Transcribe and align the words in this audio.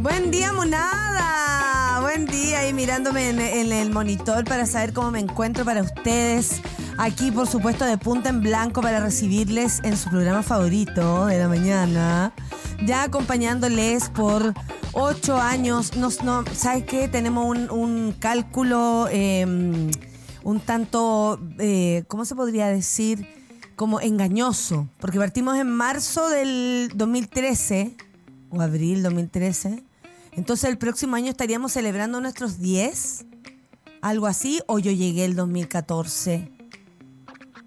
Buen 0.00 0.30
día, 0.30 0.52
monada. 0.52 2.00
Buen 2.00 2.24
día 2.26 2.68
y 2.68 2.72
mirándome 2.72 3.30
en, 3.30 3.72
el 3.72 3.90
monitor 3.90 4.44
para 4.44 4.64
saber 4.64 4.92
cómo 4.92 5.10
me 5.10 5.18
encuentro 5.18 5.64
para 5.64 5.82
ustedes. 5.82 6.62
Aquí, 6.98 7.32
por 7.32 7.48
supuesto, 7.48 7.84
de 7.84 7.98
punta 7.98 8.28
en 8.28 8.40
blanco 8.40 8.80
para 8.80 9.00
recibirles 9.00 9.80
en 9.82 9.96
su 9.96 10.08
programa 10.08 10.44
favorito 10.44 11.26
de 11.26 11.40
la 11.40 11.48
mañana. 11.48 12.32
Ya 12.86 13.02
acompañándoles 13.02 14.08
por 14.10 14.54
ocho 14.92 15.36
años. 15.36 15.96
No, 15.96 16.12
¿Sabes 16.12 16.84
qué? 16.84 17.08
Tenemos 17.08 17.56
un, 17.68 18.14
cálculo 18.20 19.08
eh, 19.10 19.44
un 20.44 20.60
tanto, 20.60 21.40
eh, 21.58 22.04
¿cómo 22.06 22.24
se 22.24 22.36
podría 22.36 22.68
decir? 22.68 23.26
Como 23.74 24.00
engañoso. 24.00 24.88
Porque 25.00 25.18
partimos 25.18 25.56
en 25.56 25.68
marzo 25.68 26.28
del 26.28 26.92
2013, 26.94 27.96
o 28.50 28.60
abril 28.60 29.02
2013. 29.02 29.87
Entonces 30.38 30.70
el 30.70 30.78
próximo 30.78 31.16
año 31.16 31.30
estaríamos 31.30 31.72
celebrando 31.72 32.20
nuestros 32.20 32.60
10, 32.60 33.26
algo 34.02 34.28
así, 34.28 34.60
o 34.68 34.78
yo 34.78 34.92
llegué 34.92 35.24
el 35.24 35.34
2014. 35.34 36.52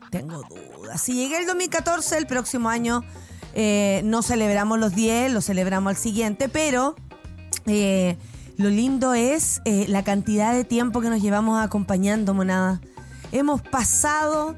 Tengo 0.09 0.41
dudas. 0.43 1.01
Si 1.01 1.13
llegué 1.13 1.37
el 1.37 1.47
2014, 1.47 2.17
el 2.17 2.27
próximo 2.27 2.69
año 2.69 3.03
eh, 3.53 4.01
no 4.05 4.21
celebramos 4.21 4.79
los 4.79 4.95
10, 4.95 5.33
lo 5.33 5.41
celebramos 5.41 5.91
al 5.91 5.97
siguiente, 5.97 6.47
pero 6.47 6.95
eh, 7.65 8.17
lo 8.55 8.69
lindo 8.69 9.13
es 9.13 9.61
eh, 9.65 9.85
la 9.89 10.05
cantidad 10.05 10.53
de 10.53 10.63
tiempo 10.63 11.01
que 11.01 11.09
nos 11.09 11.21
llevamos 11.21 11.61
acompañando, 11.61 12.33
monada. 12.33 12.79
Hemos 13.33 13.61
pasado 13.61 14.55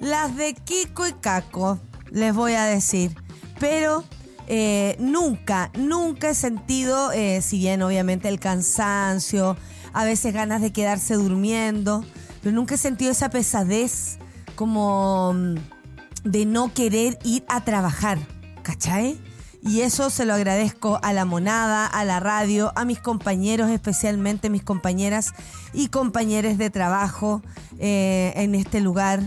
las 0.00 0.36
de 0.36 0.54
Kiko 0.54 1.08
y 1.08 1.12
Caco, 1.12 1.80
les 2.12 2.32
voy 2.32 2.52
a 2.52 2.66
decir. 2.66 3.16
Pero 3.58 4.04
eh, 4.50 4.96
nunca, 4.98 5.70
nunca 5.74 6.30
he 6.30 6.34
sentido, 6.34 7.12
eh, 7.12 7.42
si 7.42 7.58
bien 7.58 7.82
obviamente 7.82 8.28
el 8.28 8.40
cansancio, 8.40 9.58
a 9.92 10.04
veces 10.04 10.32
ganas 10.32 10.62
de 10.62 10.72
quedarse 10.72 11.14
durmiendo, 11.14 12.02
pero 12.42 12.54
nunca 12.54 12.76
he 12.76 12.78
sentido 12.78 13.10
esa 13.10 13.28
pesadez 13.28 14.18
como 14.54 15.34
mm, 15.34 15.54
de 16.24 16.46
no 16.46 16.72
querer 16.72 17.18
ir 17.24 17.44
a 17.48 17.62
trabajar, 17.62 18.18
¿cachai? 18.62 19.20
Y 19.60 19.82
eso 19.82 20.08
se 20.08 20.24
lo 20.24 20.32
agradezco 20.32 20.98
a 21.02 21.12
la 21.12 21.26
monada, 21.26 21.86
a 21.86 22.06
la 22.06 22.18
radio, 22.18 22.72
a 22.74 22.86
mis 22.86 23.00
compañeros, 23.00 23.68
especialmente 23.68 24.48
mis 24.48 24.62
compañeras 24.62 25.34
y 25.74 25.88
compañeros 25.88 26.56
de 26.56 26.70
trabajo 26.70 27.42
eh, 27.78 28.32
en 28.36 28.54
este 28.54 28.80
lugar. 28.80 29.20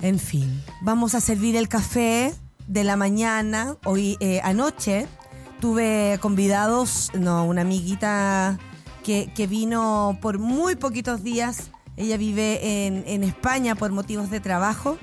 En 0.00 0.18
fin, 0.18 0.62
vamos 0.80 1.14
a 1.14 1.20
servir 1.20 1.54
el 1.54 1.68
café 1.68 2.34
de 2.66 2.84
la 2.84 2.96
mañana. 2.96 3.76
Hoy 3.84 4.16
eh, 4.20 4.40
anoche 4.44 5.06
tuve 5.60 6.18
convidados, 6.20 7.10
no, 7.14 7.44
una 7.44 7.62
amiguita 7.62 8.58
que, 9.04 9.32
que 9.34 9.46
vino 9.46 10.18
por 10.20 10.38
muy 10.38 10.76
poquitos 10.76 11.22
días. 11.22 11.70
Ella 11.96 12.16
vive 12.16 12.86
en, 12.86 13.04
en 13.06 13.22
España 13.22 13.74
por 13.74 13.92
motivos 13.92 14.30
de 14.30 14.40
trabajo 14.40 14.98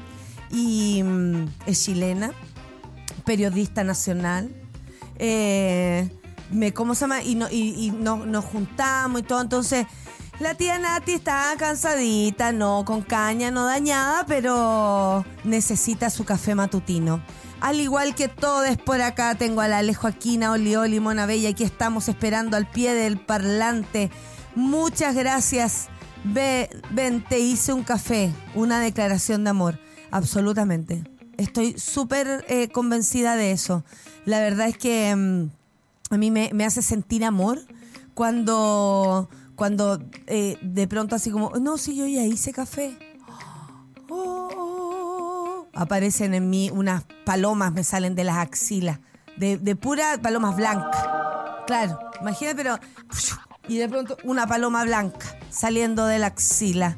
y 0.51 1.03
mm, 1.03 1.45
es 1.67 1.83
chilena 1.83 2.31
periodista 3.25 3.83
nacional. 3.83 4.49
Eh, 5.17 6.09
me, 6.51 6.73
¿Cómo 6.73 6.95
se 6.95 7.01
llama? 7.01 7.21
Y, 7.23 7.35
no, 7.35 7.47
y, 7.49 7.75
y 7.85 7.91
no- 7.91 8.25
nos 8.25 8.43
juntamos 8.45 9.21
y 9.21 9.23
todo. 9.23 9.41
Entonces, 9.41 9.85
la 10.39 10.55
tía 10.55 10.79
Nati 10.79 11.11
está 11.11 11.53
cansadita, 11.59 12.51
no 12.51 12.83
con 12.85 13.01
caña, 13.01 13.51
no 13.51 13.65
dañada, 13.65 14.25
pero 14.25 15.25
necesita 15.43 16.09
su 16.09 16.25
café 16.25 16.55
matutino. 16.55 17.21
Al 17.61 17.81
igual 17.81 18.15
que 18.15 18.29
todos 18.29 18.77
por 18.77 19.01
acá, 19.01 19.35
tengo 19.35 19.59
a 19.59 19.67
la 19.67 19.79
Ale 19.79 19.93
Joaquina, 19.93 20.51
Oli 20.51 20.99
Mona 20.99 21.25
Bella. 21.25 21.49
Aquí 21.49 21.65
estamos 21.65 22.07
esperando 22.07 22.55
al 22.55 22.69
pie 22.69 22.93
del 22.93 23.19
parlante. 23.19 24.09
Muchas 24.55 25.13
gracias. 25.13 25.89
Ve, 26.23 26.69
ven, 26.91 27.23
te 27.23 27.39
hice 27.39 27.73
un 27.73 27.83
café, 27.83 28.31
una 28.55 28.79
declaración 28.79 29.43
de 29.43 29.49
amor. 29.49 29.79
Absolutamente. 30.09 31.03
Estoy 31.37 31.77
súper 31.77 32.45
eh, 32.47 32.69
convencida 32.69 33.35
de 33.35 33.51
eso. 33.51 33.83
La 34.25 34.39
verdad 34.39 34.69
es 34.69 34.77
que 34.77 35.13
mm, 35.13 35.49
a 36.11 36.17
mí 36.17 36.31
me, 36.31 36.51
me 36.53 36.65
hace 36.65 36.81
sentir 36.81 37.25
amor 37.25 37.59
cuando, 38.13 39.29
cuando 39.55 40.01
eh, 40.27 40.57
de 40.61 40.87
pronto 40.87 41.15
así 41.15 41.29
como, 41.29 41.51
no, 41.59 41.77
sí, 41.77 41.95
yo 41.95 42.07
ya 42.07 42.23
hice 42.23 42.53
café. 42.53 42.97
Aparecen 45.79 46.33
en 46.33 46.49
mí 46.49 46.69
unas 46.73 47.05
palomas, 47.25 47.71
me 47.71 47.85
salen 47.85 48.13
de 48.13 48.25
las 48.25 48.35
axilas, 48.35 48.99
de, 49.37 49.57
de 49.57 49.77
pura 49.77 50.19
palomas 50.21 50.57
blancas. 50.57 51.07
Claro, 51.67 51.97
imagínate, 52.19 52.57
pero... 52.57 52.77
Y 53.69 53.77
de 53.77 53.87
pronto 53.87 54.17
una 54.25 54.45
paloma 54.45 54.83
blanca 54.83 55.37
saliendo 55.49 56.05
de 56.05 56.19
la 56.19 56.27
axila. 56.27 56.97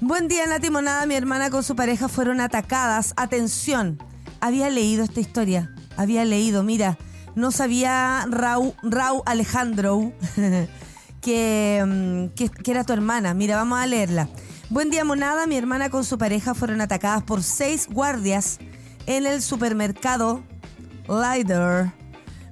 Buen 0.00 0.26
día, 0.26 0.44
Nati 0.46 0.70
Monada. 0.70 1.06
Mi 1.06 1.14
hermana 1.14 1.50
con 1.50 1.62
su 1.62 1.76
pareja 1.76 2.08
fueron 2.08 2.40
atacadas. 2.40 3.14
Atención, 3.16 4.02
había 4.40 4.70
leído 4.70 5.04
esta 5.04 5.20
historia. 5.20 5.72
Había 5.96 6.24
leído, 6.24 6.64
mira, 6.64 6.98
no 7.36 7.52
sabía 7.52 8.26
Raúl, 8.28 8.74
Raúl 8.82 9.22
Alejandro 9.24 10.12
que, 11.20 11.84
mm, 11.86 12.34
que, 12.34 12.48
que 12.48 12.70
era 12.72 12.82
tu 12.82 12.92
hermana. 12.92 13.34
Mira, 13.34 13.54
vamos 13.54 13.78
a 13.78 13.86
leerla. 13.86 14.28
Buen 14.70 14.88
día, 14.88 15.04
Monada. 15.04 15.48
Mi 15.48 15.56
hermana 15.56 15.90
con 15.90 16.04
su 16.04 16.16
pareja 16.16 16.54
fueron 16.54 16.80
atacadas 16.80 17.24
por 17.24 17.42
seis 17.42 17.88
guardias 17.90 18.60
en 19.06 19.26
el 19.26 19.42
supermercado 19.42 20.44
Lider 21.08 21.90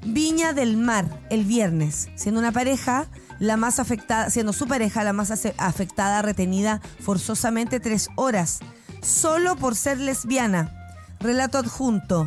Viña 0.04 0.52
del 0.52 0.76
Mar 0.76 1.06
el 1.30 1.44
viernes, 1.44 2.08
siendo 2.16 2.40
una 2.40 2.50
pareja 2.50 3.06
la 3.38 3.56
más 3.56 3.78
afectada, 3.78 4.30
siendo 4.30 4.52
su 4.52 4.66
pareja 4.66 5.04
la 5.04 5.12
más 5.12 5.30
afectada, 5.30 6.20
retenida 6.22 6.80
forzosamente 6.98 7.78
tres 7.78 8.08
horas, 8.16 8.58
solo 9.00 9.54
por 9.54 9.76
ser 9.76 10.00
lesbiana. 10.00 10.74
Relato 11.20 11.56
adjunto. 11.58 12.26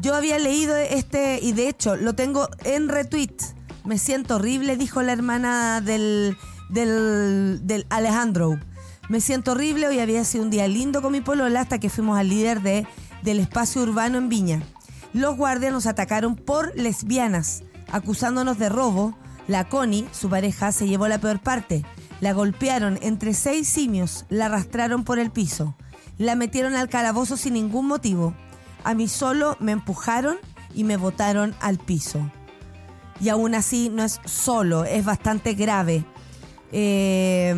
Yo 0.00 0.16
había 0.16 0.40
leído 0.40 0.76
este 0.76 1.38
y 1.40 1.52
de 1.52 1.68
hecho 1.68 1.94
lo 1.94 2.16
tengo 2.16 2.48
en 2.64 2.88
retweet. 2.88 3.36
Me 3.84 3.98
siento 3.98 4.34
horrible, 4.34 4.76
dijo 4.76 5.00
la 5.00 5.12
hermana 5.12 5.80
del, 5.80 6.36
del, 6.70 7.60
del 7.62 7.86
Alejandro. 7.88 8.58
Me 9.12 9.20
siento 9.20 9.52
horrible, 9.52 9.86
hoy 9.88 9.98
había 9.98 10.24
sido 10.24 10.42
un 10.42 10.48
día 10.48 10.66
lindo 10.66 11.02
con 11.02 11.12
mi 11.12 11.20
polola 11.20 11.60
hasta 11.60 11.78
que 11.78 11.90
fuimos 11.90 12.18
al 12.18 12.30
líder 12.30 12.62
de, 12.62 12.86
del 13.22 13.40
espacio 13.40 13.82
urbano 13.82 14.16
en 14.16 14.30
Viña. 14.30 14.62
Los 15.12 15.36
guardias 15.36 15.70
nos 15.70 15.84
atacaron 15.84 16.34
por 16.34 16.74
lesbianas, 16.76 17.62
acusándonos 17.90 18.56
de 18.56 18.70
robo. 18.70 19.14
La 19.48 19.68
Connie, 19.68 20.08
su 20.12 20.30
pareja, 20.30 20.72
se 20.72 20.88
llevó 20.88 21.08
la 21.08 21.18
peor 21.20 21.40
parte. 21.40 21.84
La 22.22 22.32
golpearon 22.32 22.98
entre 23.02 23.34
seis 23.34 23.68
simios, 23.68 24.24
la 24.30 24.46
arrastraron 24.46 25.04
por 25.04 25.18
el 25.18 25.30
piso. 25.30 25.76
La 26.16 26.34
metieron 26.34 26.74
al 26.74 26.88
calabozo 26.88 27.36
sin 27.36 27.52
ningún 27.52 27.88
motivo. 27.88 28.34
A 28.82 28.94
mí 28.94 29.08
solo 29.08 29.58
me 29.60 29.72
empujaron 29.72 30.38
y 30.74 30.84
me 30.84 30.96
botaron 30.96 31.54
al 31.60 31.76
piso. 31.76 32.30
Y 33.20 33.28
aún 33.28 33.54
así 33.54 33.90
no 33.90 34.04
es 34.04 34.22
solo, 34.24 34.86
es 34.86 35.04
bastante 35.04 35.52
grave. 35.52 36.02
Eh, 36.72 37.54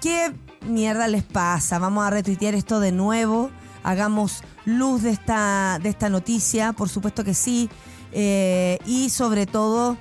¿Qué 0.00 0.32
mierda 0.62 1.08
les 1.08 1.22
pasa? 1.22 1.78
Vamos 1.78 2.06
a 2.06 2.10
retuitear 2.10 2.54
esto 2.54 2.80
de 2.80 2.92
nuevo. 2.92 3.50
Hagamos 3.82 4.42
luz 4.64 5.02
de 5.02 5.10
esta, 5.10 5.78
de 5.82 5.88
esta 5.88 6.08
noticia, 6.08 6.72
por 6.72 6.88
supuesto 6.88 7.24
que 7.24 7.34
sí. 7.34 7.70
Eh, 8.12 8.78
y 8.86 9.10
sobre 9.10 9.46
todo, 9.46 9.96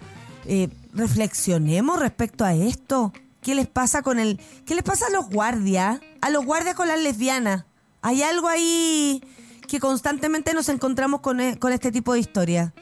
eh, 0.46 0.70
reflexionemos 0.94 2.00
respecto 2.00 2.46
a 2.46 2.54
esto. 2.54 3.14
¿Qué 3.42 3.56
les 3.56 3.68
pasa 3.68 4.02
con 4.02 4.20
el. 4.20 4.40
¿Qué 4.66 4.76
les 4.76 4.84
pasa 4.84 5.06
a 5.08 5.10
los 5.10 5.30
guardias? 5.30 6.00
A 6.22 6.30
los 6.30 6.46
guardias 6.46 6.76
con 6.76 6.88
las 6.88 7.00
lesbianas. 7.00 7.66
Hay 8.02 8.24
algo 8.24 8.48
ahí 8.48 9.24
que 9.68 9.80
constantemente 9.80 10.54
nos 10.54 10.70
encontramos 10.70 11.22
con, 11.22 11.40
e- 11.40 11.58
con 11.60 11.72
este 11.72 11.92
tipo 11.92 12.14
de 12.14 12.20
historia. 12.20 12.74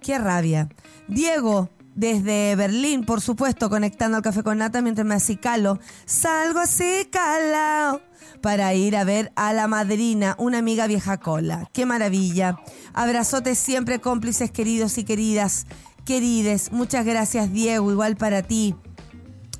Qué 0.00 0.18
rabia. 0.18 0.68
Diego, 1.08 1.70
desde 1.94 2.54
Berlín, 2.56 3.04
por 3.04 3.20
supuesto, 3.20 3.68
conectando 3.68 4.16
al 4.16 4.22
café 4.22 4.42
con 4.42 4.58
nata 4.58 4.82
mientras 4.82 5.06
me 5.06 5.14
acicalo. 5.14 5.78
Salgo 6.06 6.60
así 6.60 7.08
calao 7.10 8.00
para 8.40 8.72
ir 8.74 8.96
a 8.96 9.04
ver 9.04 9.32
a 9.36 9.52
la 9.52 9.66
madrina, 9.66 10.34
una 10.38 10.58
amiga 10.58 10.86
vieja 10.86 11.18
cola. 11.18 11.68
Qué 11.72 11.86
maravilla. 11.86 12.58
Abrazotes 12.94 13.58
siempre 13.58 14.00
cómplices 14.00 14.50
queridos 14.50 14.98
y 14.98 15.04
queridas. 15.04 15.66
Querides, 16.04 16.72
muchas 16.72 17.04
gracias 17.04 17.52
Diego, 17.52 17.90
igual 17.90 18.16
para 18.16 18.42
ti. 18.42 18.74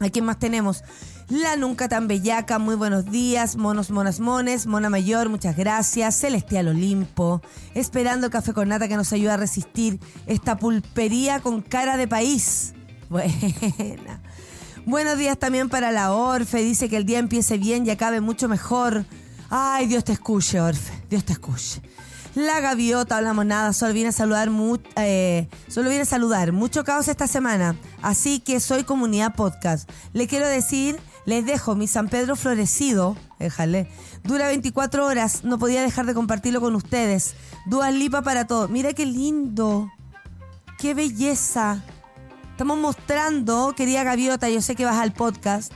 ¿A 0.00 0.08
quién 0.08 0.24
más 0.24 0.38
tenemos? 0.38 0.82
La 1.30 1.54
nunca 1.54 1.88
tan 1.88 2.08
bellaca, 2.08 2.58
muy 2.58 2.74
buenos 2.74 3.04
días. 3.04 3.54
Monos, 3.54 3.92
monas, 3.92 4.18
mones. 4.18 4.66
Mona 4.66 4.90
Mayor, 4.90 5.28
muchas 5.28 5.56
gracias. 5.56 6.16
Celestial 6.16 6.66
Olimpo. 6.66 7.40
Esperando 7.72 8.30
café 8.30 8.52
con 8.52 8.68
nata 8.68 8.88
que 8.88 8.96
nos 8.96 9.12
ayuda 9.12 9.34
a 9.34 9.36
resistir 9.36 10.00
esta 10.26 10.56
pulpería 10.56 11.38
con 11.38 11.62
cara 11.62 11.96
de 11.96 12.08
país. 12.08 12.74
Buena. 13.08 14.20
Buenos 14.86 15.18
días 15.18 15.38
también 15.38 15.68
para 15.68 15.92
la 15.92 16.12
Orfe. 16.12 16.62
Dice 16.64 16.88
que 16.88 16.96
el 16.96 17.04
día 17.04 17.20
empiece 17.20 17.58
bien 17.58 17.86
y 17.86 17.90
acabe 17.90 18.20
mucho 18.20 18.48
mejor. 18.48 19.04
Ay, 19.50 19.86
Dios 19.86 20.02
te 20.02 20.10
escuche, 20.10 20.60
Orfe. 20.60 20.92
Dios 21.08 21.24
te 21.24 21.34
escuche. 21.34 21.80
La 22.34 22.58
gaviota, 22.58 23.16
hablamos 23.16 23.46
nada, 23.46 23.72
solo 23.72 23.92
viene 23.92 24.10
a 24.10 24.12
saludar, 24.12 24.48
eh, 24.96 25.48
solo 25.68 25.88
viene 25.88 26.02
a 26.02 26.06
saludar. 26.06 26.52
Mucho 26.52 26.84
caos 26.84 27.08
esta 27.08 27.26
semana, 27.26 27.76
así 28.02 28.38
que 28.38 28.60
soy 28.60 28.84
comunidad 28.84 29.34
podcast. 29.34 29.90
Le 30.12 30.28
quiero 30.28 30.46
decir, 30.46 31.00
les 31.26 31.44
dejo 31.44 31.74
mi 31.74 31.86
San 31.86 32.08
Pedro 32.08 32.36
florecido, 32.36 33.16
déjale. 33.38 33.88
Dura 34.24 34.48
24 34.48 35.06
horas, 35.06 35.44
no 35.44 35.58
podía 35.58 35.82
dejar 35.82 36.06
de 36.06 36.14
compartirlo 36.14 36.60
con 36.60 36.74
ustedes. 36.74 37.34
Dual 37.66 37.98
lipa 37.98 38.22
para 38.22 38.46
todo. 38.46 38.68
Mira 38.68 38.92
qué 38.92 39.06
lindo. 39.06 39.90
Qué 40.78 40.94
belleza. 40.94 41.82
Estamos 42.52 42.78
mostrando, 42.78 43.74
querida 43.76 44.04
gaviota, 44.04 44.48
yo 44.50 44.60
sé 44.60 44.76
que 44.76 44.84
vas 44.84 44.96
al 44.96 45.12
podcast, 45.12 45.72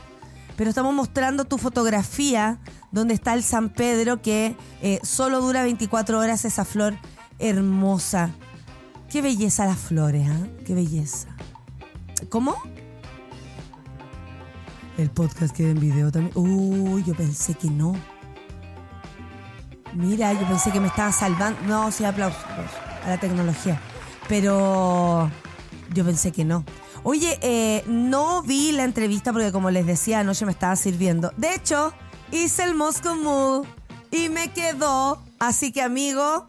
pero 0.57 0.69
estamos 0.69 0.95
mostrando 0.95 1.45
tu 1.45 1.57
fotografía 1.57 2.59
donde 2.93 3.15
está 3.15 3.35
el 3.35 3.43
San 3.43 3.71
Pedro 3.71 4.21
que 4.21 4.57
eh, 4.83 5.01
solo 5.03 5.41
dura 5.41 5.63
24 5.63 6.19
horas 6.19 6.45
esa 6.45 6.65
flor 6.65 6.95
hermosa. 7.39 8.31
Qué 9.11 9.23
belleza 9.23 9.67
las 9.67 9.79
flores, 9.79 10.29
¿ah? 10.29 10.47
Qué 10.67 10.75
belleza. 10.75 11.29
¿Cómo? 12.29 12.57
El 14.97 15.11
podcast 15.11 15.55
queda 15.57 15.71
en 15.71 15.81
video 15.81 16.13
también. 16.13 16.33
Uy, 16.37 17.03
yo 17.05 17.15
pensé 17.15 17.55
que 17.55 17.69
no. 17.69 17.97
Mira, 19.93 20.33
yo 20.33 20.47
pensé 20.47 20.71
que 20.71 20.79
me 20.79 20.87
estaba 20.87 21.11
salvando. 21.11 21.61
No, 21.63 21.91
sí, 21.91 22.05
aplausos 22.05 22.41
a 23.05 23.09
la 23.09 23.19
tecnología. 23.19 23.81
Pero 24.29 25.31
yo 25.93 26.05
pensé 26.05 26.31
que 26.31 26.45
no. 26.45 26.65
Oye, 27.03 27.39
eh, 27.43 27.83
no 27.87 28.43
vi 28.43 28.73
la 28.73 28.85
entrevista 28.85 29.33
porque 29.33 29.53
como 29.53 29.71
les 29.71 29.85
decía 29.85 30.21
anoche 30.21 30.47
me 30.47 30.53
estaba 30.53 30.77
sirviendo. 30.77 31.33
De 31.37 31.55
hecho, 31.55 31.93
hice 32.31 32.63
el 32.63 32.75
Moscow 32.75 33.17
Move 33.17 33.69
y 34.11 34.29
me 34.29 34.53
quedó. 34.53 35.23
Así 35.41 35.73
que, 35.73 35.83
amigo, 35.83 36.47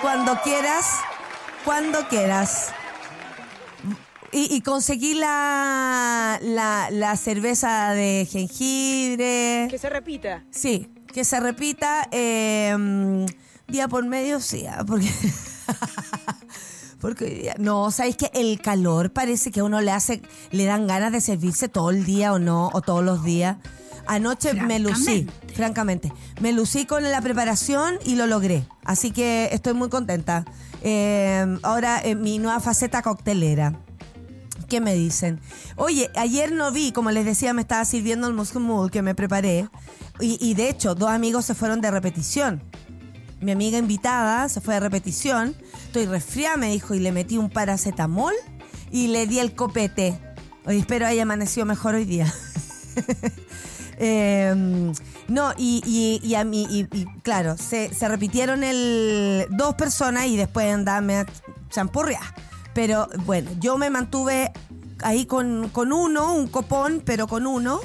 cuando 0.00 0.40
quieras, 0.42 0.86
cuando 1.64 2.08
quieras. 2.08 2.72
Y, 4.32 4.60
conseguí 4.60 5.14
la, 5.14 6.38
la, 6.40 7.16
cerveza 7.16 7.90
de 7.90 8.28
jengibre. 8.30 9.66
Que 9.68 9.78
se 9.78 9.90
repita. 9.90 10.44
Sí, 10.50 10.88
que 11.12 11.24
se 11.24 11.40
repita 11.40 12.06
em, 12.12 13.26
día 13.66 13.88
por 13.88 14.04
medio, 14.04 14.40
sí, 14.40 14.66
ah, 14.66 14.84
porque... 14.86 15.10
porque 17.00 17.54
no, 17.58 17.90
¿sabéis 17.90 18.16
que 18.16 18.30
el 18.34 18.60
calor 18.60 19.12
parece 19.12 19.50
que 19.50 19.60
a 19.60 19.64
uno 19.64 19.80
le 19.80 19.90
hace, 19.90 20.22
le 20.52 20.64
dan 20.64 20.86
ganas 20.86 21.10
de 21.10 21.20
servirse 21.20 21.68
todo 21.68 21.90
el 21.90 22.04
día 22.04 22.32
o 22.32 22.38
no, 22.38 22.70
o 22.72 22.82
todos 22.82 23.02
los 23.02 23.24
días? 23.24 23.56
Anoche 24.06 24.54
me 24.54 24.78
lucí, 24.78 25.26
francamente. 25.54 26.12
Me 26.40 26.52
lucí 26.52 26.84
con 26.84 27.02
la 27.02 27.20
preparación 27.20 27.98
y 28.04 28.16
lo 28.16 28.26
logré. 28.26 28.66
Así 28.84 29.10
que 29.10 29.48
estoy 29.52 29.72
muy 29.74 29.88
contenta. 29.88 30.44
Eh, 30.82 31.58
ahora 31.62 32.00
en 32.02 32.20
mi 32.22 32.38
nueva 32.38 32.60
faceta 32.60 33.02
coctelera. 33.02 33.78
¿Qué 34.70 34.80
me 34.80 34.94
dicen? 34.94 35.40
Oye, 35.74 36.12
ayer 36.14 36.52
no 36.52 36.70
vi, 36.70 36.92
como 36.92 37.10
les 37.10 37.24
decía, 37.24 37.52
me 37.52 37.62
estaba 37.62 37.84
sirviendo 37.84 38.28
el 38.28 38.34
Moscow 38.34 38.88
que 38.88 39.02
me 39.02 39.16
preparé. 39.16 39.68
Y, 40.20 40.54
de 40.54 40.68
hecho, 40.68 40.94
dos 40.94 41.10
amigos 41.10 41.44
se 41.44 41.56
fueron 41.56 41.80
de 41.80 41.90
repetición. 41.90 42.62
Mi 43.40 43.50
amiga 43.50 43.78
invitada 43.78 44.48
se 44.48 44.60
fue 44.60 44.74
de 44.74 44.80
repetición. 44.80 45.56
Estoy 45.86 46.06
resfriada, 46.06 46.56
me 46.56 46.70
dijo, 46.70 46.94
y 46.94 47.00
le 47.00 47.10
metí 47.10 47.36
un 47.36 47.50
paracetamol 47.50 48.32
y 48.92 49.08
le 49.08 49.26
di 49.26 49.40
el 49.40 49.56
copete. 49.56 50.16
Hoy 50.64 50.78
espero 50.78 51.04
haya 51.04 51.22
amanecido 51.22 51.66
mejor 51.66 51.96
hoy 51.96 52.04
día. 52.04 52.32
Em, 54.02 54.94
no, 55.28 55.52
y, 55.58 56.34
a 56.34 56.44
mí, 56.44 56.66
y, 56.70 57.04
claro, 57.20 57.58
se, 57.58 57.90
repitieron 58.08 58.64
el 58.64 59.46
dos 59.50 59.74
personas 59.74 60.26
y 60.26 60.38
después 60.38 60.72
andame 60.72 61.26
champurria. 61.68 62.20
Pero 62.80 63.10
bueno, 63.26 63.50
yo 63.60 63.76
me 63.76 63.90
mantuve 63.90 64.52
ahí 65.02 65.26
con, 65.26 65.70
uno, 65.74 66.32
un 66.32 66.46
copón, 66.46 67.02
pero 67.04 67.26
con 67.26 67.46
uno, 67.46 67.78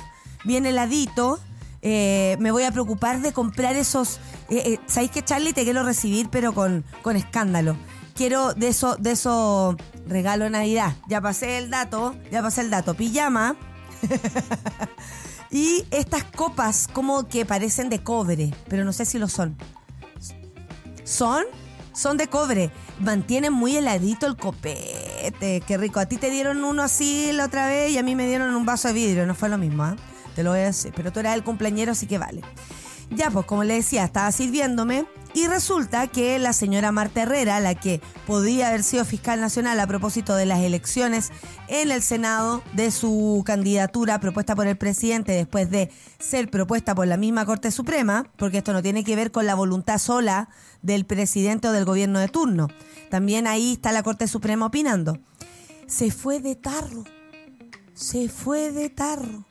bien 0.45 0.65
heladito. 0.65 1.37
Eh, 1.81 2.37
me 2.39 2.49
voy 2.49 2.63
a 2.63 2.71
preocupar 2.71 3.19
de 3.19 3.33
comprar 3.33 3.75
esos. 3.75 4.21
Eh, 4.49 4.63
eh, 4.65 4.79
¿Sabéis 4.85 5.11
que 5.11 5.21
Charlie 5.21 5.51
te 5.51 5.65
quiero 5.65 5.83
recibir, 5.83 6.29
pero 6.29 6.53
con, 6.53 6.85
con 7.01 7.17
escándalo? 7.17 7.75
Quiero 8.15 8.53
de 8.53 8.69
eso, 8.69 8.95
de 8.95 9.11
eso 9.11 9.75
regalo 10.07 10.49
Navidad. 10.49 10.95
Ya 11.09 11.19
pasé 11.19 11.57
el 11.57 11.69
dato, 11.69 12.15
ya 12.31 12.41
pasé 12.41 12.61
el 12.61 12.69
dato. 12.69 12.93
Pijama. 12.93 13.57
Y 15.51 15.85
estas 15.91 16.23
copas 16.23 16.87
como 16.91 17.27
que 17.27 17.45
parecen 17.45 17.89
de 17.89 18.01
cobre, 18.01 18.53
pero 18.67 18.83
no 18.83 18.91
sé 18.91 19.05
si 19.05 19.19
lo 19.19 19.27
son. 19.29 19.55
¿Son? 21.03 21.43
Son 21.95 22.17
de 22.17 22.27
cobre. 22.27 22.71
Mantienen 22.99 23.53
muy 23.53 23.77
heladito 23.77 24.27
el 24.27 24.35
copete. 24.35 25.63
Qué 25.65 25.77
rico. 25.77 25.99
A 25.99 26.05
ti 26.05 26.17
te 26.17 26.29
dieron 26.29 26.63
uno 26.63 26.83
así 26.83 27.31
la 27.31 27.45
otra 27.45 27.67
vez 27.67 27.91
y 27.91 27.97
a 27.97 28.03
mí 28.03 28.15
me 28.15 28.27
dieron 28.27 28.53
un 28.53 28.65
vaso 28.65 28.89
de 28.89 28.93
vidrio. 28.93 29.25
No 29.25 29.33
fue 29.33 29.49
lo 29.49 29.57
mismo, 29.57 29.87
¿eh? 29.87 29.95
Te 30.35 30.43
lo 30.43 30.51
voy 30.51 30.59
a 30.59 30.65
decir. 30.65 30.91
Pero 30.95 31.11
tú 31.11 31.21
eras 31.21 31.35
el 31.35 31.43
cumpleañero, 31.43 31.93
así 31.93 32.05
que 32.05 32.17
vale. 32.17 32.41
Ya, 33.11 33.29
pues 33.29 33.45
como 33.45 33.63
le 33.63 33.75
decía, 33.75 34.03
estaba 34.03 34.31
sirviéndome 34.31 35.05
y 35.35 35.47
resulta 35.47 36.07
que 36.07 36.39
la 36.39 36.53
señora 36.53 36.93
Marta 36.93 37.23
Herrera, 37.23 37.59
la 37.59 37.75
que 37.75 37.99
podía 38.25 38.69
haber 38.69 38.83
sido 38.83 39.03
fiscal 39.03 39.41
nacional 39.41 39.79
a 39.81 39.85
propósito 39.85 40.33
de 40.33 40.45
las 40.45 40.61
elecciones 40.61 41.29
en 41.67 41.91
el 41.91 42.01
Senado 42.01 42.63
de 42.71 42.89
su 42.89 43.43
candidatura 43.45 44.19
propuesta 44.21 44.55
por 44.55 44.65
el 44.65 44.77
presidente 44.77 45.33
después 45.33 45.69
de 45.69 45.91
ser 46.19 46.49
propuesta 46.49 46.95
por 46.95 47.05
la 47.07 47.17
misma 47.17 47.45
Corte 47.45 47.69
Suprema, 47.71 48.27
porque 48.37 48.59
esto 48.59 48.71
no 48.71 48.81
tiene 48.81 49.03
que 49.03 49.17
ver 49.17 49.31
con 49.31 49.45
la 49.45 49.55
voluntad 49.55 49.97
sola 49.97 50.47
del 50.81 51.05
presidente 51.05 51.67
o 51.67 51.73
del 51.73 51.83
gobierno 51.83 52.19
de 52.19 52.29
turno. 52.29 52.69
También 53.09 53.45
ahí 53.45 53.73
está 53.73 53.91
la 53.91 54.03
Corte 54.03 54.27
Suprema 54.27 54.67
opinando. 54.67 55.19
Se 55.85 56.11
fue 56.11 56.39
de 56.39 56.55
tarro. 56.55 57.03
Se 57.93 58.29
fue 58.29 58.71
de 58.71 58.89
tarro. 58.89 59.45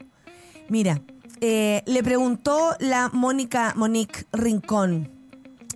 Mira, 0.71 1.03
eh, 1.41 1.83
le 1.87 2.03
preguntó 2.03 2.75
la 2.81 3.11
Mónica 3.13 3.73
Monique 3.77 4.27
Rincón 4.33 5.15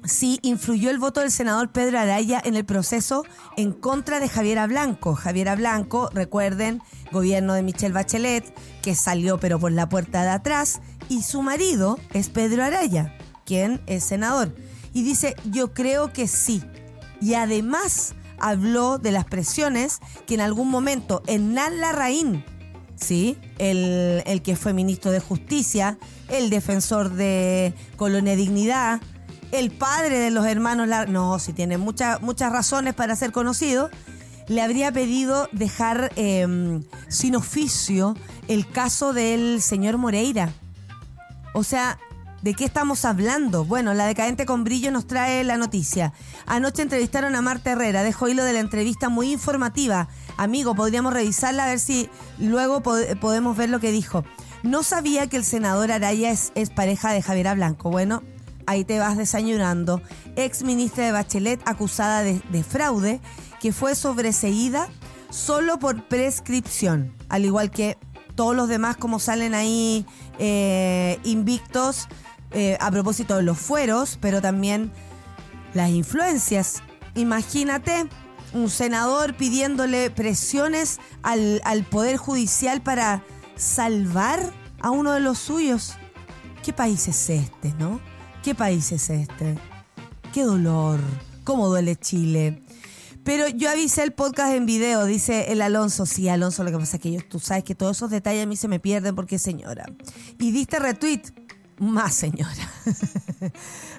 si 0.05 0.39
influyó 0.43 0.91
el 0.91 0.99
voto 0.99 1.21
del 1.21 1.31
senador 1.31 1.71
Pedro 1.71 1.99
Araya 1.99 2.41
en 2.45 2.57
el 2.57 2.65
proceso 2.65 3.25
en 3.57 3.73
contra 3.73 4.21
de 4.21 4.29
Javiera 4.29 4.67
Blanco. 4.67 5.15
Javiera 5.15 5.57
Blanco, 5.57 6.11
recuerden, 6.13 6.83
gobierno 7.13 7.55
de 7.55 7.63
Michelle 7.63 7.95
Bachelet, 7.95 8.55
que 8.83 8.95
salió 8.95 9.39
pero 9.39 9.59
por 9.59 9.73
la 9.73 9.89
puerta 9.89 10.23
de 10.23 10.31
atrás, 10.31 10.81
y 11.09 11.23
su 11.23 11.43
marido 11.43 11.99
es 12.13 12.29
Pedro 12.29 12.65
Araya, 12.65 13.17
quien 13.45 13.81
es 13.87 14.05
senador. 14.05 14.55
Y 14.93 15.03
dice, 15.03 15.37
yo 15.51 15.75
creo 15.75 16.13
que 16.13 16.27
sí. 16.27 16.63
Y 17.21 17.35
además 17.35 18.15
habló 18.39 18.99
de 18.99 19.13
las 19.13 19.25
presiones 19.25 19.99
que 20.27 20.35
en 20.35 20.41
algún 20.41 20.71
momento 20.71 21.23
Hernán 21.27 21.81
Larraín, 21.81 22.45
¿sí? 23.01 23.39
El, 23.59 24.23
el 24.27 24.43
que 24.43 24.57
fue 24.57 24.73
ministro 24.73 25.11
de 25.11 25.21
Justicia, 25.21 25.99
el 26.29 26.51
defensor 26.51 27.11
de 27.11 27.75
Colonia 27.97 28.37
Dignidad, 28.37 29.01
el 29.53 29.71
padre 29.71 30.19
de 30.19 30.31
los 30.31 30.47
hermanos, 30.47 30.89
no, 31.09 31.39
si 31.39 31.53
tiene 31.53 31.79
muchas 31.79 32.21
muchas 32.21 32.53
razones 32.53 32.95
para 32.95 33.17
ser 33.17 33.33
conocido, 33.33 33.91
le 34.47 34.63
habría 34.63 34.93
pedido 34.93 35.49
dejar 35.53 36.11
em, 36.17 36.83
sin 37.09 37.37
oficio 37.37 38.17
el 38.49 38.69
caso 38.69 39.13
del 39.13 39.63
señor 39.63 39.99
Moreira. 39.99 40.53
O 41.55 41.65
sea, 41.65 41.99
¿de 42.43 42.55
qué 42.55 42.65
estamos 42.65 43.05
hablando? 43.05 43.65
Bueno, 43.65 43.95
la 43.95 44.07
decadente 44.07 44.47
con 44.47 44.65
brillo 44.65 44.91
nos 44.91 45.07
trae 45.07 45.45
la 45.45 45.57
noticia. 45.57 46.13
Anoche 46.47 46.83
entrevistaron 46.83 47.35
a 47.35 47.43
Marta 47.43 47.73
Herrera, 47.73 48.03
dejó 48.03 48.29
hilo 48.29 48.45
de 48.45 48.53
la 48.53 48.61
entrevista 48.61 49.09
muy 49.09 49.33
informativa. 49.33 50.09
Amigo, 50.37 50.75
podríamos 50.75 51.13
revisarla 51.13 51.65
a 51.65 51.69
ver 51.69 51.81
si 51.81 52.09
luego 52.39 52.83
podemos 52.83 53.57
ver 53.57 53.71
lo 53.71 53.81
que 53.81 53.93
dijo. 53.93 54.25
No 54.63 54.83
sabía 54.83 55.29
que 55.29 55.37
el 55.37 55.45
senador 55.45 55.93
Araya 55.93 56.31
es, 56.31 56.71
pareja 56.75 57.13
de 57.13 57.23
Javiera 57.23 57.55
Blanco. 57.55 57.91
Bueno, 57.91 58.23
ahí 58.67 58.85
te 58.85 58.99
vas 58.99 59.17
desayunando, 59.17 60.03
ex 60.37 60.63
ministra 60.63 61.07
de 61.07 61.13
Bachelet 61.13 61.61
acusada 61.65 62.23
de, 62.23 62.65
fraude, 62.65 63.21
que 63.61 63.73
fue 63.73 63.95
sobreseída 63.95 64.89
solo 65.31 65.79
por 65.79 66.09
prescripción, 66.09 67.15
al 67.29 67.45
igual 67.45 67.71
que 67.71 67.99
todos 68.35 68.55
los 68.55 68.69
demás 68.69 68.97
como 68.97 69.19
salen 69.19 69.55
ahí 69.55 70.07
eh, 70.39 71.19
invictos 71.25 72.09
eh, 72.51 72.77
a 72.81 72.91
propósito 72.91 73.37
de 73.37 73.43
los 73.43 73.59
fueros, 73.59 74.19
pero 74.21 74.41
también 74.41 74.91
las 75.75 75.91
influencias. 75.91 76.83
Imagínate 77.15 78.09
un 78.55 78.71
senador 78.71 79.37
pidiéndole 79.37 80.11
presiones 80.11 81.01
al, 81.23 81.61
al 81.65 81.85
Poder 81.85 82.17
Judicial 82.17 82.81
para 82.81 83.23
salvar 83.57 84.41
a 84.81 84.91
uno 84.91 85.13
de 85.13 85.21
los 85.21 85.39
suyos. 85.39 85.95
¿Qué 86.63 86.73
país 86.73 87.09
es 87.09 87.31
este, 87.31 87.75
no? 87.79 88.01
¿Qué 88.43 88.55
país 88.55 88.93
es 88.93 89.11
este? 89.11 89.59
Qué 90.33 90.45
dolor. 90.45 91.01
¿Cómo 91.45 91.69
duele 91.69 91.97
Chile? 91.97 92.63
Pero 93.29 93.47
yo 93.47 93.69
avisé 93.69 94.05
el 94.05 94.13
podcast 94.13 94.55
en 94.55 94.65
video, 94.65 95.05
dice 95.05 95.53
el 95.53 95.61
Alonso. 95.61 96.07
Sí, 96.07 96.31
Alonso, 96.31 96.65
lo 96.65 96.71
que 96.71 96.79
pasa 96.79 96.97
es 96.97 97.03
que 97.03 97.13
yo, 97.13 97.21
tú 97.29 97.39
sabes 97.39 97.63
que 97.63 97.75
todos 97.75 97.99
esos 97.99 98.09
detalles 98.09 98.45
a 98.45 98.47
mí 98.47 98.57
se 98.57 98.69
me 98.69 98.81
pierden 98.81 99.15
porque 99.15 99.39
señora. 99.39 99.85
Y 100.39 100.51
diste 100.51 100.79
retweet, 100.79 101.25
más 101.79 102.15
señora. 102.15 102.73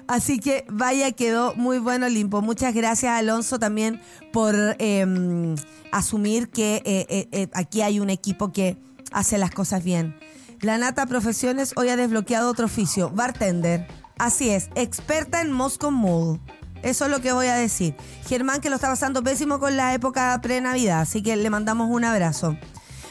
Así 0.08 0.40
que 0.40 0.64
vaya, 0.68 1.12
quedó 1.12 1.54
muy 1.54 1.78
bueno 1.78 2.08
Limpo. 2.08 2.42
Muchas 2.42 2.74
gracias 2.74 3.12
Alonso 3.12 3.60
también 3.60 4.00
por 4.32 4.56
em, 4.80 5.54
asumir 5.92 6.48
que 6.48 6.82
eh, 6.84 7.06
eh, 7.08 7.28
eh, 7.30 7.48
aquí 7.54 7.82
hay 7.82 8.00
un 8.00 8.10
equipo 8.10 8.50
que 8.50 8.78
hace 9.12 9.38
las 9.38 9.52
cosas 9.52 9.84
bien. 9.84 10.18
La 10.60 10.76
Nata 10.76 11.06
Profesiones 11.06 11.72
hoy 11.76 11.88
ha 11.90 11.96
desbloqueado 11.96 12.50
otro 12.50 12.66
oficio, 12.66 13.10
bartender. 13.10 13.86
Así 14.18 14.50
es, 14.50 14.70
experta 14.74 15.40
en 15.40 15.52
Moscow 15.52 15.92
Mule. 15.92 16.40
Eso 16.82 17.04
es 17.04 17.10
lo 17.10 17.20
que 17.20 17.32
voy 17.32 17.46
a 17.46 17.54
decir. 17.54 17.94
Germán 18.26 18.60
que 18.60 18.70
lo 18.70 18.76
está 18.76 18.88
pasando 18.88 19.22
pésimo 19.22 19.58
con 19.58 19.76
la 19.76 19.94
época 19.94 20.38
pre-Navidad, 20.42 21.00
así 21.00 21.22
que 21.22 21.36
le 21.36 21.50
mandamos 21.50 21.88
un 21.90 22.04
abrazo. 22.04 22.56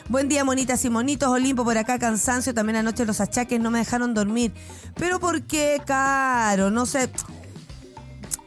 Buen 0.09 0.27
día, 0.27 0.43
monitas 0.43 0.83
y 0.85 0.89
monitos. 0.89 1.29
Olimpo 1.29 1.63
por 1.63 1.77
acá, 1.77 1.99
cansancio. 1.99 2.51
También 2.53 2.77
anoche 2.77 3.05
los 3.05 3.21
achaques 3.21 3.59
no 3.59 3.69
me 3.69 3.77
dejaron 3.77 4.15
dormir. 4.15 4.51
Pero 4.95 5.19
¿por 5.19 5.43
qué, 5.43 5.79
caro? 5.85 6.71
No 6.71 6.88
sé. 6.88 7.11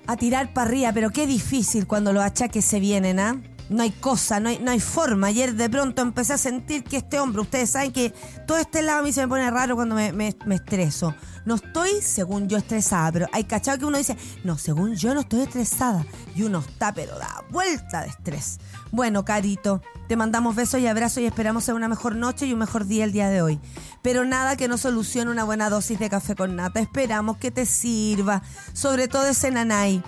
A 0.09 0.17
tirar 0.17 0.52
para 0.52 0.69
arriba, 0.69 0.93
pero 0.93 1.11
qué 1.11 1.25
difícil 1.25 1.87
cuando 1.87 2.12
los 2.12 2.25
achaques 2.25 2.64
se 2.64 2.81
vienen, 2.81 3.21
¿ah? 3.21 3.41
No 3.73 3.83
hay 3.83 3.91
cosa, 3.91 4.41
no 4.41 4.49
hay, 4.49 4.59
no 4.59 4.71
hay 4.71 4.81
forma. 4.81 5.29
Ayer 5.29 5.55
de 5.55 5.69
pronto 5.71 6.02
empecé 6.02 6.35
a 6.35 6.38
sentir 6.38 6.85
que 6.85 6.99
este 6.99 7.19
hombre, 7.19 7.43
ustedes 7.43 7.71
saben 7.71 7.93
que 7.93 8.14
todo 8.47 8.59
este 8.59 8.83
lado 8.83 9.00
a 9.00 9.02
mí 9.02 9.12
se 9.12 9.23
me 9.23 9.29
pone 9.29 9.50
raro 9.50 9.75
cuando 9.76 9.95
me, 9.95 10.12
me, 10.12 10.37
me 10.45 10.57
estreso. 10.57 11.14
No 11.45 11.57
estoy, 11.57 12.02
según 12.02 12.49
yo, 12.49 12.57
estresada, 12.57 13.11
pero 13.11 13.26
hay 13.33 13.45
cachado 13.45 13.79
que 13.79 13.85
uno 13.85 13.99
dice, 13.99 14.17
no, 14.45 14.59
según 14.59 14.95
yo 14.95 15.14
no 15.14 15.21
estoy 15.21 15.41
estresada. 15.41 16.07
Y 16.37 16.43
uno 16.43 16.61
está, 16.61 16.93
pero 16.93 17.19
da 17.19 17.45
vuelta 17.50 18.02
de 18.02 18.09
estrés. 18.09 18.59
Bueno, 18.93 19.25
Carito, 19.25 19.83
te 20.07 20.17
mandamos 20.17 20.55
besos 20.55 20.81
y 20.81 20.87
abrazos 20.87 21.19
y 21.23 21.26
esperamos 21.26 21.67
una 21.69 21.88
mejor 21.88 22.14
noche 22.14 22.47
y 22.47 22.52
un 22.52 22.59
mejor 22.59 22.87
día 22.87 23.05
el 23.05 23.12
día 23.12 23.31
de 23.31 23.43
hoy. 23.43 23.61
Pero 24.02 24.25
nada 24.25 24.57
que 24.57 24.69
no 24.69 24.76
solucione 24.76 25.31
una 25.31 25.45
buena 25.45 25.71
dosis 25.71 25.99
de 25.99 26.11
café 26.11 26.35
con 26.35 26.57
nata. 26.57 26.81
Esperamos 26.81 27.38
que 27.38 27.50
te 27.50 27.67
sirva, 27.67 28.43
sobre 28.73 29.09
todo 29.09 29.26
ese 29.26 29.50
nanay. 29.50 30.02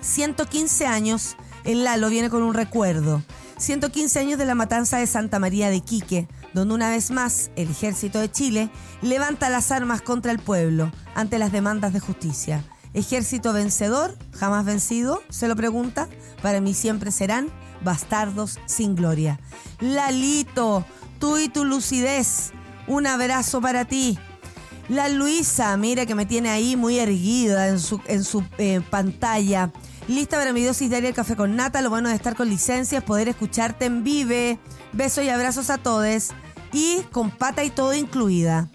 115 0.00 0.86
años, 0.86 1.36
el 1.68 1.84
Lalo 1.84 2.08
viene 2.08 2.30
con 2.30 2.42
un 2.42 2.54
recuerdo. 2.54 3.22
115 3.58 4.18
años 4.18 4.38
de 4.38 4.46
la 4.46 4.54
matanza 4.54 4.96
de 4.96 5.06
Santa 5.06 5.38
María 5.38 5.68
de 5.68 5.82
Quique, 5.82 6.26
donde 6.54 6.74
una 6.74 6.88
vez 6.88 7.10
más 7.10 7.50
el 7.56 7.68
ejército 7.68 8.20
de 8.20 8.30
Chile 8.30 8.70
levanta 9.02 9.50
las 9.50 9.70
armas 9.70 10.00
contra 10.00 10.32
el 10.32 10.38
pueblo 10.38 10.90
ante 11.14 11.38
las 11.38 11.52
demandas 11.52 11.92
de 11.92 12.00
justicia. 12.00 12.64
Ejército 12.94 13.52
vencedor, 13.52 14.16
jamás 14.32 14.64
vencido, 14.64 15.22
se 15.28 15.46
lo 15.46 15.56
pregunta, 15.56 16.08
para 16.40 16.62
mí 16.62 16.72
siempre 16.72 17.10
serán 17.10 17.50
bastardos 17.84 18.58
sin 18.64 18.94
gloria. 18.94 19.38
Lalito, 19.78 20.86
tú 21.20 21.36
y 21.36 21.50
tu 21.50 21.66
lucidez, 21.66 22.52
un 22.86 23.06
abrazo 23.06 23.60
para 23.60 23.84
ti. 23.84 24.18
La 24.88 25.10
Luisa, 25.10 25.76
mira 25.76 26.06
que 26.06 26.14
me 26.14 26.24
tiene 26.24 26.48
ahí 26.48 26.76
muy 26.76 26.98
erguida 26.98 27.68
en 27.68 27.78
su, 27.78 28.00
en 28.06 28.24
su 28.24 28.42
eh, 28.56 28.80
pantalla. 28.88 29.70
Lista 30.08 30.38
para 30.38 30.54
mi 30.54 30.64
dosis 30.64 30.88
diaria 30.88 31.10
de 31.10 31.14
café 31.14 31.36
con 31.36 31.54
nata. 31.54 31.82
Lo 31.82 31.90
bueno 31.90 32.08
de 32.08 32.14
estar 32.14 32.34
con 32.34 32.48
licencia 32.48 32.98
es 32.98 33.04
poder 33.04 33.28
escucharte 33.28 33.84
en 33.84 34.04
vive. 34.04 34.58
Besos 34.94 35.22
y 35.22 35.28
abrazos 35.28 35.68
a 35.68 35.76
todos. 35.76 36.30
Y 36.72 37.02
con 37.12 37.30
pata 37.30 37.62
y 37.62 37.68
todo 37.68 37.92
incluida. 37.92 38.70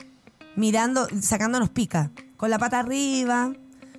Mirando, 0.56 1.08
sacándonos 1.20 1.72
pica. 1.72 2.12
Con 2.38 2.52
la 2.52 2.60
pata 2.60 2.82
arriba, 2.82 3.52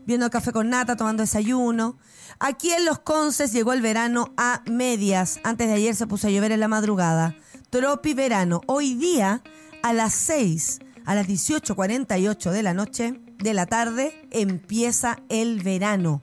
viendo 0.06 0.26
el 0.26 0.30
café 0.30 0.52
con 0.52 0.70
nata, 0.70 0.94
tomando 0.94 1.24
desayuno. 1.24 1.98
Aquí 2.38 2.70
en 2.70 2.84
Los 2.84 3.00
Conces 3.00 3.52
llegó 3.52 3.72
el 3.72 3.82
verano 3.82 4.32
a 4.36 4.62
medias. 4.70 5.40
Antes 5.42 5.66
de 5.66 5.74
ayer 5.74 5.96
se 5.96 6.06
puso 6.06 6.28
a 6.28 6.30
llover 6.30 6.52
en 6.52 6.60
la 6.60 6.68
madrugada. 6.68 7.34
Tropi 7.68 8.14
verano. 8.14 8.60
Hoy 8.68 8.94
día, 8.94 9.42
a 9.82 9.92
las 9.92 10.14
6, 10.14 10.78
a 11.04 11.16
las 11.16 11.26
18.48 11.26 12.52
de 12.52 12.62
la 12.62 12.74
noche, 12.74 13.20
de 13.38 13.54
la 13.54 13.66
tarde, 13.66 14.28
empieza 14.30 15.18
el 15.28 15.60
verano. 15.64 16.22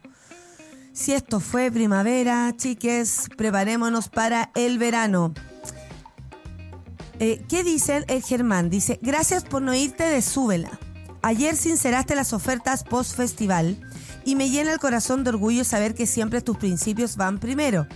Si 0.93 1.13
esto 1.13 1.39
fue 1.39 1.71
primavera, 1.71 2.53
chiques, 2.57 3.27
preparémonos 3.37 4.09
para 4.09 4.51
el 4.55 4.77
verano. 4.77 5.33
Eh, 7.19 7.45
¿Qué 7.47 7.63
dice 7.63 8.03
el 8.07 8.23
Germán? 8.23 8.69
Dice, 8.69 8.99
gracias 9.01 9.43
por 9.43 9.61
no 9.61 9.73
irte 9.73 10.03
de 10.03 10.21
Súbela. 10.21 10.79
Ayer 11.21 11.55
sinceraste 11.55 12.15
las 12.15 12.33
ofertas 12.33 12.83
post-festival 12.83 13.79
y 14.25 14.35
me 14.35 14.49
llena 14.49 14.73
el 14.73 14.79
corazón 14.79 15.23
de 15.23 15.29
orgullo 15.29 15.63
saber 15.63 15.93
que 15.93 16.07
siempre 16.07 16.41
tus 16.41 16.57
principios 16.57 17.15
van 17.15 17.39
primero. 17.39 17.87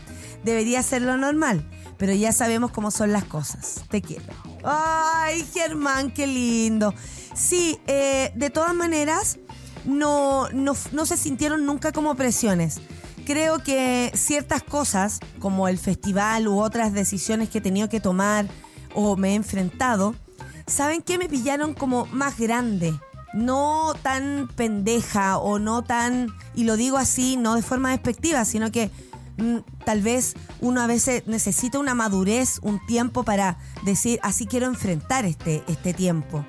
Debería 0.44 0.82
ser 0.84 1.02
lo 1.02 1.18
normal, 1.18 1.68
pero 1.98 2.14
ya 2.14 2.32
sabemos 2.32 2.72
cómo 2.72 2.92
son 2.92 3.12
las 3.12 3.26
cosas. 3.26 3.84
Te 3.90 4.02
quiero. 4.02 4.26
Ay, 4.64 5.46
Germán, 5.54 6.12
qué 6.12 6.28
lindo. 6.28 6.94
Sí, 7.34 7.80
eh, 7.88 8.32
de 8.36 8.50
todas 8.52 8.74
maneras, 8.74 9.40
no, 9.86 10.48
no, 10.52 11.06
se 11.06 11.18
sintieron 11.18 11.66
nunca 11.66 11.92
como 11.92 12.16
presiones. 12.16 12.82
Creo 13.26 13.60
que 13.60 14.12
ciertas 14.14 14.64
cosas, 14.64 15.20
como 15.40 15.68
el 15.68 15.80
festival 15.80 16.48
u 16.48 16.60
otras 16.60 16.94
decisiones 16.94 17.50
que 17.50 17.58
he 17.58 17.62
tenido 17.62 17.90
que 17.90 18.00
tomar 18.00 18.48
o 18.94 19.18
me 19.18 19.32
he 19.32 19.36
enfrentado, 19.36 20.16
¿saben 20.68 21.02
qué? 21.02 21.18
Me 21.18 21.28
pillaron 21.28 21.74
como 21.74 22.06
más 22.08 22.38
grande, 22.38 22.94
no 23.34 23.94
tan 24.02 24.48
pendeja 24.56 25.38
o 25.38 25.60
no 25.60 25.84
tan, 25.84 26.28
y 26.54 26.66
lo 26.66 26.78
digo 26.78 26.98
así, 26.98 27.36
no 27.36 27.56
de 27.56 27.64
forma 27.64 27.92
despectiva, 27.92 28.46
sino 28.46 28.72
que 28.72 28.92
mm, 29.38 29.58
tal 29.86 30.02
vez 30.02 30.36
uno 30.62 30.82
a 30.82 30.88
veces 30.88 31.26
necesita 31.26 31.80
una 31.80 31.96
madurez, 31.96 32.60
un 32.62 32.84
tiempo 32.86 33.24
para 33.24 33.58
decir, 33.84 34.20
así 34.22 34.46
quiero 34.46 34.68
enfrentar 34.68 35.26
este, 35.26 35.64
este 35.68 35.94
tiempo. 35.94 36.46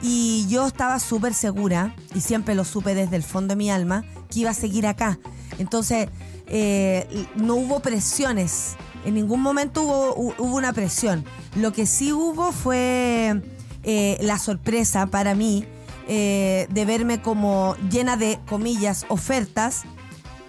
Y 0.00 0.46
yo 0.48 0.66
estaba 0.66 0.98
súper 1.00 1.34
segura, 1.34 1.94
y 2.14 2.20
siempre 2.20 2.54
lo 2.54 2.64
supe 2.64 2.94
desde 2.94 3.16
el 3.16 3.22
fondo 3.22 3.52
de 3.52 3.56
mi 3.56 3.70
alma, 3.70 4.04
que 4.30 4.40
iba 4.40 4.50
a 4.50 4.54
seguir 4.54 4.86
acá. 4.86 5.18
Entonces, 5.58 6.08
eh, 6.46 7.26
no 7.34 7.56
hubo 7.56 7.80
presiones. 7.80 8.76
En 9.04 9.14
ningún 9.14 9.40
momento 9.40 9.82
hubo, 9.82 10.14
hubo, 10.38 10.56
una 10.56 10.72
presión. 10.72 11.24
Lo 11.56 11.72
que 11.72 11.86
sí 11.86 12.12
hubo 12.12 12.52
fue 12.52 13.42
eh, 13.84 14.18
la 14.20 14.38
sorpresa 14.38 15.06
para 15.06 15.34
mí 15.34 15.64
eh, 16.08 16.66
de 16.70 16.84
verme 16.86 17.20
como 17.20 17.76
llena 17.90 18.16
de, 18.16 18.40
comillas, 18.48 19.04
ofertas 19.08 19.82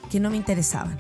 que 0.10 0.20
no 0.20 0.30
me 0.30 0.38
interesaban. 0.38 0.98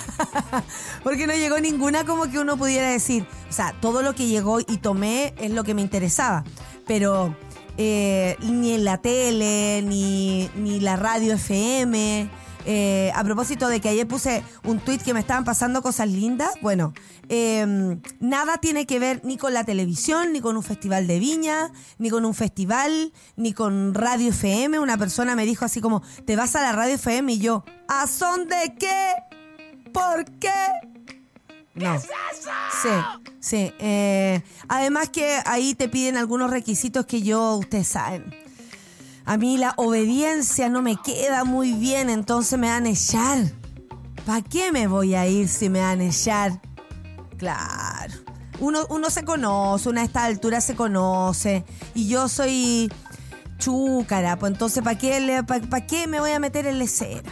Porque 1.04 1.26
no 1.26 1.32
llegó 1.34 1.60
ninguna 1.60 2.04
como 2.04 2.30
que 2.30 2.38
uno 2.38 2.56
pudiera 2.56 2.90
decir, 2.90 3.26
o 3.48 3.52
sea, 3.52 3.72
todo 3.80 4.02
lo 4.02 4.14
que 4.14 4.26
llegó 4.26 4.60
y 4.60 4.78
tomé 4.78 5.34
es 5.38 5.52
lo 5.52 5.62
que 5.64 5.74
me 5.74 5.82
interesaba. 5.82 6.44
Pero 6.86 7.36
eh, 7.82 8.36
ni 8.42 8.72
en 8.72 8.84
la 8.84 8.98
tele, 8.98 9.80
ni, 9.80 10.50
ni 10.54 10.80
la 10.80 10.96
radio 10.96 11.32
FM. 11.32 12.28
Eh, 12.66 13.10
a 13.14 13.24
propósito 13.24 13.68
de 13.68 13.80
que 13.80 13.88
ayer 13.88 14.06
puse 14.06 14.42
un 14.64 14.80
tweet 14.80 14.98
que 14.98 15.14
me 15.14 15.20
estaban 15.20 15.44
pasando 15.44 15.80
cosas 15.80 16.06
lindas, 16.10 16.50
bueno, 16.60 16.92
em, 17.30 17.98
nada 18.18 18.58
tiene 18.58 18.84
que 18.84 18.98
ver 18.98 19.22
ni 19.24 19.38
con 19.38 19.54
la 19.54 19.64
televisión, 19.64 20.34
ni 20.34 20.42
con 20.42 20.58
un 20.58 20.62
festival 20.62 21.06
de 21.06 21.20
viña, 21.20 21.72
ni 21.96 22.10
con 22.10 22.26
un 22.26 22.34
festival, 22.34 23.14
ni 23.36 23.54
con 23.54 23.94
radio 23.94 24.28
FM. 24.28 24.78
Una 24.78 24.98
persona 24.98 25.34
me 25.34 25.46
dijo 25.46 25.64
así 25.64 25.80
como, 25.80 26.02
te 26.26 26.36
vas 26.36 26.54
a 26.56 26.60
la 26.60 26.72
radio 26.72 26.96
FM 26.96 27.32
y 27.32 27.38
yo, 27.38 27.64
¿a 27.88 28.06
son 28.06 28.46
de 28.46 28.74
qué? 28.78 29.14
¿Por 29.90 30.26
qué? 30.38 30.99
¿Qué 31.80 31.94
es 31.96 32.04
eso? 32.04 32.50
Sí, 32.82 33.28
sí. 33.40 33.72
Eh, 33.78 34.42
además 34.68 35.08
que 35.10 35.40
ahí 35.44 35.74
te 35.74 35.88
piden 35.88 36.16
algunos 36.16 36.50
requisitos 36.50 37.06
que 37.06 37.22
yo, 37.22 37.56
ustedes 37.56 37.88
saben. 37.88 38.34
A 39.24 39.36
mí 39.36 39.58
la 39.58 39.74
obediencia 39.76 40.68
no 40.68 40.82
me 40.82 40.96
queda 40.96 41.44
muy 41.44 41.72
bien, 41.72 42.10
entonces 42.10 42.58
me 42.58 42.68
van 42.68 42.86
a 42.86 42.90
echar. 42.90 43.38
¿Para 44.26 44.42
qué 44.42 44.72
me 44.72 44.86
voy 44.86 45.14
a 45.14 45.26
ir 45.26 45.48
si 45.48 45.68
me 45.68 45.80
van 45.80 46.00
a 46.00 46.04
echar? 46.04 46.60
Claro. 47.36 48.14
Uno, 48.58 48.86
uno 48.90 49.08
se 49.08 49.24
conoce, 49.24 49.88
una 49.88 50.02
a 50.02 50.04
esta 50.04 50.24
altura 50.24 50.60
se 50.60 50.74
conoce. 50.74 51.64
Y 51.94 52.08
yo 52.08 52.28
soy 52.28 52.92
chúcara, 53.58 54.38
pues 54.38 54.52
entonces 54.52 54.82
¿para 54.82 54.98
qué, 54.98 55.44
para 55.46 55.86
qué 55.86 56.06
me 56.06 56.18
voy 56.20 56.32
a 56.32 56.40
meter 56.40 56.66
en 56.66 56.78
lecera? 56.78 57.30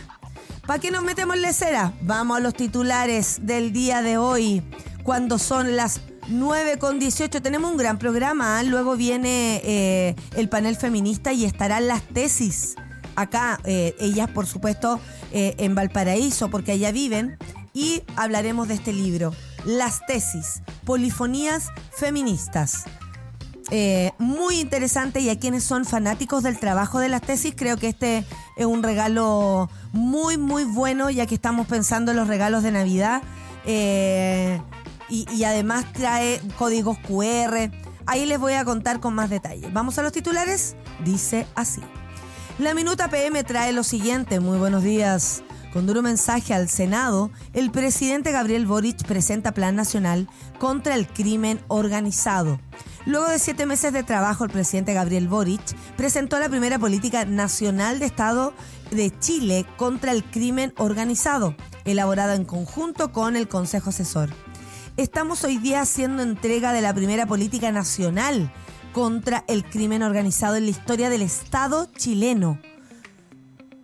¿Para 0.69 0.81
qué 0.81 0.91
nos 0.91 1.03
metemos 1.03 1.37
en 1.37 1.41
lecera? 1.41 1.95
Vamos 2.03 2.37
a 2.37 2.41
los 2.41 2.53
titulares 2.53 3.39
del 3.47 3.73
día 3.73 4.03
de 4.03 4.19
hoy, 4.19 4.63
cuando 5.03 5.39
son 5.39 5.77
las 5.77 6.03
9 6.29 6.77
con 6.77 6.99
18. 6.99 7.41
Tenemos 7.41 7.71
un 7.71 7.79
gran 7.79 7.99
programa. 7.99 8.59
¿ah? 8.59 8.63
Luego 8.65 8.95
viene 8.95 9.63
eh, 9.65 10.15
el 10.37 10.51
panel 10.51 10.77
feminista 10.77 11.33
y 11.33 11.47
estarán 11.47 11.89
las 11.89 12.03
tesis. 12.03 12.75
Acá, 13.17 13.59
eh, 13.65 13.97
ellas, 13.99 14.29
por 14.31 14.47
supuesto, 14.47 15.01
eh, 15.33 15.55
en 15.57 15.75
Valparaíso, 15.75 16.51
porque 16.51 16.73
allá 16.73 16.93
viven. 16.93 17.39
Y 17.73 18.03
hablaremos 18.15 18.69
de 18.69 18.75
este 18.75 18.93
libro, 18.93 19.33
Las 19.65 20.05
tesis, 20.05 20.61
polifonías 20.85 21.69
feministas. 21.97 22.85
Eh, 23.71 24.13
muy 24.19 24.61
interesante 24.61 25.21
y 25.21 25.29
a 25.29 25.39
quienes 25.39 25.65
son 25.65 25.85
fanáticos 25.85 26.43
del 26.43 26.59
trabajo 26.59 26.99
de 26.99 27.09
las 27.09 27.21
tesis, 27.21 27.55
creo 27.57 27.77
que 27.77 27.89
este 27.89 28.25
es 28.57 28.67
un 28.67 28.83
regalo 28.83 29.69
muy, 29.93 30.39
muy 30.39 30.65
bueno, 30.65 31.11
ya 31.11 31.27
que 31.27 31.35
estamos 31.35 31.67
pensando 31.67 32.13
en 32.13 32.17
los 32.17 32.29
regalos 32.29 32.63
de 32.63 32.73
Navidad. 32.73 33.23
Eh, 33.67 34.61
y, 35.11 35.45
además 35.45 35.87
trae 35.93 36.41
códigos 36.59 36.99
QR. 36.99 37.71
Ahí 38.07 38.27
les 38.27 38.39
voy 38.39 38.55
a 38.55 38.65
contar 38.65 39.01
con 39.01 39.15
más 39.15 39.31
detalle. 39.31 39.69
Vamos 39.73 39.99
a 39.99 40.03
los 40.03 40.13
titulares. 40.13 40.77
Dice 41.05 41.47
así. 41.55 41.81
La 42.59 42.75
Minuta 42.75 43.09
PM 43.09 43.43
trae 43.45 43.73
lo 43.73 43.85
siguiente. 43.85 44.41
Muy 44.41 44.59
buenos 44.59 44.83
días. 44.83 45.43
Con 45.73 45.87
duro 45.87 46.03
mensaje 46.03 46.55
al 46.55 46.69
Senado, 46.69 47.31
el 47.53 47.71
presidente 47.71 48.33
Gabriel 48.33 48.67
Boric 48.67 49.07
presenta 49.07 49.53
Plan 49.53 49.77
Nacional 49.77 50.29
contra 50.59 50.95
el 50.95 51.07
Crimen 51.07 51.61
Organizado. 51.69 52.59
Luego 53.07 53.29
de 53.29 53.39
siete 53.39 53.65
meses 53.65 53.93
de 53.93 54.03
trabajo, 54.03 54.45
el 54.45 54.51
presidente 54.51 54.93
Gabriel 54.93 55.29
Boric 55.29 55.77
presentó 55.97 56.39
la 56.39 56.49
primera 56.49 56.79
política 56.79 57.25
nacional 57.25 57.99
de 57.99 58.07
Estado 58.07 58.53
de 58.91 59.17
Chile 59.19 59.67
contra 59.77 60.13
el 60.13 60.25
crimen 60.25 60.75
organizado, 60.77 61.55
elaborada 61.85 62.35
en 62.35 62.45
conjunto 62.45 63.13
con 63.13 63.37
el 63.37 63.49
Consejo 63.49 63.91
Asesor. 63.91 64.31
Estamos 64.97 65.45
hoy 65.45 65.59
día 65.59 65.81
haciendo 65.81 66.23
entrega 66.23 66.73
de 66.73 66.81
la 66.81 66.93
primera 66.93 67.27
política 67.27 67.71
nacional 67.71 68.53
contra 68.93 69.45
el 69.47 69.65
crimen 69.65 70.03
organizado 70.03 70.57
en 70.57 70.65
la 70.65 70.71
historia 70.71 71.09
del 71.09 71.23
Estado 71.23 71.89
chileno. 71.97 72.61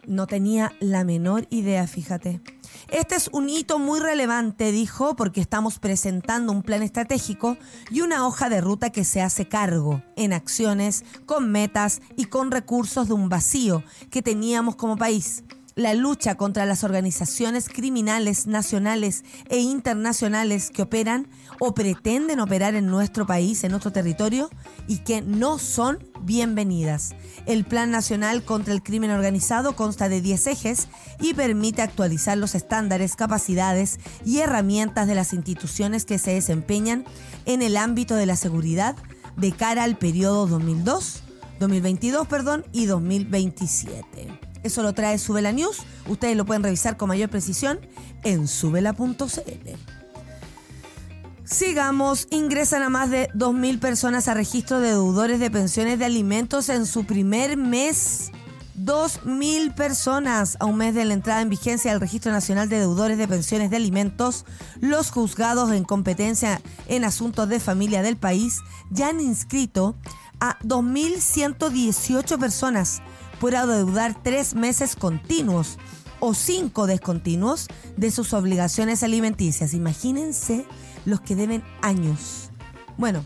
No 0.07 0.27
tenía 0.27 0.73
la 0.81 1.05
menor 1.05 1.47
idea, 1.51 1.87
fíjate. 1.87 2.41
Este 2.91 3.15
es 3.15 3.29
un 3.33 3.49
hito 3.49 3.79
muy 3.79 4.01
relevante, 4.01 4.73
dijo, 4.73 5.17
porque 5.17 5.41
estamos 5.41 5.79
presentando 5.79 6.53
un 6.53 6.63
plan 6.63 6.83
estratégico 6.83 7.57
y 7.91 8.01
una 8.01 8.27
hoja 8.27 8.49
de 8.49 8.61
ruta 8.61 8.91
que 8.91 9.05
se 9.05 9.23
hace 9.23 9.49
cargo 9.49 10.03
en 10.17 10.33
acciones, 10.33 11.05
con 11.27 11.51
metas 11.51 12.01
y 12.17 12.27
con 12.27 12.51
recursos 12.51 13.09
de 13.09 13.15
un 13.15 13.29
vacío 13.29 13.83
que 14.11 14.23
teníamos 14.23 14.77
como 14.77 14.97
país. 14.97 15.45
La 15.77 15.93
lucha 15.93 16.37
contra 16.37 16.67
las 16.67 16.85
organizaciones 16.85 17.69
criminales 17.69 18.47
nacionales 18.47 19.25
e 19.49 19.59
internacionales 19.59 20.71
que 20.71 20.83
operan 20.83 21.27
o 21.61 21.75
pretenden 21.75 22.41
operar 22.41 22.75
en 22.75 22.87
nuestro 22.87 23.27
país, 23.27 23.65
en 23.65 23.71
nuestro 23.71 23.93
territorio, 23.93 24.51
y 24.89 24.99
que 24.99 25.23
no 25.23 25.59
son 25.59 25.99
bienvenidas. 26.23 27.15
El 27.47 27.65
Plan 27.65 27.91
Nacional 27.91 28.43
contra 28.43 28.73
el 28.75 28.83
Crimen 28.83 29.11
Organizado 29.11 29.77
consta 29.77 30.09
de 30.09 30.21
10 30.21 30.47
ejes 30.49 30.89
y 31.21 31.35
permite 31.35 31.83
actualizar 31.83 32.39
los 32.39 32.55
estándares, 32.55 33.17
capacidades 33.17 33.99
y 34.25 34.39
herramientas 34.39 35.07
de 35.07 35.15
las 35.15 35.33
instituciones 35.33 36.05
que 36.05 36.19
se 36.19 36.33
desempeñan 36.33 37.05
en 37.45 37.63
el 37.63 37.77
ámbito 37.77 38.17
de 38.17 38.27
la 38.27 38.37
seguridad 38.37 38.97
de 39.37 39.53
cara 39.53 39.85
al 39.85 39.97
periodo 39.97 40.47
2002, 40.47 41.23
2022 41.61 42.27
perdón, 42.29 42.65
y 42.73 42.87
2027. 42.87 44.41
Eso 44.63 44.83
lo 44.83 44.95
trae 44.95 45.19
Subela 45.19 45.53
News. 45.53 45.83
Ustedes 46.09 46.37
lo 46.37 46.47
pueden 46.47 46.63
revisar 46.63 46.97
con 46.97 47.09
mayor 47.09 47.29
precisión 47.29 47.81
en 48.25 48.49
subela.cl. 48.49 50.04
Sigamos, 51.45 52.27
ingresan 52.31 52.83
a 52.83 52.89
más 52.89 53.11
de 53.11 53.29
2.000 53.35 53.79
personas 53.79 54.29
a 54.29 54.35
registro 54.35 54.81
de 54.81 54.89
deudores 54.89 55.39
de 55.39 55.51
pensiones 55.51 55.99
de 55.99 56.07
alimentos 56.07 56.71
en 56.71 56.87
su 56.87 57.05
primer 57.05 57.59
mes. 57.59 58.31
2.000 58.79 59.75
personas 59.75 60.57
a 60.59 60.65
un 60.65 60.79
mes 60.79 60.95
de 60.95 61.05
la 61.05 61.13
entrada 61.13 61.43
en 61.43 61.51
vigencia 61.51 61.91
del 61.91 62.01
Registro 62.01 62.33
Nacional 62.33 62.71
de 62.71 62.81
Deudores 62.81 63.19
de 63.19 63.29
Pensiones 63.29 63.71
de 63.71 63.77
Alimentos, 63.77 64.47
los 64.81 65.11
juzgados 65.11 65.71
en 65.71 65.85
competencia 65.85 66.63
en 66.89 67.05
asuntos 67.05 67.49
de 67.49 67.61
familia 67.61 68.03
del 68.03 68.17
país 68.17 68.61
ya 68.91 69.11
han 69.11 69.21
inscrito 69.21 69.97
a 70.41 70.59
2.118 70.61 72.39
personas 72.39 73.03
por 73.39 73.55
adeudar 73.55 74.21
tres 74.23 74.55
meses 74.55 74.97
continuos 74.97 75.79
o 76.21 76.33
cinco 76.33 76.87
descontinuos 76.87 77.69
de 77.99 78.11
sus 78.11 78.33
obligaciones 78.33 79.03
alimenticias. 79.03 79.75
Imagínense 79.75 80.67
los 81.05 81.21
que 81.21 81.37
deben 81.37 81.63
años. 81.83 82.49
Bueno, 82.97 83.23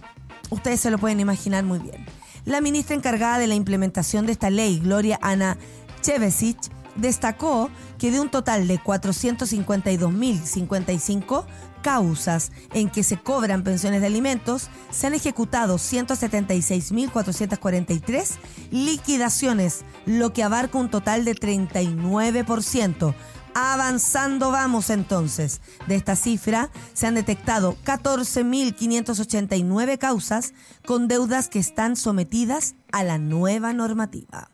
ustedes 0.51 0.81
se 0.81 0.91
lo 0.91 0.99
pueden 0.99 1.21
imaginar 1.21 1.63
muy 1.65 1.79
bien. 1.79 2.05
La 2.45 2.61
ministra 2.61 2.97
encargada 2.97 3.39
de 3.39 3.47
la 3.47 3.55
implementación 3.55 4.27
de 4.27 4.33
esta 4.33 4.51
ley, 4.51 4.81
Gloria 4.81 5.21
Ana 5.23 5.57
Chevesic, 6.01 6.59
destacó 6.97 7.71
que 7.99 8.11
de 8.11 8.21
un 8.21 8.31
total 8.31 8.69
de 8.69 8.79
452.055 8.79 11.45
causas 11.83 12.53
en 12.75 12.91
que 12.91 13.03
se 13.03 13.17
cobran 13.17 13.65
pensiones 13.65 14.01
de 14.01 14.07
alimentos, 14.09 14.69
se 14.91 15.07
han 15.07 15.15
ejecutado 15.15 15.77
176.443 15.77 18.31
liquidaciones, 18.71 19.85
lo 20.07 20.33
que 20.33 20.43
abarca 20.43 20.79
un 20.79 20.91
total 20.91 21.25
de 21.25 21.35
39%. 21.35 23.15
Avanzando 23.61 24.53
vamos 24.53 24.89
entonces. 24.89 25.61
De 25.89 25.97
esta 25.97 26.15
cifra 26.15 26.71
se 26.93 27.09
han 27.09 27.17
detectado 27.17 27.77
14.589 27.85 29.99
causas 29.99 30.55
con 30.87 31.09
deudas 31.09 31.49
que 31.49 31.59
están 31.59 31.97
sometidas 31.97 32.77
a 32.93 33.03
la 33.03 33.19
nueva 33.19 33.73
normativa. 33.73 34.49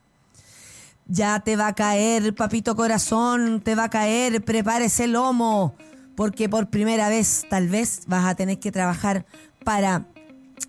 Ya 1.06 1.38
te 1.40 1.54
va 1.54 1.66
a 1.66 1.74
caer, 1.74 2.34
papito 2.34 2.76
corazón, 2.76 3.60
te 3.60 3.74
va 3.74 3.84
a 3.84 3.90
caer, 3.90 4.42
prepárese 4.42 5.04
el 5.04 5.12
lomo 5.12 5.74
porque 6.16 6.48
por 6.48 6.70
primera 6.70 7.10
vez 7.10 7.44
tal 7.50 7.68
vez 7.68 8.04
vas 8.06 8.24
a 8.24 8.36
tener 8.36 8.58
que 8.58 8.72
trabajar 8.72 9.26
para 9.66 10.06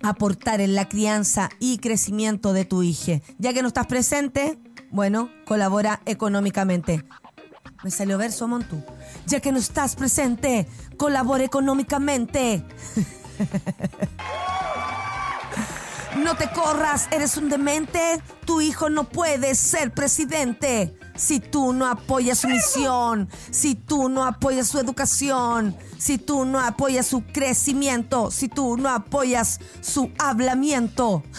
aportar 0.03 0.59
en 0.59 0.75
la 0.75 0.89
crianza 0.89 1.49
y 1.61 1.77
crecimiento 1.77 2.51
de 2.51 2.65
tu 2.65 2.83
hija. 2.83 3.21
Ya 3.37 3.53
que 3.53 3.61
no 3.61 3.69
estás 3.69 3.87
presente, 3.87 4.59
bueno, 4.91 5.29
colabora 5.45 6.01
económicamente. 6.05 7.05
Me 7.85 7.91
salió 7.91 8.17
verso 8.17 8.47
Montú. 8.47 8.83
Ya 9.27 9.39
que 9.41 9.51
no 9.51 9.59
estás 9.59 9.95
presente, 9.95 10.67
colabora 10.97 11.43
económicamente. 11.43 12.65
no 16.17 16.35
te 16.35 16.49
corras, 16.49 17.07
eres 17.11 17.37
un 17.37 17.47
demente. 17.47 17.99
Tu 18.43 18.61
hijo 18.61 18.89
no 18.89 19.07
puede 19.07 19.53
ser 19.53 19.93
presidente 19.93 20.97
si 21.15 21.39
tú 21.39 21.73
no 21.73 21.87
apoyas 21.87 22.39
su 22.39 22.47
misión, 22.47 23.29
si 23.51 23.75
tú 23.75 24.09
no 24.09 24.25
apoyas 24.25 24.67
su 24.67 24.79
educación, 24.79 25.75
si 25.97 26.17
tú 26.17 26.45
no 26.45 26.59
apoyas 26.59 27.07
su 27.07 27.23
crecimiento, 27.23 28.31
si 28.31 28.47
tú 28.47 28.77
no 28.77 28.89
apoyas 28.89 29.59
su 29.81 30.11
hablamiento. 30.17 31.23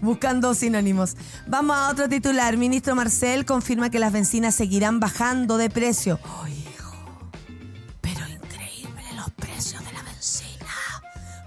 Buscando 0.00 0.54
sinónimos. 0.54 1.16
Vamos 1.46 1.76
a 1.76 1.90
otro 1.90 2.08
titular. 2.08 2.56
Ministro 2.56 2.96
Marcel 2.96 3.44
confirma 3.44 3.90
que 3.90 3.98
las 3.98 4.12
bencinas 4.12 4.54
seguirán 4.54 4.98
bajando 4.98 5.58
de 5.58 5.70
precio. 5.70 6.18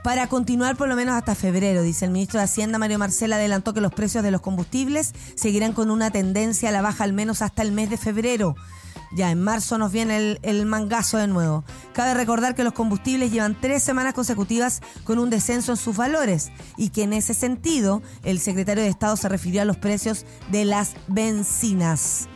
Para 0.04 0.28
continuar 0.28 0.76
por 0.76 0.89
lo 0.89 0.96
menos 0.96 1.16
hasta 1.16 1.34
febrero, 1.34 1.82
dice 1.82 2.06
el 2.06 2.12
ministro 2.12 2.39
de 2.39 2.44
Hacienda 2.44 2.78
Mario 2.78 3.00
Marcela 3.00 3.38
adelantó 3.38 3.74
que 3.74 3.82
los 3.82 3.94
precios 3.94 4.24
de 4.24 4.32
los 4.32 4.42
combustibles 4.42 5.13
seguirán 5.36 5.74
con 5.74 5.89
una 5.89 6.12
tendencia 6.12 6.70
a 6.70 6.72
la 6.74 6.82
baja 6.82 7.06
al 7.06 7.13
menos 7.13 7.42
hasta 7.42 7.62
el 7.62 7.72
mes 7.72 7.89
de 7.89 7.98
febrero. 7.98 8.56
Ya 9.16 9.32
en 9.32 9.42
marzo 9.42 9.78
nos 9.78 9.92
viene 9.92 10.39
el, 10.42 10.66
mangazo 10.66 11.18
de 11.18 11.28
nuevo. 11.28 11.63
Cabe 11.94 12.16
recordar 12.16 12.56
que 12.56 12.63
los 12.63 12.74
combustibles 12.74 13.32
llevan 13.32 13.56
tres 13.60 13.84
semanas 13.84 14.13
consecutivas 14.13 14.82
con 15.04 15.20
un 15.20 15.30
descenso 15.30 15.72
en 15.72 15.78
sus 15.78 15.96
valores 15.96 16.52
y 16.78 16.89
que 16.89 17.04
en 17.04 17.13
ese 17.13 17.34
sentido 17.34 18.02
el 18.24 18.39
secretario 18.39 18.84
de 18.84 18.89
Estado 18.89 19.16
se 19.16 19.30
refirió 19.30 19.62
a 19.62 19.66
los 19.66 19.78
precios 19.78 20.26
de 20.52 20.66
las 20.66 20.96
bencinas. 21.08 22.28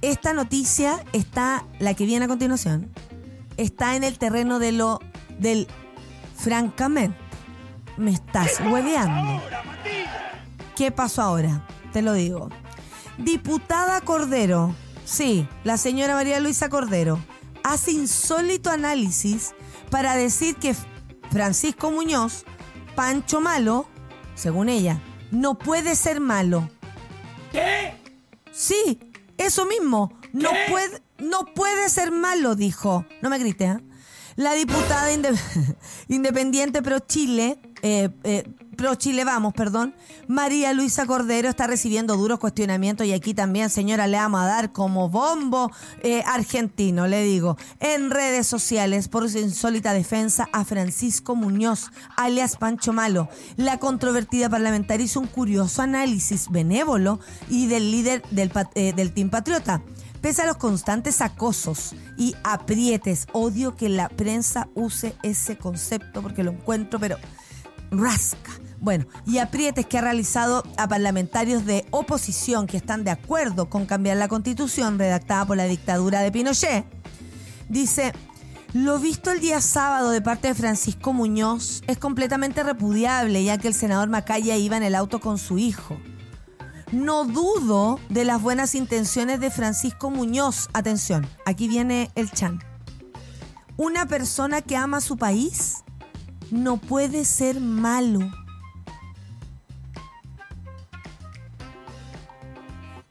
Esta 0.00 0.32
noticia 0.32 1.04
está, 1.12 1.66
la 1.78 1.94
que 1.94 2.06
viene 2.06 2.24
a 2.24 2.28
continuación, 2.28 2.90
está 3.58 3.94
en 3.94 4.04
el 4.04 4.18
terreno 4.18 4.58
de 4.58 4.72
lo 4.72 5.00
del 5.38 5.68
Francamente, 6.38 7.18
me 7.96 8.12
estás 8.12 8.60
hueveando. 8.60 9.42
¿Qué 10.76 10.92
pasó 10.92 11.22
ahora? 11.22 11.66
Te 11.92 12.00
lo 12.00 12.12
digo. 12.12 12.48
Diputada 13.18 14.00
Cordero, 14.02 14.72
sí, 15.04 15.48
la 15.64 15.76
señora 15.76 16.14
María 16.14 16.38
Luisa 16.38 16.68
Cordero, 16.68 17.18
hace 17.64 17.90
insólito 17.90 18.70
análisis 18.70 19.52
para 19.90 20.14
decir 20.14 20.54
que 20.54 20.76
Francisco 21.32 21.90
Muñoz, 21.90 22.44
Pancho 22.94 23.40
Malo, 23.40 23.88
según 24.36 24.68
ella, 24.68 25.00
no 25.32 25.58
puede 25.58 25.96
ser 25.96 26.20
malo. 26.20 26.70
¿Qué? 27.50 27.94
Sí, 28.52 29.00
eso 29.36 29.66
mismo. 29.66 30.12
No 30.32 30.50
puede, 30.68 31.02
no 31.18 31.46
puede 31.46 31.88
ser 31.88 32.12
malo, 32.12 32.54
dijo. 32.54 33.04
No 33.22 33.30
me 33.30 33.38
grites, 33.38 33.76
¿eh? 33.76 33.87
La 34.38 34.54
diputada 34.54 35.10
independiente 36.08 36.80
Pro 36.80 37.00
Chile, 37.00 37.58
eh, 37.82 38.08
eh, 38.22 38.44
Pro 38.76 38.94
Chile 38.94 39.24
Vamos, 39.24 39.52
perdón, 39.52 39.96
María 40.28 40.72
Luisa 40.72 41.06
Cordero 41.06 41.48
está 41.48 41.66
recibiendo 41.66 42.16
duros 42.16 42.38
cuestionamientos 42.38 43.04
y 43.04 43.12
aquí 43.12 43.34
también, 43.34 43.68
señora, 43.68 44.06
le 44.06 44.16
vamos 44.16 44.40
a 44.40 44.46
dar 44.46 44.70
como 44.70 45.08
bombo 45.08 45.72
eh, 46.04 46.22
argentino, 46.24 47.08
le 47.08 47.24
digo, 47.24 47.56
en 47.80 48.12
redes 48.12 48.46
sociales 48.46 49.08
por 49.08 49.28
su 49.28 49.38
insólita 49.38 49.92
defensa 49.92 50.48
a 50.52 50.64
Francisco 50.64 51.34
Muñoz, 51.34 51.90
alias 52.16 52.56
Pancho 52.58 52.92
Malo. 52.92 53.28
La 53.56 53.78
controvertida 53.78 54.48
parlamentaria 54.48 55.06
hizo 55.06 55.18
un 55.18 55.26
curioso 55.26 55.82
análisis 55.82 56.48
benévolo 56.48 57.18
y 57.50 57.66
del 57.66 57.90
líder 57.90 58.22
del, 58.30 58.52
eh, 58.76 58.92
del 58.92 59.12
Team 59.12 59.30
Patriota. 59.30 59.82
Pese 60.20 60.42
a 60.42 60.46
los 60.46 60.56
constantes 60.56 61.20
acosos 61.20 61.94
y 62.16 62.34
aprietes, 62.42 63.26
odio 63.32 63.76
que 63.76 63.88
la 63.88 64.08
prensa 64.08 64.68
use 64.74 65.14
ese 65.22 65.56
concepto 65.56 66.22
porque 66.22 66.42
lo 66.42 66.50
encuentro, 66.50 66.98
pero 66.98 67.18
rasca. 67.90 68.50
Bueno, 68.80 69.06
y 69.26 69.38
aprietes 69.38 69.86
que 69.86 69.98
ha 69.98 70.02
realizado 70.02 70.64
a 70.76 70.88
parlamentarios 70.88 71.64
de 71.66 71.86
oposición 71.90 72.66
que 72.66 72.76
están 72.76 73.04
de 73.04 73.10
acuerdo 73.10 73.68
con 73.70 73.86
cambiar 73.86 74.16
la 74.16 74.28
constitución 74.28 74.98
redactada 74.98 75.46
por 75.46 75.56
la 75.56 75.64
dictadura 75.64 76.20
de 76.20 76.32
Pinochet. 76.32 76.84
Dice, 77.68 78.12
lo 78.72 78.98
visto 78.98 79.30
el 79.30 79.40
día 79.40 79.60
sábado 79.60 80.10
de 80.10 80.20
parte 80.20 80.48
de 80.48 80.54
Francisco 80.54 81.12
Muñoz 81.12 81.82
es 81.86 81.98
completamente 81.98 82.62
repudiable, 82.62 83.42
ya 83.42 83.58
que 83.58 83.68
el 83.68 83.74
senador 83.74 84.08
Macaya 84.08 84.56
iba 84.56 84.76
en 84.76 84.82
el 84.82 84.94
auto 84.94 85.20
con 85.20 85.38
su 85.38 85.58
hijo. 85.58 85.96
No 86.92 87.24
dudo 87.24 88.00
de 88.08 88.24
las 88.24 88.40
buenas 88.40 88.74
intenciones 88.74 89.40
de 89.40 89.50
Francisco 89.50 90.10
Muñoz. 90.10 90.70
Atención, 90.72 91.28
aquí 91.44 91.68
viene 91.68 92.10
el 92.14 92.30
chan. 92.30 92.62
Una 93.76 94.06
persona 94.06 94.62
que 94.62 94.76
ama 94.76 95.02
su 95.02 95.18
país 95.18 95.84
no 96.50 96.78
puede 96.78 97.26
ser 97.26 97.60
malo. 97.60 98.20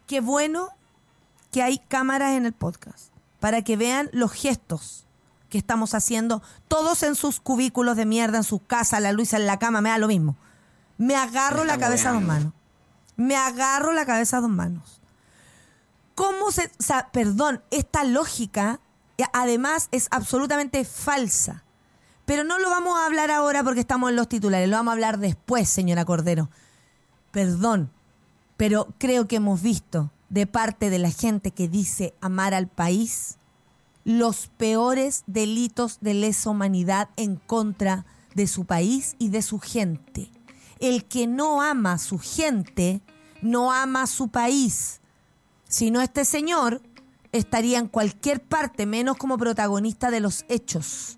Qué 0.07 0.21
bueno 0.21 0.69
que 1.51 1.61
hay 1.61 1.77
cámaras 1.77 2.31
en 2.31 2.47
el 2.47 2.53
podcast 2.53 3.09
para 3.39 3.61
que 3.61 3.77
vean 3.77 4.09
los 4.11 4.31
gestos 4.31 5.05
que 5.49 5.59
estamos 5.59 5.93
haciendo, 5.93 6.41
todos 6.67 7.03
en 7.03 7.15
sus 7.15 7.39
cubículos 7.39 7.95
de 7.95 8.05
mierda, 8.05 8.37
en 8.37 8.43
su 8.43 8.59
casa, 8.59 8.99
la 8.99 9.11
luz 9.11 9.33
en 9.33 9.45
la 9.45 9.59
cama, 9.59 9.81
me 9.81 9.89
da 9.89 9.97
lo 9.97 10.07
mismo. 10.07 10.35
Me 10.97 11.15
agarro 11.15 11.63
la 11.63 11.77
cabeza 11.77 12.09
a 12.09 12.13
dos 12.13 12.23
manos. 12.23 12.53
Me 13.17 13.36
agarro 13.36 13.91
la 13.93 14.06
cabeza 14.06 14.38
a 14.38 14.41
dos 14.41 14.49
manos. 14.49 15.01
¿Cómo 16.15 16.51
se.? 16.51 16.71
O 16.80 16.84
sea, 16.84 17.10
perdón, 17.12 17.62
esta 17.69 18.03
lógica 18.03 18.80
eh, 19.17 19.23
además 19.34 19.89
es 19.91 20.08
absolutamente 20.12 20.86
falsa. 20.86 21.63
Pero 22.25 22.43
no 22.43 22.60
lo 22.60 22.69
vamos 22.69 22.97
a 22.97 23.06
hablar 23.06 23.32
ahora 23.32 23.63
porque 23.63 23.80
estamos 23.80 24.10
en 24.10 24.15
los 24.15 24.27
titulares, 24.27 24.67
lo 24.69 24.75
vamos 24.75 24.91
a 24.91 24.93
hablar 24.93 25.17
después, 25.17 25.69
señora 25.69 26.06
Cordero. 26.06 26.49
Perdón, 27.32 27.89
pero 28.58 28.88
creo 28.97 29.27
que 29.27 29.38
hemos 29.38 29.62
visto 29.62 30.12
de 30.30 30.45
parte 30.45 30.89
de 30.89 30.99
la 30.99 31.12
gente 31.12 31.51
que 31.51 31.69
dice 31.69 32.13
amar 32.19 32.53
al 32.53 32.67
país 32.67 33.38
los 34.03 34.47
peores 34.47 35.23
delitos 35.27 35.99
de 36.01 36.13
lesa 36.13 36.49
humanidad 36.49 37.10
en 37.17 37.36
contra 37.36 38.06
de 38.36 38.47
su 38.47 38.65
país 38.65 39.15
y 39.19 39.30
de 39.30 39.41
su 39.41 39.60
gente. 39.60 40.30
El 40.79 41.05
que 41.05 41.27
no 41.27 41.61
ama 41.61 41.93
a 41.93 41.97
su 41.97 42.19
gente, 42.19 43.01
no 43.41 43.71
ama 43.71 44.03
a 44.03 44.07
su 44.07 44.29
país. 44.29 45.01
Si 45.67 45.91
no, 45.91 46.01
este 46.01 46.25
señor 46.25 46.81
estaría 47.31 47.79
en 47.79 47.87
cualquier 47.87 48.41
parte, 48.41 48.85
menos 48.85 49.17
como 49.17 49.37
protagonista 49.37 50.11
de 50.11 50.19
los 50.19 50.45
hechos. 50.49 51.17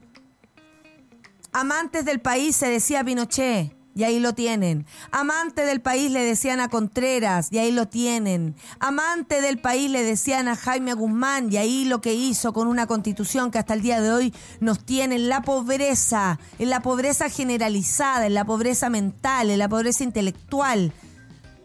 Amantes 1.51 2.05
del 2.05 2.19
país 2.19 2.55
se 2.55 2.67
decía 2.67 3.03
Pinochet. 3.03 3.78
Y 3.99 4.05
ahí 4.05 4.21
lo 4.21 4.33
tienen. 4.33 4.85
Amante 5.11 5.65
del 5.65 5.81
país 5.81 6.09
le 6.09 6.23
decían 6.23 6.61
a 6.61 6.69
Contreras, 6.69 7.49
y 7.51 7.57
ahí 7.57 7.73
lo 7.73 7.89
tienen. 7.89 8.55
Amante 8.79 9.41
del 9.41 9.59
país 9.59 9.91
le 9.91 10.03
decían 10.03 10.47
a 10.47 10.55
Jaime 10.55 10.93
Guzmán, 10.93 11.51
y 11.51 11.57
ahí 11.57 11.83
lo 11.83 11.99
que 11.99 12.13
hizo 12.13 12.53
con 12.53 12.69
una 12.69 12.87
constitución 12.87 13.51
que 13.51 13.57
hasta 13.57 13.73
el 13.73 13.81
día 13.81 13.99
de 13.99 14.09
hoy 14.09 14.33
nos 14.61 14.85
tiene 14.85 15.15
en 15.15 15.27
la 15.27 15.41
pobreza, 15.41 16.39
en 16.59 16.69
la 16.69 16.81
pobreza 16.81 17.29
generalizada, 17.29 18.25
en 18.25 18.35
la 18.35 18.45
pobreza 18.45 18.89
mental, 18.89 19.49
en 19.49 19.59
la 19.59 19.67
pobreza 19.67 20.05
intelectual. 20.05 20.93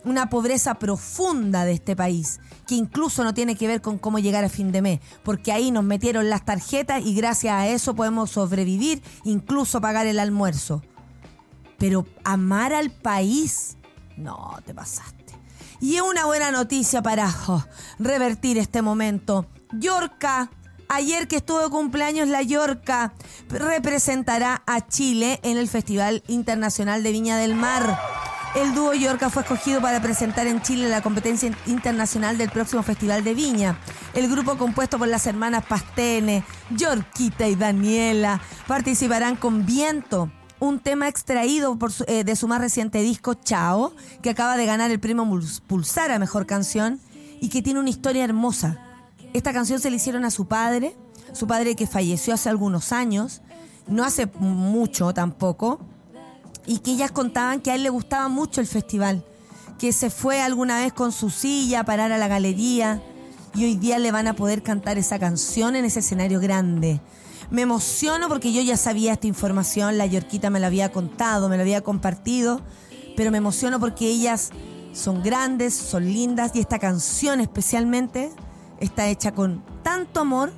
Una 0.04 0.28
pobreza 0.28 0.74
profunda 0.74 1.64
de 1.64 1.74
este 1.74 1.94
país, 1.94 2.40
que 2.66 2.74
incluso 2.74 3.22
no 3.22 3.32
tiene 3.32 3.54
que 3.54 3.68
ver 3.68 3.80
con 3.80 3.96
cómo 3.96 4.18
llegar 4.18 4.44
a 4.44 4.48
fin 4.48 4.72
de 4.72 4.82
mes, 4.82 5.00
porque 5.22 5.52
ahí 5.52 5.70
nos 5.70 5.84
metieron 5.84 6.28
las 6.28 6.44
tarjetas 6.44 7.00
y 7.06 7.14
gracias 7.14 7.54
a 7.54 7.68
eso 7.68 7.94
podemos 7.94 8.32
sobrevivir, 8.32 9.04
incluso 9.22 9.80
pagar 9.80 10.08
el 10.08 10.18
almuerzo. 10.18 10.82
Pero 11.84 12.06
amar 12.24 12.72
al 12.72 12.90
país, 12.90 13.76
no, 14.16 14.56
te 14.64 14.72
pasaste. 14.72 15.34
Y 15.82 16.00
una 16.00 16.24
buena 16.24 16.50
noticia 16.50 17.02
para 17.02 17.30
revertir 17.98 18.56
este 18.56 18.80
momento. 18.80 19.50
Yorca, 19.70 20.50
ayer 20.88 21.28
que 21.28 21.36
estuvo 21.36 21.60
de 21.60 21.68
cumpleaños 21.68 22.28
la 22.28 22.40
Yorca, 22.40 23.12
representará 23.50 24.62
a 24.66 24.88
Chile 24.88 25.40
en 25.42 25.58
el 25.58 25.68
Festival 25.68 26.22
Internacional 26.26 27.02
de 27.02 27.12
Viña 27.12 27.36
del 27.36 27.54
Mar. 27.54 28.00
El 28.54 28.74
dúo 28.74 28.94
Yorca 28.94 29.28
fue 29.28 29.42
escogido 29.42 29.82
para 29.82 30.00
presentar 30.00 30.46
en 30.46 30.62
Chile 30.62 30.88
la 30.88 31.02
competencia 31.02 31.54
internacional 31.66 32.38
del 32.38 32.48
próximo 32.48 32.82
Festival 32.82 33.22
de 33.24 33.34
Viña. 33.34 33.78
El 34.14 34.30
grupo 34.30 34.56
compuesto 34.56 34.98
por 34.98 35.08
las 35.08 35.26
hermanas 35.26 35.66
Pastene, 35.66 36.44
Yorquita 36.70 37.46
y 37.46 37.56
Daniela 37.56 38.40
participarán 38.66 39.36
con 39.36 39.66
Viento 39.66 40.30
un 40.64 40.78
tema 40.80 41.08
extraído 41.08 41.78
eh, 42.06 42.24
de 42.24 42.36
su 42.36 42.48
más 42.48 42.60
reciente 42.60 43.02
disco, 43.02 43.34
Chao, 43.34 43.92
que 44.22 44.30
acaba 44.30 44.56
de 44.56 44.66
ganar 44.66 44.90
el 44.90 44.98
premio 44.98 45.28
Pulsar 45.66 46.10
a 46.10 46.18
Mejor 46.18 46.46
Canción 46.46 47.00
y 47.40 47.50
que 47.50 47.62
tiene 47.62 47.80
una 47.80 47.90
historia 47.90 48.24
hermosa. 48.24 48.78
Esta 49.34 49.52
canción 49.52 49.78
se 49.80 49.90
le 49.90 49.96
hicieron 49.96 50.24
a 50.24 50.30
su 50.30 50.46
padre, 50.46 50.96
su 51.32 51.46
padre 51.46 51.76
que 51.76 51.86
falleció 51.86 52.34
hace 52.34 52.48
algunos 52.48 52.92
años, 52.92 53.42
no 53.86 54.04
hace 54.04 54.26
mucho 54.38 55.12
tampoco, 55.12 55.80
y 56.66 56.78
que 56.78 56.92
ellas 56.92 57.12
contaban 57.12 57.60
que 57.60 57.70
a 57.70 57.74
él 57.74 57.82
le 57.82 57.90
gustaba 57.90 58.28
mucho 58.28 58.60
el 58.60 58.66
festival, 58.66 59.22
que 59.78 59.92
se 59.92 60.08
fue 60.08 60.40
alguna 60.40 60.78
vez 60.78 60.92
con 60.92 61.12
su 61.12 61.28
silla 61.28 61.80
a 61.80 61.84
parar 61.84 62.10
a 62.12 62.18
la 62.18 62.28
galería 62.28 63.02
y 63.54 63.64
hoy 63.64 63.76
día 63.76 63.98
le 63.98 64.12
van 64.12 64.28
a 64.28 64.34
poder 64.34 64.62
cantar 64.62 64.96
esa 64.96 65.18
canción 65.18 65.76
en 65.76 65.84
ese 65.84 66.00
escenario 66.00 66.40
grande. 66.40 67.00
Me 67.50 67.62
emociono 67.62 68.28
porque 68.28 68.52
yo 68.52 68.62
ya 68.62 68.76
sabía 68.76 69.12
esta 69.12 69.26
información, 69.26 69.98
la 69.98 70.06
Yorquita 70.06 70.50
me 70.50 70.60
la 70.60 70.68
había 70.68 70.92
contado, 70.92 71.48
me 71.48 71.56
la 71.56 71.62
había 71.62 71.82
compartido, 71.82 72.60
pero 73.16 73.30
me 73.30 73.38
emociono 73.38 73.80
porque 73.80 74.06
ellas 74.06 74.50
son 74.92 75.22
grandes, 75.22 75.74
son 75.74 76.04
lindas 76.04 76.52
y 76.54 76.60
esta 76.60 76.78
canción 76.78 77.40
especialmente 77.40 78.32
está 78.80 79.08
hecha 79.08 79.32
con 79.32 79.64
tanto 79.82 80.20
amor 80.20 80.52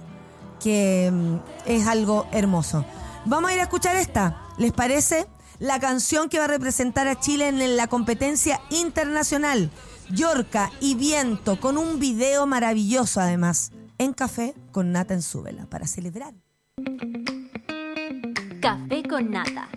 que 0.62 1.11
mm, 1.12 1.37
es 1.66 1.87
algo 1.87 2.27
hermoso. 2.33 2.85
Vamos 3.25 3.51
a 3.51 3.55
ir 3.55 3.61
a 3.61 3.64
escuchar 3.64 3.96
esta, 3.96 4.42
¿les 4.59 4.72
parece? 4.72 5.27
La 5.59 5.81
canción 5.81 6.29
que 6.29 6.38
va 6.38 6.44
a 6.44 6.49
representar 6.49 7.09
a 7.09 7.18
Chile 7.18 7.49
en 7.49 7.77
la 7.77 7.87
competencia 7.87 8.61
internacional, 8.70 9.70
Yorca 10.11 10.70
y 10.81 10.94
Viento, 10.94 11.59
con 11.59 11.79
un 11.79 11.99
video 11.99 12.46
maravilloso 12.46 13.20
además, 13.20 13.72
en 13.99 14.12
café 14.12 14.55
con 14.70 14.92
Nata 14.92 15.14
en 15.14 15.22
Súbela, 15.22 15.66
para 15.66 15.87
celebrar. 15.87 16.35
Café 18.61 19.03
con 19.09 19.31
nata. 19.31 19.69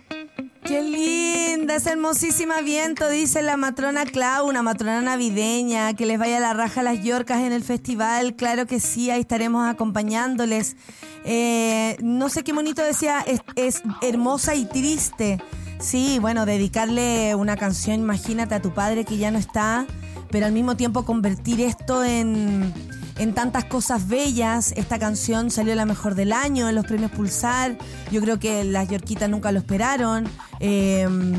Qué 0.64 0.82
linda, 0.82 1.76
es 1.76 1.86
hermosísima 1.86 2.60
viento, 2.60 3.08
dice 3.08 3.40
la 3.40 3.56
matrona 3.56 4.04
Clau, 4.04 4.46
una 4.46 4.60
matrona 4.60 5.00
navideña, 5.00 5.94
que 5.94 6.04
les 6.04 6.18
vaya 6.18 6.40
la 6.40 6.52
raja 6.52 6.82
a 6.82 6.84
las 6.84 7.02
Yorcas 7.02 7.38
en 7.38 7.52
el 7.52 7.64
festival, 7.64 8.36
claro 8.36 8.66
que 8.66 8.80
sí, 8.80 9.10
ahí 9.10 9.22
estaremos 9.22 9.66
acompañándoles. 9.66 10.76
Eh, 11.24 11.96
no 12.02 12.28
sé 12.28 12.44
qué 12.44 12.52
bonito 12.52 12.82
decía, 12.82 13.24
es 13.56 13.82
hermosa 14.02 14.54
y 14.54 14.66
triste. 14.66 15.42
Sí, 15.78 16.18
bueno, 16.18 16.44
dedicarle 16.44 17.34
una 17.34 17.56
canción, 17.56 18.00
imagínate 18.00 18.54
a 18.54 18.60
tu 18.60 18.74
padre 18.74 19.06
que 19.06 19.16
ya 19.16 19.30
no 19.30 19.38
está, 19.38 19.86
pero 20.30 20.44
al 20.44 20.52
mismo 20.52 20.76
tiempo 20.76 21.06
convertir 21.06 21.62
esto 21.62 22.04
en 22.04 22.74
en 23.20 23.34
tantas 23.34 23.66
cosas 23.66 24.08
bellas. 24.08 24.72
Esta 24.76 24.98
canción 24.98 25.50
salió 25.50 25.74
la 25.74 25.84
mejor 25.84 26.14
del 26.14 26.32
año 26.32 26.68
en 26.70 26.74
los 26.74 26.86
premios 26.86 27.10
Pulsar. 27.10 27.76
Yo 28.10 28.22
creo 28.22 28.38
que 28.38 28.64
las 28.64 28.88
Yorquitas 28.88 29.28
nunca 29.28 29.52
lo 29.52 29.58
esperaron. 29.58 30.24
Em, 30.58 31.34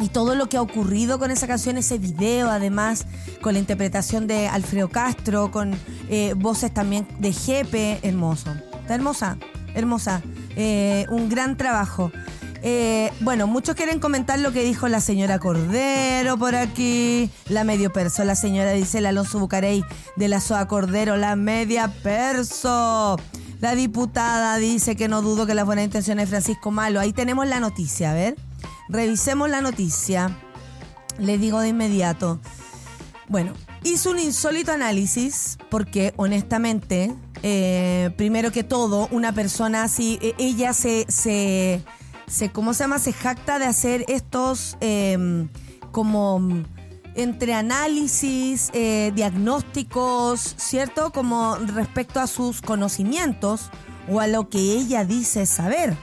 y 0.00 0.08
todo 0.08 0.34
lo 0.34 0.48
que 0.48 0.56
ha 0.56 0.62
ocurrido 0.62 1.18
con 1.18 1.30
esa 1.30 1.46
canción, 1.46 1.76
ese 1.76 1.98
video, 1.98 2.50
además, 2.50 3.06
con 3.42 3.52
la 3.52 3.58
interpretación 3.58 4.26
de 4.26 4.48
Alfredo 4.48 4.88
Castro, 4.88 5.50
con 5.50 5.76
eh, 6.08 6.32
voces 6.36 6.72
también 6.72 7.06
de 7.18 7.32
Jepe, 7.32 8.00
hermoso. 8.02 8.54
Está 8.80 8.94
hermosa, 8.94 9.36
hermosa. 9.74 10.22
Eh, 10.56 11.06
un 11.10 11.28
gran 11.28 11.56
trabajo. 11.58 12.12
Eh, 12.66 13.12
bueno, 13.20 13.46
muchos 13.46 13.74
quieren 13.74 14.00
comentar 14.00 14.38
lo 14.38 14.50
que 14.50 14.64
dijo 14.64 14.88
la 14.88 15.02
señora 15.02 15.38
Cordero 15.38 16.38
por 16.38 16.54
aquí. 16.54 17.30
La 17.46 17.62
medio 17.62 17.92
perso, 17.92 18.24
la 18.24 18.34
señora 18.34 18.72
dice 18.72 18.98
el 18.98 19.06
Alonso 19.06 19.38
Bucarey 19.38 19.84
de 20.16 20.28
la 20.28 20.40
SOA 20.40 20.66
Cordero, 20.66 21.18
la 21.18 21.36
media 21.36 21.88
perso. 22.02 23.18
La 23.60 23.74
diputada 23.74 24.56
dice 24.56 24.96
que 24.96 25.08
no 25.08 25.20
dudo 25.20 25.44
que 25.44 25.52
las 25.52 25.66
buenas 25.66 25.84
intenciones 25.84 26.24
de 26.24 26.30
Francisco 26.30 26.70
Malo. 26.70 27.00
Ahí 27.00 27.12
tenemos 27.12 27.46
la 27.46 27.60
noticia, 27.60 28.12
a 28.12 28.14
ver. 28.14 28.34
Revisemos 28.88 29.50
la 29.50 29.60
noticia. 29.60 30.34
Le 31.18 31.36
digo 31.36 31.60
de 31.60 31.68
inmediato. 31.68 32.40
Bueno, 33.28 33.52
hizo 33.82 34.10
un 34.10 34.18
insólito 34.18 34.72
análisis 34.72 35.58
porque 35.68 36.14
honestamente, 36.16 37.14
eh, 37.42 38.10
primero 38.16 38.52
que 38.52 38.64
todo, 38.64 39.06
una 39.10 39.32
persona 39.32 39.82
así, 39.82 40.18
e- 40.22 40.34
ella 40.38 40.72
se, 40.72 41.04
se, 41.08 41.82
se, 42.26 42.50
¿cómo 42.50 42.74
se 42.74 42.84
llama? 42.84 42.98
Se 42.98 43.12
jacta 43.12 43.58
de 43.58 43.66
hacer 43.66 44.04
estos 44.08 44.76
em, 44.80 45.48
como 45.92 46.40
mm, 46.40 46.64
entre 47.14 47.54
análisis, 47.54 48.70
eh, 48.72 49.12
diagnósticos, 49.14 50.54
¿cierto? 50.56 51.12
Como 51.12 51.56
respecto 51.56 52.20
a 52.20 52.26
sus 52.26 52.60
conocimientos 52.60 53.70
o 54.08 54.20
a 54.20 54.26
lo 54.26 54.48
que 54.48 54.58
ella 54.58 55.04
dice 55.04 55.46
saber. 55.46 55.96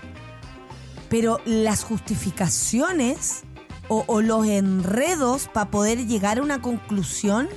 Pero 1.10 1.39
las 1.45 1.84
justificaciones 1.84 3.43
o, 3.89 4.05
o 4.07 4.21
los 4.21 4.45
enredos 4.45 5.49
para 5.49 5.69
poder 5.69 6.07
llegar 6.07 6.39
a 6.39 6.43
una 6.43 6.62
conclusión 6.62 7.49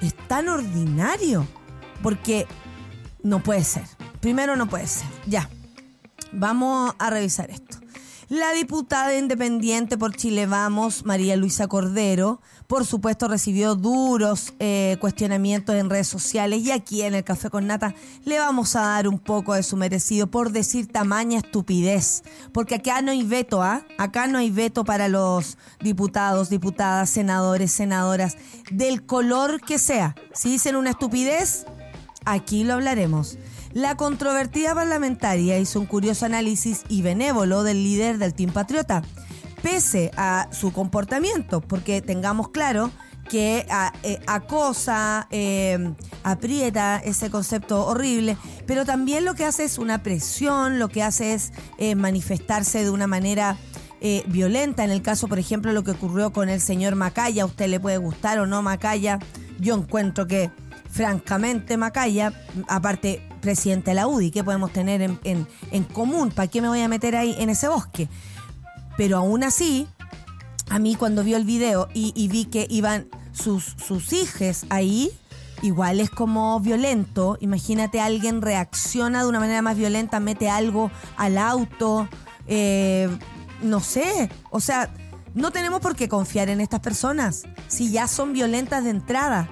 es 0.00 0.14
tan 0.26 0.48
ordinario. 0.48 1.46
Porque 2.02 2.48
no 3.22 3.40
puede 3.40 3.62
ser. 3.62 3.84
Primero 4.20 4.56
no 4.56 4.68
puede 4.68 4.88
ser. 4.88 5.06
Ya. 5.26 5.48
Vamos 6.32 6.94
a 6.98 7.10
revisar 7.10 7.50
esto. 7.50 7.81
La 8.32 8.54
diputada 8.54 9.14
independiente 9.14 9.98
por 9.98 10.16
Chile 10.16 10.46
Vamos, 10.46 11.04
María 11.04 11.36
Luisa 11.36 11.68
Cordero, 11.68 12.40
por 12.66 12.86
supuesto 12.86 13.28
recibió 13.28 13.74
duros 13.74 14.54
eh, 14.58 14.96
cuestionamientos 15.02 15.74
en 15.74 15.90
redes 15.90 16.08
sociales 16.08 16.62
y 16.62 16.70
aquí 16.70 17.02
en 17.02 17.12
el 17.14 17.24
Café 17.24 17.50
con 17.50 17.66
Nata 17.66 17.94
le 18.24 18.38
vamos 18.38 18.74
a 18.74 18.86
dar 18.86 19.06
un 19.06 19.18
poco 19.18 19.52
de 19.52 19.62
su 19.62 19.76
merecido 19.76 20.28
por 20.28 20.50
decir 20.50 20.90
tamaña 20.90 21.40
estupidez. 21.40 22.22
Porque 22.54 22.76
acá 22.76 23.02
no 23.02 23.10
hay 23.10 23.22
veto, 23.22 23.62
¿ah? 23.62 23.84
Acá 23.98 24.26
no 24.28 24.38
hay 24.38 24.50
veto 24.50 24.82
para 24.82 25.08
los 25.08 25.58
diputados, 25.82 26.48
diputadas, 26.48 27.10
senadores, 27.10 27.70
senadoras, 27.70 28.38
del 28.70 29.04
color 29.04 29.60
que 29.60 29.78
sea. 29.78 30.14
Si 30.32 30.48
dicen 30.48 30.76
una 30.76 30.88
estupidez, 30.88 31.66
Aquí 32.24 32.62
lo 32.62 32.74
hablaremos. 32.74 33.36
La 33.74 33.96
controvertida 33.96 34.74
parlamentaria 34.74 35.58
hizo 35.58 35.80
un 35.80 35.86
curioso 35.86 36.26
análisis 36.26 36.82
y 36.88 37.02
benévolo 37.02 37.62
del 37.62 37.82
líder 37.82 38.18
del 38.18 38.34
Team 38.34 38.52
Patriota, 38.52 39.02
pese 39.62 40.10
a 40.16 40.48
su 40.52 40.72
comportamiento, 40.72 41.60
porque 41.62 42.02
tengamos 42.02 42.50
claro 42.50 42.90
que 43.30 43.64
a- 43.70 43.92
eh, 44.02 44.18
acosa, 44.26 45.26
eh, 45.30 45.94
aprieta 46.22 46.98
ese 46.98 47.30
concepto 47.30 47.86
horrible, 47.86 48.36
pero 48.66 48.84
también 48.84 49.24
lo 49.24 49.34
que 49.34 49.46
hace 49.46 49.64
es 49.64 49.78
una 49.78 50.02
presión, 50.02 50.78
lo 50.78 50.88
que 50.88 51.02
hace 51.02 51.32
es 51.32 51.52
eh, 51.78 51.94
manifestarse 51.94 52.84
de 52.84 52.90
una 52.90 53.06
manera 53.06 53.56
eh, 54.02 54.24
violenta. 54.26 54.82
En 54.84 54.90
el 54.90 55.00
caso, 55.00 55.28
por 55.28 55.38
ejemplo, 55.38 55.72
lo 55.72 55.84
que 55.84 55.92
ocurrió 55.92 56.32
con 56.32 56.48
el 56.48 56.60
señor 56.60 56.96
Macaya, 56.96 57.46
usted 57.46 57.68
le 57.68 57.78
puede 57.80 57.96
gustar 57.98 58.38
o 58.40 58.46
no 58.46 58.60
Macaya, 58.60 59.18
yo 59.60 59.76
encuentro 59.76 60.26
que 60.26 60.50
francamente 60.90 61.76
Macaya, 61.76 62.32
aparte 62.68 63.22
presidente 63.42 63.90
de 63.90 63.96
la 63.96 64.06
UDI, 64.06 64.30
¿qué 64.30 64.42
podemos 64.42 64.72
tener 64.72 65.02
en, 65.02 65.18
en- 65.24 65.84
común? 65.84 66.30
¿Para 66.30 66.48
qué 66.48 66.62
me 66.62 66.68
voy 66.68 66.80
a 66.80 66.88
meter 66.88 67.14
ahí 67.16 67.34
en 67.38 67.50
ese 67.50 67.68
bosque? 67.68 68.08
Pero 68.96 69.18
aún 69.18 69.42
así, 69.44 69.86
a 70.70 70.78
mí 70.78 70.94
cuando 70.94 71.22
vio 71.24 71.36
el 71.36 71.44
video 71.44 71.88
y, 71.92 72.12
y 72.16 72.28
vi 72.28 72.46
que 72.46 72.66
iban 72.70 73.08
sus, 73.32 73.64
sus 73.86 74.12
hijas 74.14 74.64
ahí, 74.70 75.10
igual 75.60 76.00
es 76.00 76.08
como 76.08 76.58
violento. 76.60 77.36
Imagínate, 77.40 78.00
alguien 78.00 78.40
reacciona 78.40 79.22
de 79.22 79.28
una 79.28 79.40
manera 79.40 79.60
más 79.60 79.76
violenta, 79.76 80.20
mete 80.20 80.48
algo 80.48 80.90
al 81.16 81.36
auto, 81.36 82.08
eh, 82.46 83.08
no 83.62 83.80
sé, 83.80 84.30
o 84.50 84.60
sea, 84.60 84.90
no 85.34 85.50
tenemos 85.50 85.80
por 85.80 85.96
qué 85.96 86.08
confiar 86.08 86.48
en 86.48 86.60
estas 86.60 86.80
personas 86.80 87.44
si 87.68 87.90
ya 87.90 88.06
son 88.08 88.32
violentas 88.32 88.84
de 88.84 88.90
entrada. 88.90 89.48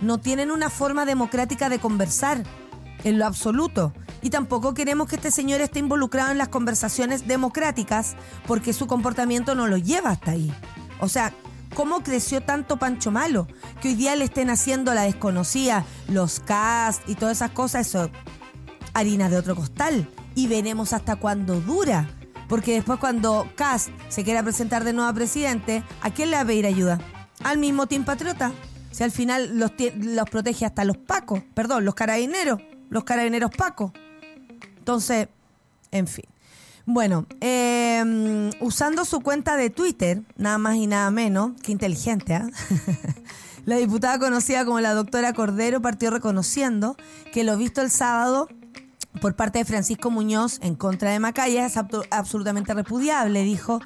No 0.00 0.18
tienen 0.18 0.50
una 0.52 0.70
forma 0.70 1.04
democrática 1.04 1.68
de 1.68 1.80
conversar 1.80 2.44
en 3.04 3.18
lo 3.18 3.26
absoluto. 3.26 3.92
Y 4.22 4.30
tampoco 4.30 4.74
queremos 4.74 5.08
que 5.08 5.16
este 5.16 5.30
señor 5.30 5.60
esté 5.60 5.78
involucrado 5.78 6.32
en 6.32 6.38
las 6.38 6.48
conversaciones 6.48 7.26
democráticas 7.26 8.16
porque 8.46 8.72
su 8.72 8.86
comportamiento 8.86 9.54
no 9.54 9.66
lo 9.66 9.76
lleva 9.76 10.10
hasta 10.10 10.32
ahí. 10.32 10.52
O 11.00 11.08
sea, 11.08 11.32
¿cómo 11.74 12.02
creció 12.02 12.42
tanto 12.42 12.78
Pancho 12.78 13.10
Malo? 13.10 13.46
Que 13.80 13.88
hoy 13.88 13.94
día 13.94 14.16
le 14.16 14.24
estén 14.24 14.50
haciendo 14.50 14.94
la 14.94 15.02
desconocida, 15.02 15.84
los 16.08 16.40
cast 16.40 17.08
y 17.08 17.14
todas 17.14 17.38
esas 17.38 17.52
cosas, 17.52 17.86
eso, 17.86 18.10
harina 18.94 19.28
de 19.28 19.36
otro 19.36 19.54
costal. 19.54 20.08
Y 20.34 20.46
veremos 20.46 20.92
hasta 20.92 21.16
cuándo 21.16 21.60
dura. 21.60 22.08
Porque 22.48 22.72
después 22.72 22.98
cuando 22.98 23.46
Cast 23.56 23.90
se 24.08 24.24
quiera 24.24 24.42
presentar 24.42 24.82
de 24.82 24.94
nuevo 24.94 25.10
a 25.10 25.12
presidente, 25.12 25.82
¿a 26.00 26.10
quién 26.10 26.30
le 26.30 26.36
va 26.36 26.42
a 26.42 26.46
pedir 26.46 26.64
ayuda? 26.64 26.98
Al 27.44 27.58
mismo 27.58 27.86
Team 27.86 28.04
Patriota. 28.04 28.52
Si 28.90 29.04
al 29.04 29.10
final 29.10 29.58
los, 29.58 29.72
los 29.96 30.30
protege 30.30 30.64
hasta 30.64 30.84
los 30.84 30.96
pacos, 30.96 31.42
perdón, 31.54 31.84
los 31.84 31.94
carabineros, 31.94 32.60
los 32.90 33.04
carabineros 33.04 33.50
pacos. 33.50 33.92
Entonces, 34.78 35.28
en 35.90 36.06
fin. 36.06 36.24
Bueno, 36.86 37.26
eh, 37.42 38.50
usando 38.60 39.04
su 39.04 39.20
cuenta 39.20 39.56
de 39.56 39.68
Twitter, 39.68 40.22
nada 40.36 40.56
más 40.56 40.76
y 40.76 40.86
nada 40.86 41.10
menos, 41.10 41.52
qué 41.62 41.72
inteligente, 41.72 42.34
¿ah? 42.34 42.48
la 43.66 43.76
diputada 43.76 44.18
conocida 44.18 44.64
como 44.64 44.80
la 44.80 44.94
doctora 44.94 45.34
Cordero 45.34 45.82
partió 45.82 46.10
reconociendo 46.10 46.96
que 47.30 47.44
lo 47.44 47.58
visto 47.58 47.82
el 47.82 47.90
sábado 47.90 48.48
por 49.20 49.34
parte 49.34 49.58
de 49.58 49.64
Francisco 49.64 50.10
Muñoz 50.10 50.58
en 50.62 50.74
contra 50.74 51.10
de 51.10 51.20
Macaya 51.20 51.66
es 51.66 51.76
absolutamente 51.76 52.72
repudiable, 52.72 53.42
dijo. 53.42 53.80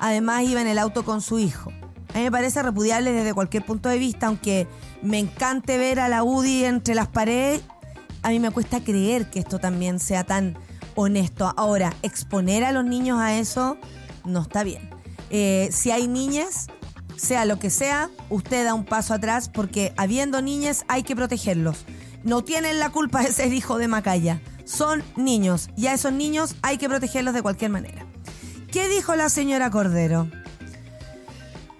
Además 0.00 0.42
iba 0.42 0.60
en 0.60 0.66
el 0.66 0.78
auto 0.78 1.04
con 1.04 1.20
su 1.20 1.38
hijo. 1.38 1.70
A 2.14 2.18
mí 2.18 2.24
me 2.24 2.30
parece 2.32 2.62
repudiable 2.62 3.12
desde 3.12 3.34
cualquier 3.34 3.64
punto 3.64 3.88
de 3.88 3.98
vista, 3.98 4.26
aunque 4.26 4.66
me 5.02 5.18
encante 5.18 5.78
ver 5.78 6.00
a 6.00 6.08
la 6.08 6.24
UDI 6.24 6.64
entre 6.64 6.94
las 6.94 7.08
paredes, 7.08 7.62
a 8.28 8.30
mí 8.30 8.40
me 8.40 8.50
cuesta 8.50 8.84
creer 8.84 9.30
que 9.30 9.38
esto 9.38 9.58
también 9.58 9.98
sea 9.98 10.22
tan 10.22 10.58
honesto. 10.94 11.54
Ahora, 11.56 11.94
exponer 12.02 12.62
a 12.62 12.72
los 12.72 12.84
niños 12.84 13.18
a 13.18 13.38
eso 13.38 13.78
no 14.26 14.42
está 14.42 14.64
bien. 14.64 14.90
Eh, 15.30 15.70
si 15.72 15.90
hay 15.92 16.08
niñas, 16.08 16.66
sea 17.16 17.46
lo 17.46 17.58
que 17.58 17.70
sea, 17.70 18.10
usted 18.28 18.66
da 18.66 18.74
un 18.74 18.84
paso 18.84 19.14
atrás 19.14 19.48
porque 19.48 19.94
habiendo 19.96 20.42
niñas 20.42 20.84
hay 20.88 21.04
que 21.04 21.16
protegerlos. 21.16 21.86
No 22.22 22.44
tienen 22.44 22.78
la 22.78 22.90
culpa 22.90 23.22
de 23.22 23.32
ser 23.32 23.50
hijo 23.54 23.78
de 23.78 23.88
Macaya. 23.88 24.42
Son 24.66 25.02
niños 25.16 25.70
y 25.74 25.86
a 25.86 25.94
esos 25.94 26.12
niños 26.12 26.54
hay 26.60 26.76
que 26.76 26.90
protegerlos 26.90 27.32
de 27.32 27.40
cualquier 27.40 27.70
manera. 27.70 28.04
¿Qué 28.70 28.88
dijo 28.88 29.14
la 29.14 29.30
señora 29.30 29.70
Cordero? 29.70 30.28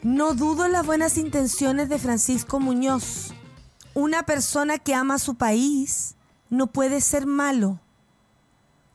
No 0.02 0.32
dudo 0.32 0.66
las 0.66 0.86
buenas 0.86 1.18
intenciones 1.18 1.90
de 1.90 1.98
Francisco 1.98 2.58
Muñoz. 2.58 3.34
Una 3.92 4.24
persona 4.24 4.78
que 4.78 4.94
ama 4.94 5.18
su 5.18 5.34
país 5.34 6.14
no 6.50 6.68
puede 6.68 7.00
ser 7.00 7.26
malo. 7.26 7.80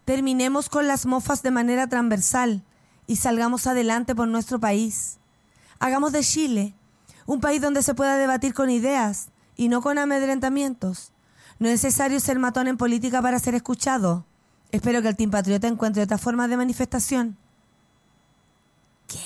Terminemos 0.06 0.70
con 0.70 0.88
las 0.88 1.06
mofas 1.06 1.44
de 1.44 1.52
manera 1.52 1.88
transversal 1.88 2.64
y 3.08 3.18
salgamos 3.18 3.68
adelante 3.68 4.16
por 4.16 4.28
nuestro 4.28 4.60
país. 4.60 5.20
Hagamos 5.80 6.12
de 6.12 6.24
Chile 6.24 6.76
un 7.26 7.40
país 7.40 7.62
donde 7.62 7.84
se 7.84 7.96
pueda 7.96 8.18
debatir 8.18 8.54
con 8.54 8.70
ideas 8.70 9.30
y 9.56 9.70
no 9.70 9.82
con 9.82 9.98
amedrentamientos. 9.98 11.14
No 11.60 11.68
es 11.68 11.84
necesario 11.84 12.20
ser 12.20 12.40
matón 12.40 12.68
en 12.68 12.78
política 12.78 13.22
para 13.22 13.40
ser 13.40 13.56
escuchado. 13.56 14.26
Espero 14.72 15.02
que 15.02 15.08
el 15.08 15.16
Team 15.16 15.32
Patriota 15.32 15.68
encuentre 15.68 16.04
otra 16.04 16.18
forma 16.18 16.48
de 16.48 16.58
manifestación. 16.58 17.38
¿Qué? 19.08 19.18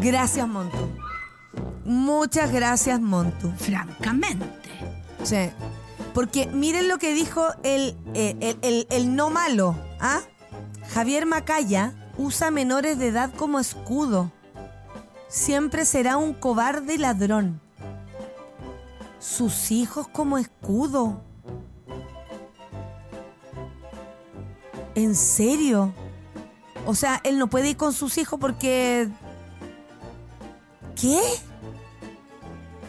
Gracias, 0.00 0.46
Montu. 0.46 1.05
Muchas 1.86 2.50
gracias, 2.52 3.00
Montu. 3.00 3.50
Francamente. 3.56 4.46
Sí. 5.22 5.50
Porque 6.12 6.46
miren 6.46 6.88
lo 6.88 6.98
que 6.98 7.14
dijo 7.14 7.46
el, 7.62 7.96
eh, 8.14 8.36
el, 8.40 8.58
el- 8.62 8.86
el 8.90 9.14
no 9.16 9.30
malo. 9.30 9.76
¿ah? 10.00 10.20
Javier 10.92 11.26
Macaya 11.26 11.92
usa 12.18 12.50
menores 12.50 12.98
de 12.98 13.08
edad 13.08 13.32
como 13.34 13.60
escudo. 13.60 14.32
Siempre 15.28 15.84
será 15.84 16.16
un 16.16 16.34
cobarde 16.34 16.98
ladrón. 16.98 17.60
Sus 19.20 19.70
hijos 19.70 20.08
como 20.08 20.38
escudo. 20.38 21.20
¿En 24.94 25.14
serio? 25.14 25.92
O 26.86 26.94
sea, 26.94 27.20
él 27.24 27.38
no 27.38 27.48
puede 27.48 27.70
ir 27.70 27.76
con 27.76 27.92
sus 27.92 28.16
hijos 28.18 28.38
porque... 28.40 29.08
¿Qué? 30.98 31.20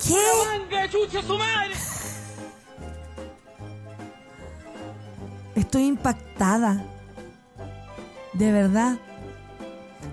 ¿Qué? 0.05 0.15
Estoy 5.55 5.85
impactada. 5.85 6.83
De 8.33 8.51
verdad. 8.51 8.97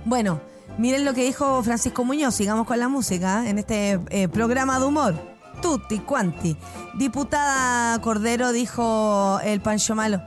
Bueno, 0.05 0.41
miren 0.79 1.05
lo 1.05 1.13
que 1.13 1.25
dijo 1.25 1.63
Francisco 1.63 2.05
Muñoz. 2.05 2.35
Sigamos 2.35 2.67
con 2.67 2.79
la 2.79 2.89
música 2.89 3.45
¿eh? 3.45 3.51
en 3.51 3.59
este 3.59 4.01
eh, 4.11 4.29
programa 4.29 4.79
de 4.79 4.87
humor. 4.87 5.15
Tutti 5.61 5.99
quanti. 5.99 6.57
Diputada 6.95 8.01
Cordero 8.01 8.53
dijo 8.53 9.39
el 9.45 9.61
Pancho 9.61 9.95
Malo. 9.95 10.23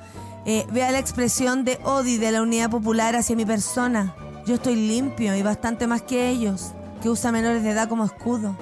Eh, 0.46 0.65
vea 0.72 0.91
la 0.91 1.00
expresión 1.00 1.65
de 1.65 1.80
Odi 1.84 2.17
de 2.17 2.32
la 2.32 2.41
Unidad 2.41 2.70
Popular 2.70 3.15
hacia 3.15 3.36
mi 3.36 3.46
persona. 3.46 4.15
Yo 4.46 4.56
estoy 4.56 4.76
limpio 4.76 5.36
y 5.36 5.41
bastante 5.41 5.88
más 5.88 6.04
que 6.04 6.30
ellos, 6.30 6.72
que 7.02 7.10
usa 7.10 7.32
menores 7.34 7.63
de 7.63 7.72
edad 7.72 7.89
como 7.89 8.06
escudo. 8.06 8.56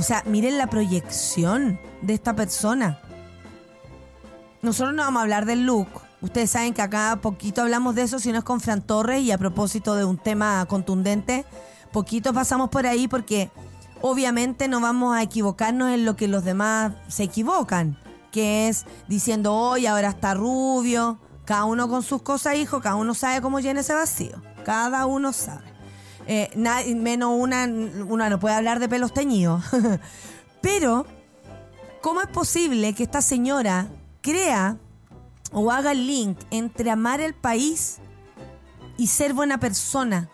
O 0.00 0.02
sea, 0.02 0.22
miren 0.24 0.56
la 0.56 0.66
proyección 0.66 1.78
de 2.00 2.14
esta 2.14 2.34
persona. 2.34 2.98
Nosotros 4.62 4.94
no 4.94 5.02
vamos 5.02 5.20
a 5.20 5.22
hablar 5.24 5.44
del 5.44 5.66
look. 5.66 5.88
Ustedes 6.22 6.52
saben 6.52 6.72
que 6.72 6.80
acá 6.80 7.18
poquito 7.20 7.60
hablamos 7.60 7.94
de 7.94 8.04
eso, 8.04 8.18
si 8.18 8.32
no 8.32 8.38
es 8.38 8.44
con 8.44 8.62
Fran 8.62 8.80
Torres 8.80 9.20
y 9.20 9.30
a 9.30 9.36
propósito 9.36 9.96
de 9.96 10.06
un 10.06 10.16
tema 10.16 10.64
contundente, 10.64 11.44
poquito 11.92 12.32
pasamos 12.32 12.70
por 12.70 12.86
ahí 12.86 13.08
porque 13.08 13.50
obviamente 14.00 14.68
no 14.68 14.80
vamos 14.80 15.14
a 15.14 15.22
equivocarnos 15.22 15.90
en 15.90 16.06
lo 16.06 16.16
que 16.16 16.28
los 16.28 16.44
demás 16.44 16.94
se 17.08 17.24
equivocan, 17.24 17.98
que 18.32 18.68
es 18.68 18.86
diciendo, 19.06 19.54
hoy 19.54 19.84
ahora 19.84 20.08
está 20.08 20.32
rubio, 20.32 21.18
cada 21.44 21.64
uno 21.64 21.90
con 21.90 22.02
sus 22.02 22.22
cosas, 22.22 22.54
hijo, 22.56 22.80
cada 22.80 22.94
uno 22.94 23.12
sabe 23.12 23.42
cómo 23.42 23.60
llena 23.60 23.80
ese 23.80 23.92
vacío, 23.92 24.40
cada 24.64 25.04
uno 25.04 25.34
sabe. 25.34 25.69
Eh, 26.26 26.50
menos 26.56 27.30
una, 27.36 27.64
una 27.64 28.30
no 28.30 28.38
puede 28.38 28.54
hablar 28.54 28.78
de 28.78 28.88
pelos 28.88 29.12
teñidos. 29.12 29.64
Pero, 30.60 31.06
¿cómo 32.00 32.20
es 32.20 32.28
posible 32.28 32.94
que 32.94 33.02
esta 33.02 33.22
señora 33.22 33.88
crea 34.20 34.76
o 35.52 35.70
haga 35.70 35.92
el 35.92 36.06
link 36.06 36.38
entre 36.50 36.90
amar 36.90 37.20
el 37.20 37.34
país 37.34 37.98
y 38.96 39.06
ser 39.08 39.32
buena 39.32 39.58
persona? 39.58 40.28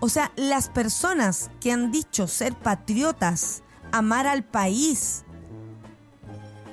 O 0.00 0.08
sea, 0.08 0.30
las 0.36 0.68
personas 0.68 1.50
que 1.60 1.72
han 1.72 1.90
dicho 1.90 2.28
ser 2.28 2.54
patriotas, 2.54 3.62
amar 3.92 4.26
al 4.26 4.44
país, 4.44 5.24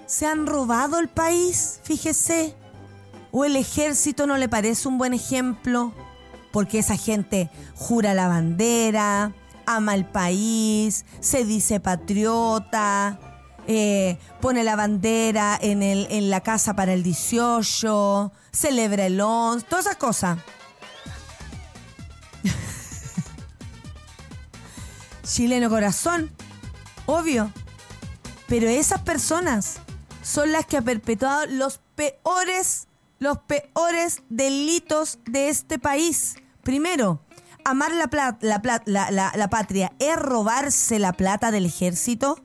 se 0.06 0.28
han 0.28 0.46
robado 0.46 1.00
el 1.00 1.08
país, 1.08 1.80
fíjese. 1.84 2.56
¿O 3.32 3.46
el 3.46 3.56
ejército 3.56 4.28
no 4.28 4.38
le 4.38 4.48
parece 4.48 4.88
un 4.88 5.00
buen 5.00 5.14
ejemplo? 5.14 5.92
Porque 6.54 6.80
esa 6.80 6.96
gente 6.96 7.50
jura 7.76 8.14
la 8.14 8.30
bandera, 8.30 9.34
ama 9.66 9.96
el 9.96 10.06
país, 10.06 11.04
se 11.20 11.46
dice 11.46 11.80
patriota, 11.80 13.18
eh, 13.66 14.20
pone 14.40 14.64
la 14.64 14.76
bandera 14.76 15.58
en, 15.60 15.82
el, 15.82 16.06
en 16.12 16.30
la 16.30 16.42
casa 16.42 16.76
para 16.76 16.94
el 16.94 17.02
18, 17.02 18.32
celebra 18.52 19.08
el 19.08 19.20
11, 19.20 19.66
todas 19.68 19.88
esas 19.88 19.98
cosas. 19.98 20.38
Chileno 25.24 25.72
corazón, 25.72 26.30
obvio. 27.08 27.52
Pero 28.48 28.68
esas 28.68 29.02
personas 29.02 29.78
son 30.22 30.52
las 30.52 30.68
que 30.68 30.78
han 30.78 30.84
perpetuado 30.84 31.48
los 31.48 31.80
peores, 31.96 32.88
los 33.18 33.40
peores 33.40 34.22
delitos 34.30 35.18
de 35.26 35.50
este 35.50 35.80
país. 35.80 36.36
Primero, 36.64 37.20
amar 37.66 37.92
la, 37.94 38.38
la, 39.36 39.50
patria 39.50 39.92
es 40.00 40.16
robarse 40.16 40.98
la 40.98 41.12
plata 41.12 41.52
del 41.52 41.66
ejército, 41.66 42.42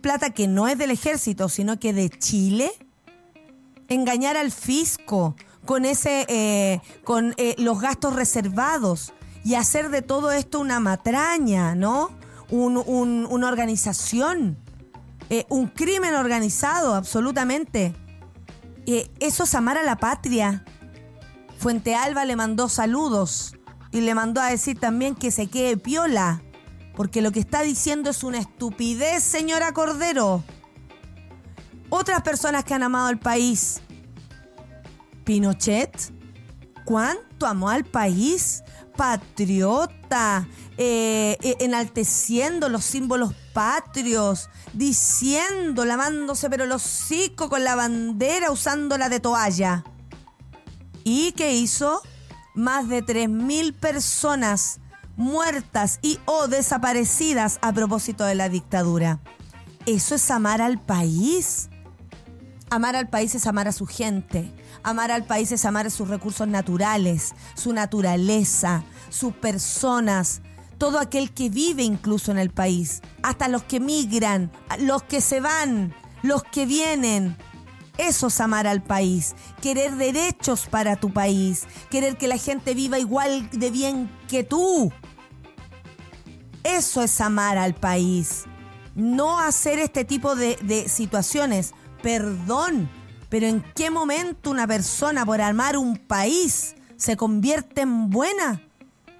plata 0.00 0.30
que 0.30 0.46
no 0.46 0.68
es 0.68 0.78
del 0.78 0.92
ejército, 0.92 1.48
sino 1.48 1.78
que 1.78 1.92
de 1.92 2.08
Chile. 2.08 2.70
Engañar 3.88 4.36
al 4.36 4.52
fisco 4.52 5.36
con 5.64 5.84
ese, 5.84 6.26
eh, 6.28 6.80
con 7.04 7.34
eh, 7.36 7.54
los 7.58 7.80
gastos 7.80 8.14
reservados 8.14 9.12
y 9.44 9.54
hacer 9.54 9.90
de 9.90 10.02
todo 10.02 10.32
esto 10.32 10.60
una 10.60 10.80
matraña, 10.80 11.74
¿no? 11.74 12.10
una 12.48 13.48
organización, 13.48 14.56
eh, 15.30 15.46
un 15.48 15.66
crimen 15.66 16.14
organizado, 16.14 16.94
absolutamente. 16.94 17.92
eso 18.86 19.42
es 19.42 19.54
amar 19.56 19.76
a 19.76 19.82
la 19.82 19.96
patria. 19.96 20.64
Fuente 21.58 21.96
Alba 21.96 22.24
le 22.24 22.36
mandó 22.36 22.68
saludos 22.68 23.55
y 23.96 24.02
le 24.02 24.14
mandó 24.14 24.42
a 24.42 24.50
decir 24.50 24.78
también 24.78 25.14
que 25.14 25.30
se 25.30 25.46
quede 25.46 25.78
piola, 25.78 26.42
porque 26.94 27.22
lo 27.22 27.32
que 27.32 27.40
está 27.40 27.62
diciendo 27.62 28.10
es 28.10 28.22
una 28.24 28.38
estupidez, 28.38 29.22
señora 29.22 29.72
Cordero. 29.72 30.44
Otras 31.88 32.22
personas 32.22 32.64
que 32.64 32.74
han 32.74 32.82
amado 32.82 33.06
al 33.06 33.18
país. 33.18 33.80
Pinochet, 35.24 36.12
¿cuánto 36.84 37.46
amó 37.46 37.70
al 37.70 37.84
país? 37.84 38.62
Patriota, 38.96 40.46
eh, 40.76 41.38
eh, 41.42 41.56
enalteciendo 41.60 42.68
los 42.68 42.84
símbolos 42.84 43.34
patrios, 43.54 44.50
diciendo, 44.74 45.86
lavándose 45.86 46.50
pero 46.50 46.66
los 46.66 46.84
hocico 46.84 47.48
con 47.48 47.64
la 47.64 47.76
bandera 47.76 48.50
usándola 48.50 49.08
de 49.08 49.20
toalla. 49.20 49.84
¿Y 51.02 51.32
qué 51.32 51.54
hizo? 51.54 52.02
Más 52.56 52.88
de 52.88 53.04
3.000 53.04 53.72
personas 53.72 54.80
muertas 55.16 55.98
y 56.02 56.18
o 56.24 56.48
desaparecidas 56.48 57.58
a 57.62 57.72
propósito 57.72 58.24
de 58.24 58.34
la 58.34 58.48
dictadura. 58.48 59.20
¿Eso 59.86 60.16
es 60.16 60.30
amar 60.30 60.60
al 60.60 60.80
país? 60.80 61.68
Amar 62.70 62.96
al 62.96 63.08
país 63.08 63.34
es 63.36 63.46
amar 63.46 63.68
a 63.68 63.72
su 63.72 63.86
gente. 63.86 64.52
Amar 64.82 65.12
al 65.12 65.24
país 65.24 65.52
es 65.52 65.64
amar 65.64 65.86
a 65.86 65.90
sus 65.90 66.08
recursos 66.08 66.48
naturales, 66.48 67.34
su 67.54 67.72
naturaleza, 67.72 68.82
sus 69.08 69.32
personas, 69.34 70.42
todo 70.78 70.98
aquel 70.98 71.32
que 71.32 71.50
vive 71.50 71.82
incluso 71.82 72.32
en 72.32 72.38
el 72.38 72.50
país, 72.50 73.02
hasta 73.22 73.48
los 73.48 73.62
que 73.62 73.80
migran, 73.80 74.50
los 74.80 75.02
que 75.02 75.20
se 75.20 75.40
van, 75.40 75.94
los 76.22 76.42
que 76.42 76.66
vienen, 76.66 77.36
eso 77.98 78.26
es 78.26 78.40
amar 78.40 78.66
al 78.66 78.82
país, 78.82 79.34
querer 79.62 79.96
derechos 79.96 80.66
para 80.66 80.96
tu 80.96 81.12
país, 81.12 81.66
querer 81.90 82.16
que 82.18 82.28
la 82.28 82.36
gente 82.36 82.74
viva 82.74 82.98
igual 82.98 83.48
de 83.50 83.70
bien 83.70 84.10
que 84.28 84.44
tú. 84.44 84.92
Eso 86.62 87.02
es 87.02 87.20
amar 87.20 87.58
al 87.58 87.74
país. 87.74 88.44
No 88.94 89.40
hacer 89.40 89.78
este 89.78 90.04
tipo 90.04 90.34
de, 90.34 90.88
situaciones. 90.88 91.74
Perdón, 92.02 92.90
pero 93.28 93.46
¿en 93.46 93.64
qué 93.74 93.90
momento 93.90 94.50
una 94.50 94.66
persona 94.66 95.24
por 95.24 95.40
amar 95.40 95.76
un 95.76 95.96
país 95.96 96.74
se 96.96 97.16
convierte 97.16 97.82
en 97.82 98.10
buena? 98.10 98.62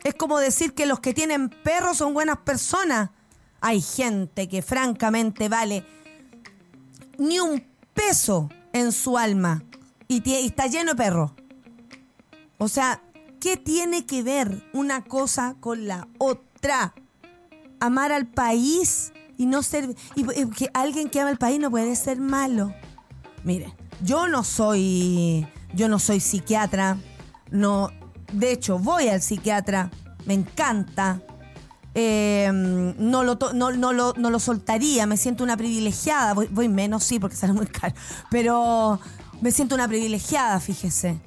Es 0.05 0.15
como 0.15 0.39
decir 0.39 0.75
que 0.75 0.87
los 0.87 1.01
que 1.01 1.15
tienen 1.15 1.49
perros 1.49 1.99
son 1.99 2.15
buenas 2.15 2.39
personas. 2.39 3.11
Hay 3.61 3.81
gente 3.81 4.49
que 4.49 4.61
francamente 4.61 5.49
vale 5.49 5.85
ni 7.19 7.41
un 7.41 7.65
peso 7.95 8.51
en 8.81 8.93
su 8.93 9.19
alma 9.19 9.63
y, 10.09 10.23
está 10.47 10.67
lleno 10.67 10.93
de 10.93 10.97
perros. 10.97 11.33
O 12.59 12.69
sea, 12.69 13.03
¿qué 13.41 13.57
tiene 13.57 14.07
que 14.07 14.23
ver 14.23 14.65
una 14.73 15.05
cosa 15.05 15.57
con 15.61 15.87
la 15.87 16.09
otra? 16.19 16.95
Amar 17.81 18.13
al 18.13 18.27
país 18.27 19.13
y 19.37 19.47
no 19.47 19.63
ser. 19.63 19.95
Y, 20.15 20.25
que 20.51 20.71
alguien 20.73 21.11
que 21.11 21.21
ama 21.21 21.31
al 21.31 21.39
país 21.39 21.61
no 21.61 21.71
puede 21.71 21.95
ser 21.97 22.19
malo. 22.19 22.75
Mire, 23.45 23.75
yo 24.03 24.29
no 24.29 24.45
soy. 24.45 25.47
Yo 25.75 25.89
no 25.89 25.99
soy 25.99 26.21
psiquiatra. 26.21 26.99
No. 27.51 27.91
De 28.33 28.53
hecho, 28.53 28.79
voy 28.79 29.09
al 29.09 29.23
psiquiatra. 29.23 29.91
Me 30.25 30.35
encanta. 30.35 31.21
Em, 31.99 32.95
no, 32.99 33.25
lo 33.25 33.39
no, 33.55 33.73
no, 33.73 33.95
lo, 33.95 34.13
no, 34.19 34.29
lo, 34.29 34.39
soltaría, 34.39 35.07
me 35.07 35.17
siento 35.17 35.43
una 35.43 35.57
privilegiada, 35.57 36.35
voy, 36.35 36.69
menos, 36.69 37.05
sí, 37.05 37.19
porque 37.19 37.37
sale 37.37 37.55
muy 37.55 37.65
caro, 37.65 37.95
pero 38.31 39.01
me 39.41 39.51
siento 39.51 39.75
una 39.75 39.89
privilegiada, 39.89 40.61
fíjese. 40.61 41.19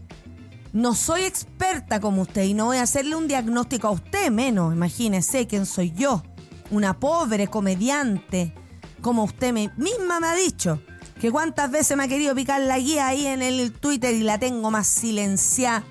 No 0.72 0.94
soy 0.94 1.24
experta 1.24 2.00
como 2.00 2.22
usted 2.22 2.44
y 2.44 2.54
no 2.54 2.66
voy 2.66 2.78
a 2.78 2.84
hacerle 2.84 3.16
un 3.16 3.28
diagnóstico 3.28 3.88
a 3.88 3.92
usted 3.92 4.30
menos, 4.30 4.72
imagínese 4.72 5.48
quién 5.48 5.66
soy 5.66 5.92
yo, 5.92 6.22
una 6.70 7.00
pobre 7.00 7.48
comediante, 7.48 8.54
como 9.02 9.24
usted 9.24 9.52
me, 9.52 9.72
misma 9.76 10.20
me 10.20 10.28
ha 10.28 10.36
dicho, 10.36 10.84
que 11.20 11.32
cuántas 11.32 11.72
veces 11.72 11.98
me 11.98 12.04
ha 12.04 12.08
querido 12.08 12.36
picar 12.36 12.62
la 12.62 12.78
guía 12.78 13.08
ahí 13.08 13.26
en 13.26 13.42
el 13.42 13.72
Twitter 13.72 14.14
y 14.14 14.22
la 14.22 14.38
tengo 14.38 14.70
más 14.70 14.86
silenciada 14.86 15.84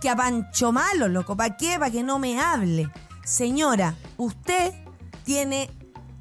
que 0.00 0.08
a 0.08 0.14
Pancho 0.14 0.70
Malo, 0.70 1.08
loco, 1.08 1.36
¿para 1.36 1.56
qué? 1.56 1.76
Para 1.76 1.90
que 1.90 2.04
no 2.04 2.20
me 2.20 2.38
hable. 2.38 2.88
Señora, 3.30 3.94
usted 4.16 4.74
tiene 5.22 5.70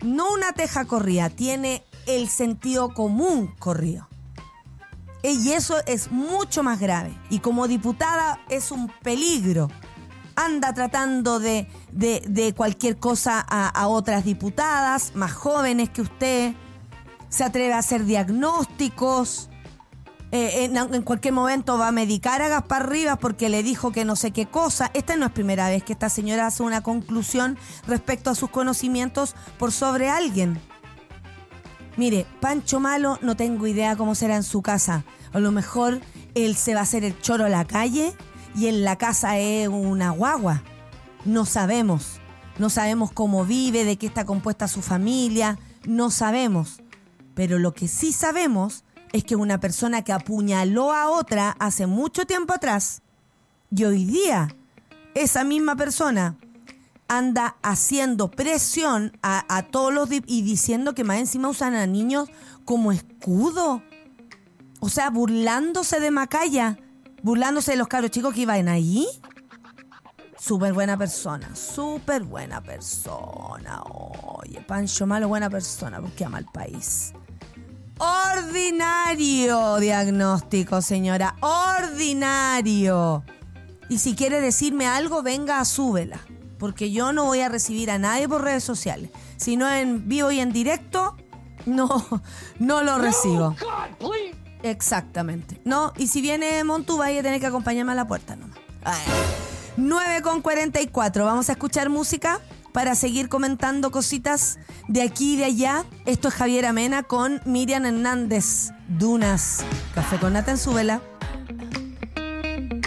no 0.04 0.32
una 0.32 0.54
teja 0.54 0.86
corrida, 0.86 1.32
tiene 1.32 1.84
el 2.06 2.30
sentido 2.30 2.93
común 2.93 3.48
corrido. 3.58 4.08
Y 5.24 5.54
eso 5.54 5.78
es 5.88 6.12
mucho 6.12 6.62
más 6.62 6.80
grave. 6.80 7.12
Y 7.32 7.39
como 7.39 7.67
diputada 7.67 8.39
es 8.48 8.70
un 8.70 8.89
peligro. 9.01 9.70
Anda 10.36 10.72
tratando 10.76 11.39
de, 11.39 11.68
cualquier 12.55 12.99
cosa 12.99 13.43
a, 13.49 13.70
a 13.70 13.88
otras 13.88 14.24
diputadas 14.24 15.16
más 15.16 15.34
jóvenes 15.34 15.89
que 15.89 16.03
usted. 16.03 16.53
Se 17.28 17.43
atreve 17.43 17.74
a 17.74 17.80
hacer 17.80 18.05
diagnósticos 18.05 19.49
eh, 20.32 20.69
en, 20.71 21.01
cualquier 21.01 21.34
momento 21.34 21.77
va 21.80 21.88
a 21.88 21.91
medicar 21.91 22.41
a 22.41 22.49
Gaspar 22.49 22.88
Rivas 22.89 23.17
porque 23.17 23.49
le 23.49 23.63
dijo 23.63 23.91
que 23.91 24.05
no 24.05 24.15
sé 24.15 24.32
qué 24.32 24.45
cosa. 24.45 24.91
Esta 24.93 25.15
no 25.15 25.25
es 25.25 25.32
primera 25.32 25.69
vez 25.69 25.84
que 25.84 25.93
esta 25.93 26.09
señora 26.09 26.45
hace 26.45 26.61
una 26.61 26.82
conclusión 26.82 27.57
respecto 27.88 28.30
a 28.30 28.36
sus 28.36 28.49
conocimientos 28.49 29.36
por 29.57 29.71
sobre 29.71 30.09
alguien. 30.09 30.59
Mire, 31.97 32.27
Pancho 32.39 32.80
Malo 32.80 33.17
no 33.21 33.36
tengo 33.36 33.65
idea 33.65 33.95
cómo 33.95 34.13
será 34.13 34.36
en 34.36 34.43
su 34.43 34.61
casa. 34.61 35.03
A 35.34 35.39
lo 35.39 35.51
mejor 35.51 35.99
él 36.36 36.55
se 36.55 36.75
va 36.75 36.82
a 36.82 36.84
hacer 36.84 37.03
el 37.03 37.19
choro 37.19 37.45
a 37.45 37.49
la 37.49 37.65
calle 37.65 38.13
y 38.55 38.67
en 38.67 38.84
la 38.84 38.97
casa 38.97 39.39
es 39.39 39.67
una 39.67 40.11
guagua. 40.11 40.61
No 41.25 41.45
sabemos. 41.45 42.19
No 42.59 42.69
sabemos 42.69 43.11
cómo 43.11 43.45
vive, 43.45 43.84
de 43.84 43.97
qué 43.97 44.05
está 44.05 44.25
compuesta 44.25 44.67
su 44.67 44.82
familia. 44.82 45.57
No 45.86 46.11
sabemos. 46.11 46.82
Pero 47.34 47.57
lo 47.57 47.73
que 47.73 47.88
sí 47.88 48.11
sabemos 48.11 48.84
es 49.14 49.24
que 49.24 49.36
una 49.36 49.60
persona 49.60 50.03
que 50.03 50.14
apuñaló 50.14 50.91
a 50.93 51.10
otra 51.10 51.55
hace 51.60 51.88
mucho 51.88 52.26
tiempo 52.26 52.53
atrás 52.53 53.01
y 53.76 53.84
hoy 53.84 54.05
día 54.05 54.55
esa 55.16 55.43
misma 55.43 55.76
persona 55.76 56.38
anda 57.07 57.57
haciendo 57.64 58.30
presión 58.30 59.18
a, 59.24 59.64
todos 59.72 59.93
los 59.93 60.10
y 60.12 60.41
diciendo 60.43 60.93
que 60.93 61.03
más 61.03 61.18
encima 61.18 61.49
usan 61.49 61.74
a 61.74 61.88
niños 61.88 62.30
como 62.66 62.91
escudo. 62.91 63.82
O 64.80 64.89
sea, 64.89 65.10
burlándose 65.10 65.99
de 65.99 66.12
Macaya, 66.12 66.78
burlándose 67.24 67.72
de 67.72 67.78
los 67.78 67.88
cabros 67.88 68.12
chicos 68.12 68.34
que 68.34 68.41
iban 68.41 68.68
ahí. 68.68 69.07
Súper 70.38 70.72
buena 70.72 70.97
persona, 70.97 71.53
súper 71.55 72.24
buena 72.24 72.62
persona. 72.62 73.82
Oye, 73.84 74.62
Pancho 74.62 75.05
Malo, 75.05 75.28
buena 75.28 75.49
persona, 75.49 75.99
porque 75.99 76.24
ama 76.24 76.38
al 76.38 76.45
país. 76.45 77.14
Ordinario 78.00 79.78
diagnóstico, 79.78 80.82
señora. 80.82 81.36
Ordinario. 81.41 83.24
Y 83.89 84.00
si 84.00 84.16
quiere 84.16 84.39
decirme 84.39 84.88
algo, 84.88 85.22
venga 85.22 85.60
a 85.60 85.66
súbela. 85.66 86.22
Porque 86.58 86.91
yo 86.91 87.12
no 87.12 87.26
voy 87.26 87.41
a 87.41 87.50
recibir 87.50 87.91
a 87.91 87.97
nadie 87.97 88.28
por 88.28 88.43
redes 88.43 88.64
sociales. 88.64 89.12
Si 89.36 89.58
no 89.58 89.70
en 89.70 90.08
vivo 90.08 90.32
y 90.32 90.39
en 90.39 90.52
directo, 90.54 91.18
no, 91.66 92.06
no 92.60 92.84
lo 92.84 92.97
recibo. 93.00 93.56
Exactamente. 94.64 95.62
No, 95.66 95.93
y 95.97 96.08
si 96.08 96.22
viene 96.22 96.64
Montu, 96.64 96.97
vaya 96.97 97.20
a 97.20 97.24
tener 97.24 97.39
que 97.39 97.47
acompañarme 97.47 97.91
a 97.91 97.95
la 97.95 98.08
puerta 98.08 98.36
nomás. 98.36 98.60
9 99.76 100.22
con 100.22 100.41
44. 100.41 101.26
Vamos 101.26 101.50
a 101.50 101.54
escuchar 101.54 101.89
música 101.89 102.39
para 102.72 102.95
seguir 102.95 103.30
comentando 103.30 103.91
cositas 103.91 104.59
de 104.88 105.01
aquí 105.01 105.34
y 105.34 105.38
de 105.38 105.45
allá. 105.45 105.86
Esto 106.05 106.28
es 106.28 106.34
Javier 106.34 106.65
Amena 106.65 107.03
con 107.03 107.41
Miriam 107.45 107.86
Hernández. 107.86 108.72
Dunas. 108.88 109.63
Café 109.93 110.17
con 110.17 110.34
nata 110.34 110.51
en 110.51 110.57
su 110.57 110.74
vela. 110.74 111.01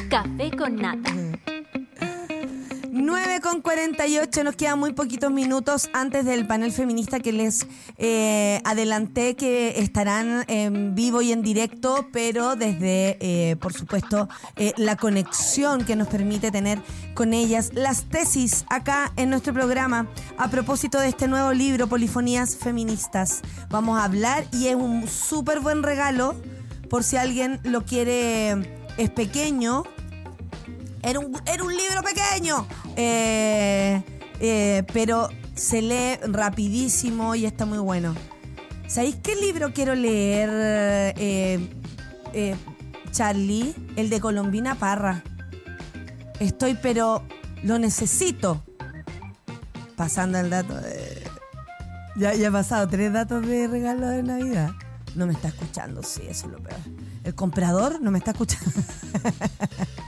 Café 0.08 0.50
con 0.56 0.76
nata. 0.76 1.12
9 3.12 3.40
con 3.42 3.60
48, 3.60 4.42
nos 4.42 4.56
quedan 4.56 4.78
muy 4.78 4.94
poquitos 4.94 5.30
minutos 5.30 5.90
antes 5.92 6.24
del 6.24 6.46
panel 6.46 6.72
feminista 6.72 7.20
que 7.20 7.30
les 7.30 7.66
eh, 7.98 8.62
adelanté 8.64 9.36
que 9.36 9.78
estarán 9.80 10.46
en 10.48 10.94
vivo 10.94 11.20
y 11.20 11.30
en 11.30 11.42
directo, 11.42 12.08
pero 12.10 12.56
desde, 12.56 13.18
eh, 13.20 13.56
por 13.56 13.74
supuesto, 13.74 14.30
eh, 14.56 14.72
la 14.78 14.96
conexión 14.96 15.84
que 15.84 15.94
nos 15.94 16.08
permite 16.08 16.50
tener 16.50 16.80
con 17.12 17.34
ellas 17.34 17.72
las 17.74 18.04
tesis 18.04 18.64
acá 18.70 19.12
en 19.16 19.28
nuestro 19.28 19.52
programa 19.52 20.08
a 20.38 20.48
propósito 20.48 20.98
de 20.98 21.08
este 21.08 21.28
nuevo 21.28 21.52
libro, 21.52 21.88
Polifonías 21.88 22.56
Feministas. 22.56 23.42
Vamos 23.68 24.00
a 24.00 24.04
hablar 24.04 24.46
y 24.52 24.68
es 24.68 24.74
un 24.74 25.06
súper 25.06 25.60
buen 25.60 25.82
regalo 25.82 26.34
por 26.88 27.04
si 27.04 27.18
alguien 27.18 27.60
lo 27.62 27.84
quiere, 27.84 28.52
es 28.96 29.10
pequeño 29.10 29.84
era 31.02 31.18
un, 31.18 31.34
era 31.46 31.64
un 31.64 31.76
libro 31.76 32.02
pequeño, 32.02 32.66
eh, 32.96 34.02
eh, 34.40 34.84
pero 34.92 35.28
se 35.54 35.82
lee 35.82 36.16
rapidísimo 36.26 37.34
y 37.34 37.44
está 37.44 37.66
muy 37.66 37.78
bueno. 37.78 38.14
¿Sabéis 38.86 39.16
qué 39.22 39.34
libro 39.34 39.72
quiero 39.72 39.94
leer, 39.94 40.50
eh, 41.16 42.56
Charlie? 43.10 43.74
El 43.96 44.10
de 44.10 44.20
Colombina 44.20 44.74
Parra. 44.74 45.22
Estoy, 46.40 46.74
pero 46.74 47.22
lo 47.62 47.78
necesito. 47.78 48.62
Pasando 49.96 50.38
el 50.38 50.50
dato 50.50 50.74
de... 50.74 51.22
Ya, 52.16 52.34
ya 52.34 52.48
he 52.48 52.50
pasado 52.50 52.88
tres 52.88 53.12
datos 53.12 53.46
de 53.46 53.66
regalo 53.68 54.08
de 54.08 54.22
Navidad. 54.22 54.70
No 55.14 55.26
me 55.26 55.32
está 55.32 55.48
escuchando, 55.48 56.02
sí, 56.02 56.22
eso 56.28 56.46
es 56.46 56.52
lo 56.52 56.62
peor. 56.62 56.80
El 57.24 57.34
comprador 57.34 58.00
no 58.00 58.10
me 58.10 58.18
está 58.18 58.32
escuchando. 58.32 58.70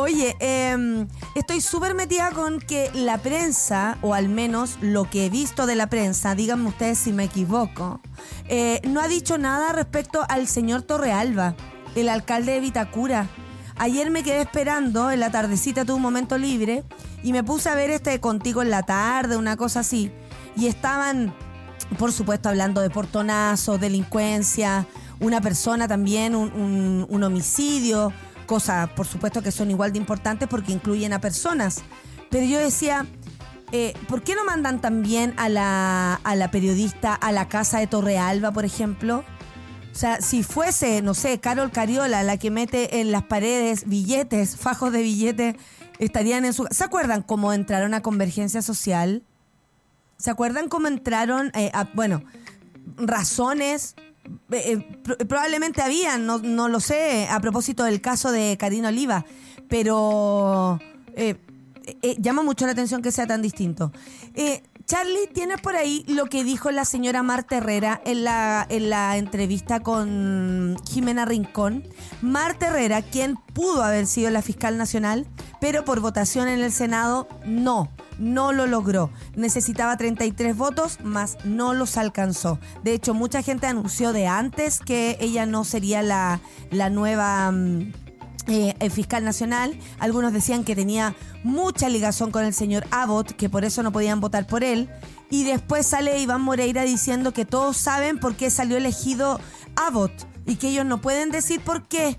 Oye, 0.00 0.36
em, 0.38 1.08
estoy 1.34 1.60
súper 1.60 1.92
metida 1.92 2.30
con 2.30 2.60
que 2.60 2.88
la 2.94 3.18
prensa, 3.18 3.98
o 4.00 4.14
al 4.14 4.28
menos 4.28 4.78
lo 4.80 5.10
que 5.10 5.26
he 5.26 5.28
visto 5.28 5.66
de 5.66 5.74
la 5.74 5.88
prensa, 5.88 6.36
díganme 6.36 6.68
ustedes 6.68 6.98
si 6.98 7.12
me 7.12 7.24
equivoco, 7.24 8.00
eh, 8.46 8.80
no 8.84 9.00
ha 9.00 9.08
dicho 9.08 9.38
nada 9.38 9.72
respecto 9.72 10.24
al 10.28 10.46
señor 10.46 10.82
Torrealba, 10.82 11.56
el 11.96 12.08
alcalde 12.10 12.52
de 12.52 12.60
Vitacura. 12.60 13.26
Ayer 13.74 14.12
me 14.12 14.22
quedé 14.22 14.42
esperando, 14.42 15.10
en 15.10 15.18
la 15.18 15.32
tardecita 15.32 15.84
tuve 15.84 15.96
un 15.96 16.02
momento 16.02 16.38
libre, 16.38 16.84
y 17.24 17.32
me 17.32 17.42
puse 17.42 17.68
a 17.68 17.74
ver 17.74 17.90
este 17.90 18.20
contigo 18.20 18.62
en 18.62 18.70
la 18.70 18.84
tarde, 18.84 19.36
una 19.36 19.56
cosa 19.56 19.80
así. 19.80 20.12
Y 20.56 20.68
estaban, 20.68 21.34
por 21.98 22.12
supuesto, 22.12 22.48
hablando 22.48 22.82
de 22.82 22.90
portonazos, 22.90 23.80
delincuencia, 23.80 24.86
una 25.18 25.40
persona 25.40 25.88
también, 25.88 26.36
un 26.36 27.22
homicidio 27.24 28.12
cosas, 28.48 28.88
por 28.90 29.06
supuesto, 29.06 29.42
que 29.42 29.52
son 29.52 29.70
igual 29.70 29.92
de 29.92 29.98
importantes 29.98 30.48
porque 30.48 30.72
incluyen 30.72 31.12
a 31.12 31.20
personas. 31.20 31.82
Pero 32.30 32.46
yo 32.46 32.58
decía, 32.58 33.06
eh, 33.70 33.94
¿por 34.08 34.22
qué 34.22 34.34
no 34.34 34.44
mandan 34.44 34.80
también 34.80 35.34
a 35.36 35.48
la, 35.48 36.14
a 36.14 36.34
la 36.34 36.50
periodista 36.50 37.14
a 37.14 37.30
la 37.30 37.48
casa 37.48 37.78
de 37.78 37.86
Torrealba, 37.86 38.50
por 38.50 38.64
ejemplo? 38.64 39.22
O 39.92 39.94
sea, 39.94 40.20
si 40.20 40.42
fuese, 40.42 41.02
no 41.02 41.14
sé, 41.14 41.38
Carol 41.38 41.70
Cariola 41.70 42.22
la 42.22 42.38
que 42.38 42.50
mete 42.50 43.00
en 43.00 43.12
las 43.12 43.24
paredes 43.24 43.86
billetes, 43.86 44.56
fajos 44.56 44.92
de 44.92 45.02
billetes, 45.02 45.56
estarían 45.98 46.44
en 46.44 46.52
su... 46.52 46.66
¿Se 46.70 46.84
acuerdan 46.84 47.22
cómo 47.22 47.52
entraron 47.52 47.94
a 47.94 48.00
Convergencia 48.00 48.62
Social? 48.62 49.24
¿Se 50.16 50.30
acuerdan 50.30 50.68
cómo 50.68 50.88
entraron, 50.88 51.50
eh, 51.54 51.70
bueno, 51.94 52.22
razones 52.96 53.94
eh, 54.50 54.78
eh, 55.08 55.24
probablemente 55.26 55.82
habían, 55.82 56.26
no, 56.26 56.38
no, 56.38 56.68
lo 56.68 56.80
sé, 56.80 57.26
a 57.30 57.40
propósito 57.40 57.84
del 57.84 58.00
caso 58.00 58.30
de 58.32 58.56
Karina 58.58 58.88
Oliva, 58.88 59.24
pero 59.68 60.78
eh, 61.14 61.36
llama 62.18 62.42
mucho 62.42 62.66
la 62.66 62.72
atención 62.72 63.02
que 63.02 63.12
sea 63.12 63.26
tan 63.26 63.42
distinto. 63.42 63.92
Charlie, 64.86 65.26
tiene 65.34 65.58
por 65.58 65.76
ahí 65.76 66.02
lo 66.08 66.26
que 66.26 66.44
dijo 66.44 66.70
la 66.70 66.86
señora 66.86 67.22
Marta 67.22 67.58
Herrera 67.58 68.00
en 68.06 68.24
la, 68.24 68.66
en 68.70 68.88
la 68.88 69.18
entrevista 69.18 69.80
con 69.80 70.76
Jimena 70.88 71.26
Rincón. 71.26 71.84
Marta 72.22 72.68
Herrera, 72.68 73.02
quien 73.02 73.36
pudo 73.52 73.82
haber 73.82 74.06
sido 74.06 74.30
la 74.30 74.40
fiscal 74.40 74.78
nacional, 74.78 75.26
pero 75.60 75.84
por 75.84 76.00
votación 76.00 76.48
en 76.48 76.60
el 76.60 76.72
Senado 76.72 77.28
no 77.44 77.90
no 78.18 78.52
lo 78.52 78.66
logró. 78.66 79.10
Necesitaba 79.34 79.96
33 79.96 80.56
votos, 80.56 80.98
más 81.02 81.38
no 81.44 81.74
los 81.74 81.96
alcanzó. 81.96 82.58
De 82.82 82.92
hecho, 82.92 83.14
mucha 83.14 83.42
gente 83.42 83.66
anunció 83.66 84.12
de 84.12 84.26
antes 84.26 84.80
que 84.80 85.16
ella 85.20 85.46
no 85.46 85.64
sería 85.64 86.02
la, 86.02 86.40
nueva... 86.90 87.50
Mm, 87.50 87.92
eh, 88.50 88.88
fiscal 88.88 89.26
nacional. 89.26 89.78
Algunos 89.98 90.32
decían 90.32 90.64
que 90.64 90.74
tenía 90.74 91.14
mucha 91.44 91.90
ligación 91.90 92.30
con 92.30 92.46
el 92.46 92.54
señor 92.54 92.86
Abbott, 92.90 93.32
que 93.32 93.50
por 93.50 93.66
eso 93.66 93.82
no 93.82 93.92
podían 93.92 94.20
votar 94.20 94.46
por 94.46 94.64
él. 94.64 94.88
Y 95.28 95.44
después 95.44 95.86
sale 95.86 96.18
Iván 96.18 96.40
Moreira 96.40 96.84
diciendo 96.84 97.34
que 97.34 97.44
todos 97.44 97.76
saben 97.76 98.18
por 98.18 98.36
qué 98.36 98.50
salió 98.50 98.78
elegido 98.78 99.38
Abbott 99.76 100.12
y 100.46 100.56
que 100.56 100.68
ellos 100.68 100.86
no 100.86 101.02
pueden 101.02 101.30
decir 101.30 101.60
por 101.60 101.86
qué. 101.88 102.18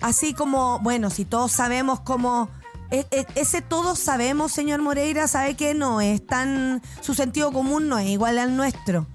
Así 0.00 0.34
como, 0.34 0.80
bueno, 0.80 1.08
si 1.08 1.24
todos 1.24 1.52
sabemos 1.52 2.00
cómo 2.00 2.50
e, 2.90 3.06
e, 3.10 3.26
ese 3.34 3.62
todos 3.62 3.98
sabemos, 3.98 4.52
señor 4.52 4.80
Moreira, 4.82 5.28
sabe 5.28 5.54
que 5.54 5.74
no 5.74 6.00
es 6.00 6.26
tan. 6.26 6.82
Su 7.00 7.14
sentido 7.14 7.52
común 7.52 7.88
no 7.88 7.98
es 7.98 8.08
igual 8.08 8.38
al 8.38 8.56
nuestro. 8.56 9.06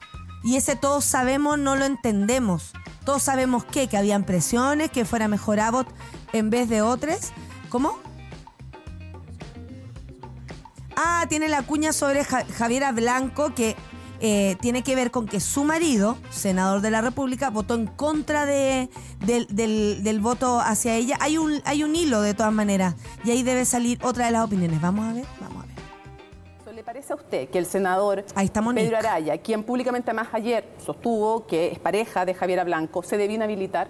Y 0.44 0.56
ese 0.56 0.76
todos 0.76 1.06
sabemos 1.06 1.60
no 1.60 1.76
lo 1.76 1.86
entendemos. 1.86 2.72
Todos 3.06 3.24
sabemos 3.24 3.66
que, 3.66 3.88
que 3.88 3.98
habían 3.98 4.24
presiones, 4.24 4.92
que 4.92 5.06
fuera 5.06 5.28
mejor 5.28 5.60
Abbott 5.60 5.88
en 6.34 6.50
vez 6.50 6.70
de 6.70 6.82
otros. 6.82 7.32
¿Cómo? 7.70 7.98
Ah, 10.96 11.26
tiene 11.30 11.48
la 11.48 11.64
cuña 11.64 11.94
sobre 11.94 12.26
Javiera 12.26 12.92
Blanco 12.92 13.56
que 13.56 13.78
eh, 14.22 14.58
tiene 14.60 14.84
que 14.84 14.96
ver 14.96 15.12
con 15.12 15.28
que 15.28 15.40
su 15.40 15.64
marido, 15.64 16.18
senador 16.30 16.82
de 16.82 16.92
la 16.92 17.02
República, 17.02 17.50
votó 17.50 17.76
en 17.76 17.88
contra 17.88 18.46
de, 18.46 18.90
del, 19.20 20.20
voto 20.20 20.60
hacia 20.60 20.96
ella. 20.96 21.18
Hay 21.22 21.38
un, 21.38 21.62
hay 21.66 21.84
un 21.84 21.96
hilo 21.96 22.22
de 22.22 22.34
todas 22.34 22.54
maneras 22.54 22.96
y 23.24 23.32
ahí 23.32 23.44
debe 23.44 23.66
salir 23.66 24.00
otra 24.04 24.26
de 24.26 24.32
las 24.32 24.46
opiniones. 24.46 24.82
Vamos 24.82 25.06
a 25.06 25.14
ver, 25.14 25.26
vamos 25.40 25.64
a 25.64 25.68
ver. 25.68 26.76
¿Le 26.76 26.84
parece 26.84 27.12
a 27.12 27.18
usted 27.18 27.50
que 27.50 27.58
el 27.58 27.66
senador 27.66 28.24
Pedro 28.74 28.98
Araya, 28.98 29.38
quien 29.38 29.64
públicamente 29.64 30.14
más 30.14 30.30
ayer 30.32 30.66
sostuvo 30.86 31.46
que 31.46 31.72
es 31.74 31.80
pareja 31.80 32.26
de 32.26 32.34
Javiera 32.34 32.64
Blanco, 32.64 33.04
se 33.04 33.18
debe 33.18 33.34
inhabilitar? 33.34 33.90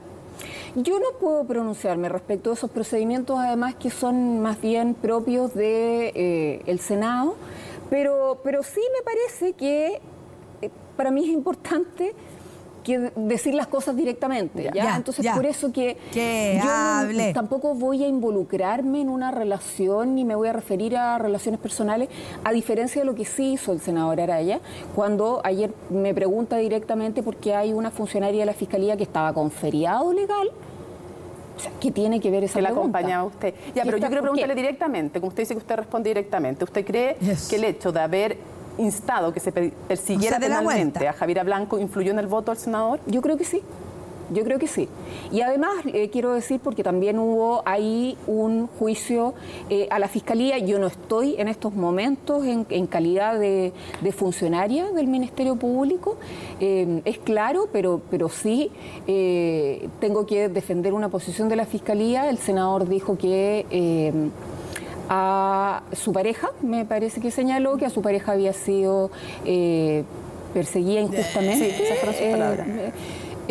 Yo 0.76 1.00
no 1.00 1.18
puedo 1.20 1.46
pronunciarme 1.46 2.10
respecto 2.10 2.52
a 2.52 2.54
esos 2.54 2.70
procedimientos, 2.70 3.38
además 3.40 3.76
que 3.76 3.90
son 3.90 4.40
más 4.42 4.62
bien 4.62 4.94
propios 4.94 5.54
del 5.54 6.14
de, 6.14 6.64
eh, 6.66 6.78
Senado, 6.80 7.36
pero, 7.90 8.40
pero 8.44 8.64
sí 8.64 8.82
me 8.98 9.04
parece 9.04 9.54
que 9.54 10.02
para 11.00 11.12
mí 11.12 11.24
es 11.24 11.30
importante 11.30 12.14
que 12.84 13.14
decir 13.16 13.54
las 13.54 13.68
cosas 13.68 13.95
directamente. 13.95 14.70
¿ya? 14.74 14.97
Entonces, 14.97 15.26
por 15.34 15.45
eso 15.45 15.72
que, 15.72 15.95
yo 16.14 17.34
tampoco 17.34 17.74
voy 17.74 18.04
a 18.04 18.08
involucrarme 18.10 19.00
en 19.00 19.08
una 19.08 19.32
relación 19.32 20.14
ni 20.14 20.26
me 20.26 20.36
voy 20.36 20.50
a 20.50 20.54
referir 20.54 20.97
a 20.97 21.18
relaciones 21.18 21.62
personales, 21.62 22.10
a 22.43 22.52
diferencia 22.52 23.02
de 23.02 23.06
lo 23.06 23.16
que 23.16 23.24
sí 23.24 23.54
hizo 23.54 23.72
el 23.72 23.80
senador 23.80 24.20
Araya, 24.20 24.60
cuando 24.93 25.39
ayer 25.45 25.74
me 25.89 26.14
pregunta 26.14 26.58
directamente 26.58 27.24
por 27.24 27.38
qué 27.38 27.56
hay 27.56 27.72
una 27.72 27.91
funcionaria 27.91 28.41
de 28.41 28.45
la 28.47 28.54
Fiscalía 28.54 28.97
que 28.97 29.04
estaba 29.04 29.32
con 29.32 29.52
feriado 29.52 30.12
legal. 30.12 30.50
O 30.50 31.62
sea, 31.62 31.72
¿qué 31.80 31.91
tiene 31.91 32.20
que 32.20 32.30
ver 32.30 32.43
esa 32.43 32.56
que 32.56 32.62
la 32.62 32.70
acompañaba 32.72 33.24
usted. 33.24 33.54
Ya, 33.74 33.84
pero 33.86 33.95
yo 33.95 34.08
quiero 34.08 34.22
preguntarle 34.22 34.56
directamente, 34.56 35.22
como 35.22 35.30
usted 35.30 35.43
dice 35.43 35.54
que 35.54 35.60
usted 35.60 35.78
responde 35.78 36.10
directamente, 36.10 36.66
¿usted 36.66 36.86
cree 36.86 37.16
que 37.50 37.56
el 37.56 37.64
hecho 37.64 37.93
de 37.93 38.02
haber 38.02 38.59
instado 38.80 39.34
que 39.34 39.40
se 39.40 39.52
persiguiera 39.52 40.40
penalmente 40.40 41.08
a 41.08 41.14
Javier 41.14 41.44
Blanco 41.46 41.80
influyó 41.80 42.12
en 42.12 42.20
el 42.20 42.28
voto 42.28 42.52
del 42.52 42.60
senador? 42.60 43.00
Yo 43.06 43.22
creo 43.22 43.38
que 43.38 43.46
sí. 43.46 43.62
Yo 44.32 44.44
creo 44.44 44.60
que 44.60 44.68
sí. 44.68 44.88
Y 45.32 45.42
además, 45.42 45.72
eh, 45.86 46.10
quiero 46.10 46.34
decir, 46.34 46.60
porque 46.64 46.84
también 46.84 47.18
hubo 47.18 47.64
ahí 47.66 48.16
un 48.28 48.68
juicio 48.68 49.34
eh, 49.70 49.88
a 49.90 49.98
la 49.98 50.08
Fiscalía, 50.08 50.58
yo 50.60 50.78
no 50.78 50.88
estoy 50.88 51.36
en 51.40 51.48
estos 51.48 51.74
momentos 51.74 52.46
en, 52.46 52.88
calidad 52.88 53.40
de, 53.40 53.74
funcionaria 54.16 54.92
del 54.92 55.08
Ministerio 55.08 55.56
Público, 55.56 56.18
eh, 56.60 57.02
es 57.06 57.18
claro, 57.20 57.70
pero, 57.72 58.02
pero 58.10 58.30
sí 58.30 58.72
tengo 60.00 60.26
que 60.26 60.50
defender 60.50 60.94
una 60.94 61.10
posición 61.10 61.50
de 61.50 61.56
la 61.56 61.66
Fiscalía. 61.66 62.30
El 62.30 62.38
senador 62.38 62.88
dijo 62.88 63.18
que 63.18 63.66
a 65.10 65.82
su 65.91 66.14
pareja, 66.14 66.51
me 66.62 66.86
parece 66.86 67.20
que 67.20 67.32
señaló 67.32 67.78
que 67.78 67.86
a 67.86 67.89
su 67.89 68.01
pareja 68.01 68.34
había 68.34 68.53
sido 68.53 69.10
eh, 69.43 70.03
perseguida 70.53 71.01
injustamente. 71.01 71.76
Sí, 71.76 71.84
esas 71.84 71.97
fueron 71.97 72.16
sus 72.16 72.28
palabras. 72.28 72.68
Eh, 72.68 72.91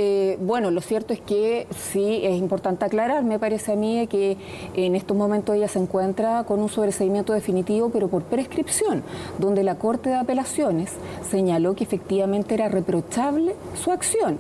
eh, 0.01 0.39
bueno, 0.41 0.71
lo 0.71 0.81
cierto 0.81 1.13
es 1.13 1.21
que 1.21 1.67
sí 1.77 2.21
es 2.23 2.39
importante 2.39 2.85
aclarar, 2.85 3.25
me 3.25 3.41
parece 3.41 3.73
a 3.73 3.75
mí 3.75 4.07
que 4.07 4.37
en 4.75 4.95
estos 4.95 5.17
momentos 5.17 5.57
ella 5.57 5.67
se 5.67 5.81
encuentra 5.81 6.45
con 6.45 6.61
un 6.61 6.69
sobreseimiento 6.69 7.33
definitivo, 7.33 7.91
pero 7.91 8.07
por 8.07 8.23
prescripción, 8.23 9.03
donde 9.41 9.65
la 9.65 9.75
Corte 9.75 10.11
de 10.11 10.15
Apelaciones 10.15 10.93
señaló 11.29 11.75
que 11.75 11.83
efectivamente 11.83 12.55
era 12.55 12.69
reprochable 12.69 13.57
su 13.75 13.91
acción. 13.91 14.39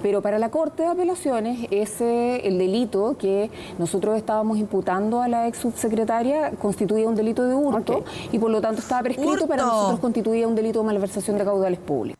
Pero 0.00 0.22
para 0.22 0.38
la 0.38 0.50
Corte 0.50 0.84
de 0.84 0.88
Apelaciones, 0.88 1.68
ese, 1.70 2.48
el 2.48 2.56
delito 2.56 3.18
que 3.18 3.50
nosotros 3.78 4.16
estábamos 4.16 4.56
imputando 4.56 5.20
a 5.20 5.28
la 5.28 5.48
ex 5.48 5.58
subsecretaria 5.58 6.52
constituía 6.52 7.06
un 7.06 7.14
delito 7.14 7.46
de 7.46 7.54
hurto 7.54 8.04
y 8.32 8.38
por 8.38 8.50
lo 8.50 8.62
tanto 8.62 8.80
estaba 8.80 9.02
prescrito, 9.02 9.46
para 9.46 9.64
nosotros 9.64 10.00
constituía 10.00 10.48
un 10.48 10.54
delito 10.54 10.78
de 10.78 10.86
malversación 10.86 11.36
de 11.36 11.44
caudales 11.44 11.78
públicos. 11.78 12.18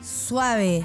Suave. 0.00 0.84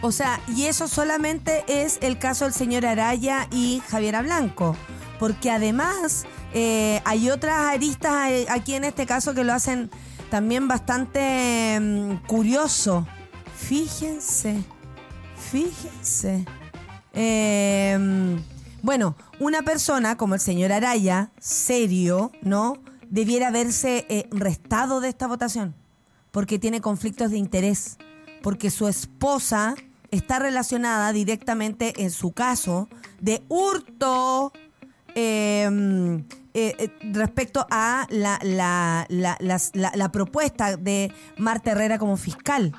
O 0.00 0.12
sea, 0.12 0.40
y 0.46 0.66
eso 0.66 0.86
solamente 0.86 1.64
es 1.66 1.98
el 2.02 2.18
caso 2.18 2.44
del 2.44 2.54
señor 2.54 2.86
Araya 2.86 3.48
y 3.50 3.82
Javiera 3.88 4.22
Blanco, 4.22 4.76
porque 5.18 5.50
además 5.50 6.24
eh, 6.54 7.02
hay 7.04 7.30
otras 7.30 7.74
aristas 7.74 8.30
eh, 8.30 8.46
aquí 8.48 8.74
en 8.74 8.84
este 8.84 9.06
caso 9.06 9.34
que 9.34 9.42
lo 9.42 9.52
hacen 9.52 9.90
también 10.30 10.68
bastante 10.68 11.78
mm, 11.80 12.26
curioso. 12.26 13.06
Fíjense, 13.56 14.62
fíjense. 15.50 16.44
Em, 17.12 18.40
bueno, 18.82 19.16
una 19.40 19.62
persona 19.62 20.16
como 20.16 20.34
el 20.34 20.40
señor 20.40 20.70
Araya, 20.70 21.32
serio, 21.40 22.30
¿no? 22.42 22.74
Debiera 23.10 23.48
haberse 23.48 24.06
eh, 24.08 24.28
restado 24.30 25.00
de 25.00 25.08
esta 25.08 25.26
votación, 25.26 25.74
porque 26.30 26.60
tiene 26.60 26.80
conflictos 26.80 27.32
de 27.32 27.38
interés, 27.38 27.98
porque 28.42 28.70
su 28.70 28.86
esposa 28.86 29.74
está 30.10 30.38
relacionada 30.38 31.12
directamente 31.12 32.02
en 32.02 32.10
su 32.10 32.32
caso 32.32 32.88
de 33.20 33.42
hurto 33.48 34.52
em, 35.14 36.20
eh, 36.54 36.74
eh, 36.78 36.90
respecto 37.12 37.66
a 37.70 38.06
la, 38.10 38.38
la, 38.42 39.06
la, 39.08 40.12
propuesta 40.12 40.76
de 40.76 41.12
Marta 41.36 41.72
Herrera 41.72 41.98
como 41.98 42.16
fiscal. 42.16 42.74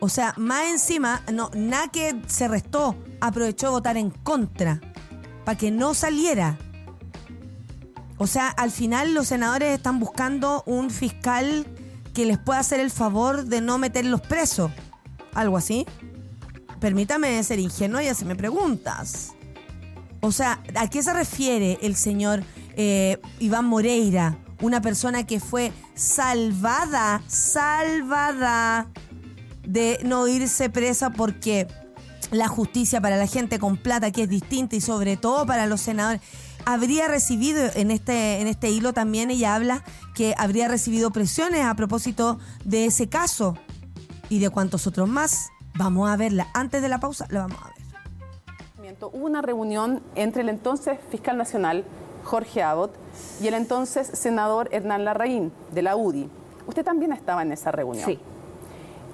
O 0.00 0.08
sea, 0.08 0.34
más 0.36 0.66
encima, 0.66 1.22
no, 1.32 1.50
nada 1.54 1.88
que 1.88 2.20
se 2.26 2.48
restó, 2.48 2.96
aprovechó 3.20 3.70
votar 3.70 3.96
en 3.96 4.10
contra 4.10 4.80
para 5.44 5.56
que 5.56 5.70
no 5.70 5.94
saliera. 5.94 6.58
O 8.18 8.26
sea, 8.26 8.48
al 8.48 8.70
final 8.70 9.14
los 9.14 9.28
senadores 9.28 9.74
están 9.74 10.00
buscando 10.00 10.62
un 10.66 10.90
fiscal 10.90 11.66
que 12.14 12.26
les 12.26 12.38
pueda 12.38 12.60
hacer 12.60 12.80
el 12.80 12.90
favor 12.90 13.44
de 13.44 13.60
no 13.60 13.78
meterlos 13.78 14.20
presos. 14.20 14.70
Algo 15.34 15.56
así 15.56 15.86
permítame 16.82 17.40
ser 17.44 17.60
ingenuo 17.60 18.00
y 18.00 18.24
me 18.24 18.34
preguntas. 18.34 19.34
O 20.20 20.32
sea, 20.32 20.60
¿a 20.74 20.90
qué 20.90 21.00
se 21.00 21.12
refiere 21.12 21.78
el 21.80 21.94
señor 21.94 22.42
eh, 22.76 23.18
Iván 23.38 23.66
Moreira? 23.66 24.36
Una 24.60 24.82
persona 24.82 25.24
que 25.24 25.38
fue 25.38 25.72
salvada, 25.94 27.22
salvada 27.28 28.88
de 29.64 30.00
no 30.04 30.26
irse 30.26 30.70
presa 30.70 31.10
porque 31.10 31.68
la 32.32 32.48
justicia 32.48 33.00
para 33.00 33.16
la 33.16 33.28
gente 33.28 33.60
con 33.60 33.76
plata, 33.76 34.10
que 34.10 34.24
es 34.24 34.28
distinta 34.28 34.74
y 34.74 34.80
sobre 34.80 35.16
todo 35.16 35.46
para 35.46 35.66
los 35.66 35.80
senadores, 35.80 36.20
habría 36.64 37.06
recibido, 37.06 37.62
en 37.76 37.92
este, 37.92 38.40
en 38.40 38.48
este 38.48 38.70
hilo 38.70 38.92
también 38.92 39.30
ella 39.30 39.54
habla 39.54 39.84
que 40.14 40.34
habría 40.36 40.66
recibido 40.66 41.12
presiones 41.12 41.64
a 41.64 41.76
propósito 41.76 42.40
de 42.64 42.86
ese 42.86 43.08
caso 43.08 43.56
y 44.28 44.40
de 44.40 44.50
cuantos 44.50 44.88
otros 44.88 45.08
más. 45.08 45.52
Vamos 45.74 46.10
a 46.10 46.16
verla. 46.16 46.48
Antes 46.54 46.82
de 46.82 46.88
la 46.88 46.98
pausa, 46.98 47.26
la 47.30 47.40
vamos 47.40 47.58
a 47.62 47.68
ver. 47.68 47.82
Hubo 49.00 49.26
una 49.26 49.42
reunión 49.42 50.02
entre 50.14 50.42
el 50.42 50.48
entonces 50.48 50.98
fiscal 51.10 51.36
nacional, 51.36 51.84
Jorge 52.24 52.62
Abbott, 52.62 52.94
y 53.40 53.48
el 53.48 53.54
entonces 53.54 54.06
senador 54.06 54.68
Hernán 54.70 55.04
Larraín, 55.04 55.52
de 55.72 55.82
la 55.82 55.96
UDI. 55.96 56.28
Usted 56.66 56.84
también 56.84 57.12
estaba 57.12 57.42
en 57.42 57.52
esa 57.52 57.72
reunión. 57.72 58.04
Sí. 58.04 58.20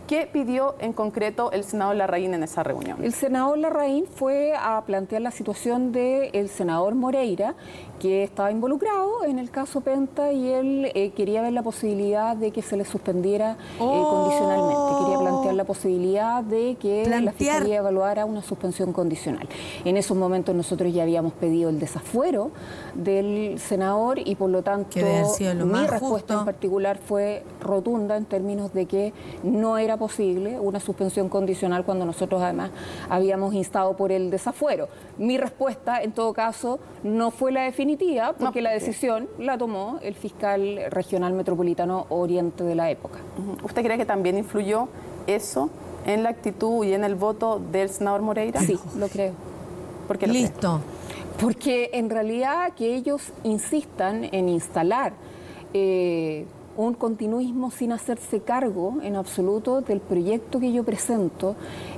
¿Qué 0.09 0.27
pidió 0.27 0.75
en 0.79 0.95
concreto 0.95 1.53
el 1.53 1.65
senador 1.65 1.97
Larraín 1.97 2.33
en 2.33 2.43
esa 2.43 2.63
reunión? 2.63 3.05
El 3.05 3.13
senador 3.13 3.59
Larraín 3.59 4.07
fue 4.07 4.55
a 4.59 4.83
plantear 4.87 5.21
la 5.21 5.31
situación 5.31 5.93
del 5.93 6.49
senador 6.49 6.95
Moreira 6.95 7.55
que 8.01 8.23
estaba 8.23 8.51
involucrado 8.51 9.25
en 9.25 9.39
el 9.39 9.51
caso 9.51 9.83
Penta 9.83 10.33
y 10.33 10.49
él 10.49 10.91
eh, 10.95 11.11
quería 11.11 11.43
ver 11.43 11.53
la 11.53 11.63
posibilidad 11.63 12.37
de 12.37 12.53
que 12.53 12.63
se 12.63 12.79
le 12.79 12.87
suspendiera 12.87 13.53
eh, 13.53 13.81
oh. 13.81 14.09
condicionalmente. 14.09 15.05
Quería 15.05 15.19
plantear 15.19 15.55
la 15.55 15.65
posibilidad 15.65 16.43
de 16.43 16.77
que 16.81 17.07
la 17.07 17.33
Fiscalía 17.33 17.77
evaluara 17.77 18.25
una 18.25 18.41
suspensión 18.41 18.95
condicional. 18.95 19.47
En 19.85 19.99
esos 19.99 20.17
momentos 20.17 20.55
nosotros 20.55 20.91
ya 20.95 21.03
habíamos 21.03 21.35
pedido 21.35 21.69
el 21.69 21.79
desafuero 21.79 22.51
del 22.95 23.59
senador 23.59 24.19
y 24.19 24.37
por 24.37 24.49
lo 24.49 24.63
tanto 24.63 25.01
mi 25.67 25.87
respuesta 25.87 26.33
en 26.33 26.45
particular 26.47 26.97
fue 26.97 27.45
rotunda 27.61 28.17
en 28.17 28.25
términos 28.25 28.73
de 28.73 28.87
que 28.87 29.13
no 29.43 29.77
era 29.77 29.98
posible 29.99 30.59
una 30.61 30.81
suspensión 30.81 31.29
condicional 31.29 31.85
cuando 31.85 32.05
nosotros 32.05 32.41
además 32.43 32.71
habíamos 33.09 33.55
instado 33.55 33.97
por 33.97 34.13
el 34.13 34.31
desafuero. 34.31 34.89
Mi 35.19 35.39
respuesta 35.39 36.03
en 36.03 36.13
todo 36.13 36.33
caso 36.33 36.79
no 37.03 37.31
fue 37.31 37.53
la 37.53 37.63
definitiva 37.63 38.35
porque 38.39 38.63
la 38.63 38.71
decisión 38.71 39.29
la 39.39 39.59
tomó 39.59 39.99
el 40.03 40.15
fiscal 40.15 40.81
regional 40.91 41.33
metropolitano 41.33 42.07
Oriente 42.09 42.65
de 42.65 42.75
la 42.75 42.91
época. 42.91 43.19
¿Usted 43.63 43.83
cree 43.83 43.99
que 43.99 44.07
también 44.07 44.39
influyó 44.39 44.89
eso 45.27 45.71
en 46.07 46.23
la 46.23 46.31
actitud 46.31 46.85
y 46.85 46.95
en 46.95 47.05
el 47.05 47.15
voto 47.15 47.61
del 47.73 47.89
senador 47.89 48.23
Moreira? 48.23 48.61
Sí, 48.61 48.79
lo 48.97 49.09
creo. 49.09 49.33
¿Por 50.07 50.19
qué 50.19 50.27
Listo. 50.27 50.81
Porque 51.41 51.91
en 51.93 52.11
realidad 52.11 52.73
que 52.75 52.95
ellos 52.95 53.33
insistan 53.45 54.25
en 54.33 54.49
instalar 54.49 55.13
eh, 55.75 56.47
un 56.79 56.95
continuismo 56.95 57.73
sin 57.73 57.91
hacerse 57.91 58.39
cargo 58.41 58.99
en 59.03 59.17
absoluto 59.17 59.81
del 59.81 59.99
proyecto 59.99 60.61
que 60.61 60.73
yo 60.73 60.85
presento, 60.85 61.57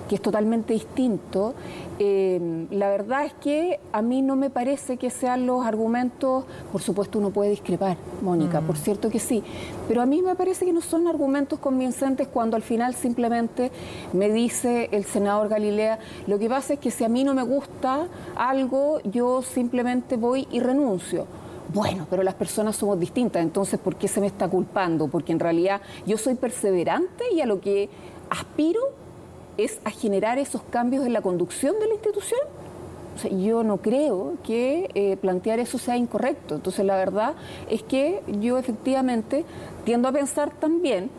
que 0.09 0.15
es 0.15 0.23
totalmente 0.23 0.73
distinto. 0.73 1.53
Eh, 1.99 2.67
la 2.71 2.89
verdad 2.89 3.27
es 3.27 3.35
que 3.35 3.79
a 3.93 4.01
mí 4.01 4.23
no 4.23 4.37
me 4.37 4.49
parece 4.49 4.97
que 4.97 5.11
sean 5.11 5.45
los 5.45 5.67
argumentos, 5.67 6.45
por 6.73 6.81
supuesto 6.81 7.19
uno 7.19 7.29
puede 7.29 7.51
discrepar, 7.51 7.99
Mónica, 8.23 8.63
por 8.63 8.77
mm. 8.77 8.79
cierto 8.79 9.11
que 9.11 9.19
sí, 9.19 9.45
pero 9.87 10.01
a 10.01 10.07
mí 10.07 10.23
me 10.23 10.35
parece 10.35 10.65
que 10.65 10.73
no 10.73 10.81
son 10.81 11.09
argumentos 11.09 11.59
convincentes 11.59 12.27
cuando 12.29 12.57
al 12.57 12.63
final 12.63 12.95
simplemente 12.95 13.71
me 14.15 14.31
dice 14.31 14.89
el 14.93 15.05
senador 15.05 15.51
Galilea, 15.51 15.99
lo 16.27 16.39
que 16.39 16.49
pasa 16.49 16.73
es 16.73 16.81
que 16.81 16.91
si 16.91 17.05
a 17.05 17.11
mí 17.11 17.23
no 17.23 17.35
me 17.35 17.43
gusta 17.43 18.07
algo, 18.35 19.01
yo 19.03 19.43
simplemente 19.43 20.17
voy 20.17 20.49
y 20.51 20.61
renuncio. 20.61 21.27
Bueno, 21.73 22.07
pero 22.11 22.25
las 22.25 22.35
personas 22.35 22.75
somos 22.75 22.99
distintas, 22.99 23.43
entonces 23.43 23.79
¿por 23.79 23.95
qué 23.95 24.09
se 24.09 24.21
me 24.21 24.27
está 24.27 24.49
culpando? 24.49 25.07
Porque 25.07 25.31
en 25.31 25.39
realidad 25.39 25.81
yo 26.05 26.19
soy 26.19 26.35
perseverante 26.35 27.25
y 27.33 27.41
a 27.41 27.47
lo 27.47 27.61
que 27.61 27.89
aspiro 28.29 28.81
es 29.57 29.79
a 29.85 29.91
generar 29.91 30.39
esos 30.39 30.63
cambios 30.63 31.07
en 31.07 31.13
la 31.13 31.23
conducción 31.23 31.79
de 31.79 31.87
la 31.87 31.95
institución. 31.95 32.41
yo 33.39 33.63
no 33.63 33.77
creo 33.77 34.35
que 34.43 34.91
eh, 34.95 35.17
plantear 35.19 35.61
eso 35.61 35.79
sea 35.79 35.97
incorrecto. 35.97 36.57
Entonces, 36.57 36.85
la 36.85 36.97
verdad 36.97 37.35
es 37.69 37.83
que 37.83 38.23
yo 38.41 38.59
efectivamente 38.59 39.45
tiendo 39.85 40.09
a 40.09 40.13
pensar 40.13 40.51
también 40.51 41.11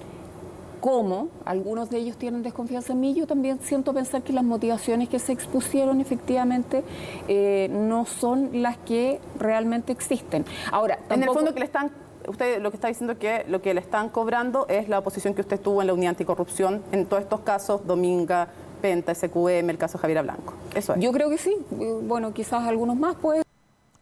como 0.81 1.29
algunos 1.45 1.89
de 1.89 1.99
ellos 1.99 2.17
tienen 2.17 2.43
desconfianza 2.43 2.93
en 2.93 2.99
mí, 2.99 3.13
yo 3.13 3.27
también 3.27 3.59
siento 3.61 3.93
pensar 3.93 4.23
que 4.23 4.33
las 4.33 4.43
motivaciones 4.43 5.07
que 5.07 5.19
se 5.19 5.31
expusieron 5.31 6.01
efectivamente 6.01 6.83
eh, 7.27 7.69
no 7.71 8.05
son 8.05 8.49
las 8.61 8.77
que 8.79 9.21
realmente 9.37 9.93
existen. 9.93 10.43
Ahora, 10.71 10.99
en 11.09 11.23
el 11.23 11.29
fondo 11.29 11.53
que 11.53 11.59
le 11.59 11.65
están 11.65 11.91
usted 12.27 12.61
lo 12.61 12.69
que 12.69 12.77
está 12.77 12.87
diciendo 12.87 13.13
es 13.13 13.19
que 13.19 13.45
lo 13.47 13.61
que 13.61 13.73
le 13.73 13.79
están 13.79 14.09
cobrando 14.09 14.67
es 14.67 14.89
la 14.89 14.99
oposición 14.99 15.33
que 15.33 15.41
usted 15.41 15.59
tuvo 15.59 15.81
en 15.81 15.87
la 15.87 15.93
unidad 15.93 16.11
anticorrupción 16.11 16.83
en 16.91 17.05
todos 17.05 17.23
estos 17.23 17.41
casos, 17.41 17.85
Dominga, 17.85 18.47
Penta, 18.81 19.13
SQM, 19.13 19.69
el 19.69 19.77
caso 19.77 19.97
Javier 19.97 20.23
Blanco. 20.23 20.53
Eso 20.75 20.93
es. 20.93 20.99
Yo 20.99 21.11
creo 21.11 21.29
que 21.29 21.37
sí. 21.37 21.55
Bueno, 22.03 22.33
quizás 22.33 22.63
algunos 22.63 22.95
más, 22.95 23.15
pues. 23.21 23.43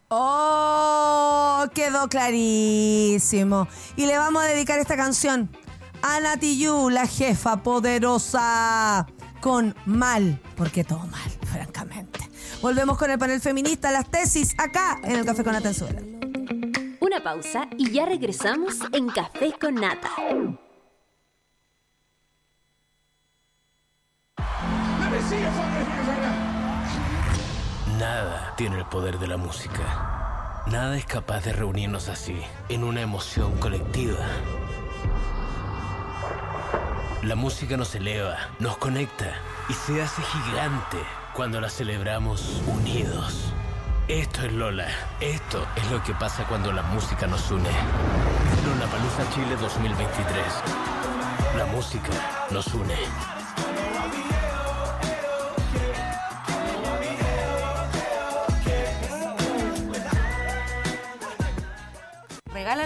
Oh, 0.10 1.66
quedó 1.74 2.08
clarísimo. 2.08 3.68
Y 3.96 4.06
le 4.06 4.18
vamos 4.18 4.44
a 4.44 4.46
dedicar 4.48 4.80
esta 4.80 4.96
canción 4.96 5.50
a 6.02 6.20
Natiyu, 6.20 6.90
la 6.90 7.06
jefa 7.08 7.64
poderosa, 7.64 9.08
con 9.42 9.76
mal, 9.86 10.40
porque 10.56 10.84
todo 10.84 11.06
mal, 11.08 11.30
francamente. 11.52 12.20
Volvemos 12.62 12.98
con 12.98 13.10
el 13.12 13.18
panel 13.18 13.40
feminista, 13.40 13.92
las 13.92 14.10
tesis, 14.10 14.54
acá 14.58 15.00
en 15.04 15.18
el 15.18 15.26
Café 15.26 15.44
con 15.44 15.56
Atenzuela. 15.56 16.02
Una 17.00 17.24
pausa 17.24 17.68
y 17.78 17.92
ya 17.92 18.06
regresamos 18.06 18.76
en 18.92 19.08
Café 19.10 19.54
con 19.60 19.76
Nata. 19.76 20.10
Nada 27.98 28.54
tiene 28.56 28.78
el 28.78 28.86
poder 28.86 29.20
de 29.20 29.28
la 29.28 29.38
música. 29.38 30.64
Nada 30.68 30.98
es 30.98 31.06
capaz 31.06 31.44
de 31.46 31.54
reunirnos 31.54 32.10
así, 32.10 32.40
en 32.70 32.84
una 32.84 33.02
emoción 33.02 33.58
colectiva. 33.58 34.26
La 37.30 37.36
música 37.36 37.78
nos 37.78 37.94
eleva, 37.94 38.36
nos 38.58 38.78
conecta 38.78 39.36
y 39.70 39.74
se 39.74 40.02
hace 40.02 40.20
gigante 40.24 40.98
cuando 41.36 41.62
la 41.62 41.70
celebramos 41.70 42.60
unidos. 42.66 43.54
Esto 44.08 44.48
es 44.48 44.52
Lola. 44.52 44.88
Esto 45.22 45.64
es 45.76 45.92
lo 45.92 46.02
que 46.02 46.16
pasa 46.16 46.48
cuando 46.48 46.72
la 46.72 46.82
música 46.82 47.28
nos 47.28 47.52
une. 47.52 47.70
Lola 48.66 48.88
Palusa 48.90 49.30
Chile 49.32 49.56
2023. 49.62 50.44
La 51.56 51.66
música 51.68 52.10
nos 52.50 52.66
une. 52.74 52.96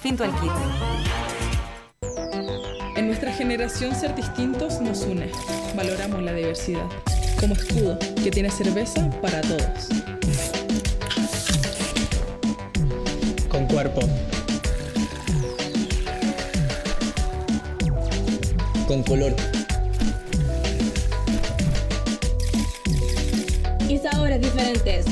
Finto 0.00 0.24
al 0.24 0.32
kit. 0.40 0.50
En 2.96 3.06
nuestra 3.06 3.30
generación 3.34 3.94
ser 3.94 4.14
distintos 4.14 4.80
nos 4.80 5.02
une. 5.02 5.30
Valoramos 5.76 6.22
la 6.22 6.32
diversidad. 6.32 6.86
Como 7.38 7.52
escudo, 7.52 7.98
que 8.22 8.30
tiene 8.30 8.50
cerveza 8.50 9.10
para 9.20 9.42
todos. 9.42 9.90
Con 13.50 13.66
cuerpo. 13.66 14.00
Con 18.88 19.02
color. 19.02 19.34
Y 23.86 23.98
sabores 23.98 24.40
diferentes. 24.40 25.04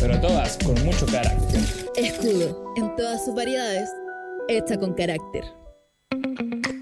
Pero 0.00 0.20
todas 0.20 0.58
con 0.64 0.74
mucho 0.84 1.06
carácter. 1.06 1.60
Escudo, 1.96 2.74
en 2.76 2.94
todas 2.96 3.24
sus 3.24 3.34
variedades, 3.34 3.88
hecha 4.48 4.78
con 4.78 4.94
carácter. 4.94 5.44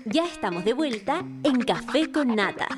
Ya 0.07 0.27
estamos 0.27 0.65
de 0.65 0.73
vuelta 0.75 1.25
en 1.43 1.61
Café 1.61 2.11
con 2.13 2.35
Nata. 2.35 2.69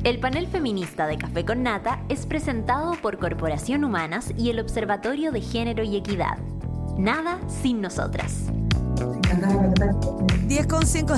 El 0.04 0.20
panel 0.20 0.46
feminista 0.46 1.06
de 1.06 1.16
Café 1.16 1.46
con 1.46 1.62
Nata 1.62 2.04
es 2.10 2.26
presentado 2.26 2.92
por 3.00 3.18
Corporación 3.18 3.84
Humanas 3.84 4.34
y 4.36 4.50
el 4.50 4.60
Observatorio 4.60 5.32
de 5.32 5.40
Género 5.40 5.82
y 5.82 5.96
Equidad. 5.96 6.36
Nada 6.98 7.40
sin 7.48 7.80
nosotras. 7.80 8.52
10 10.46 10.66
con 10.66 10.86
5. 10.86 11.14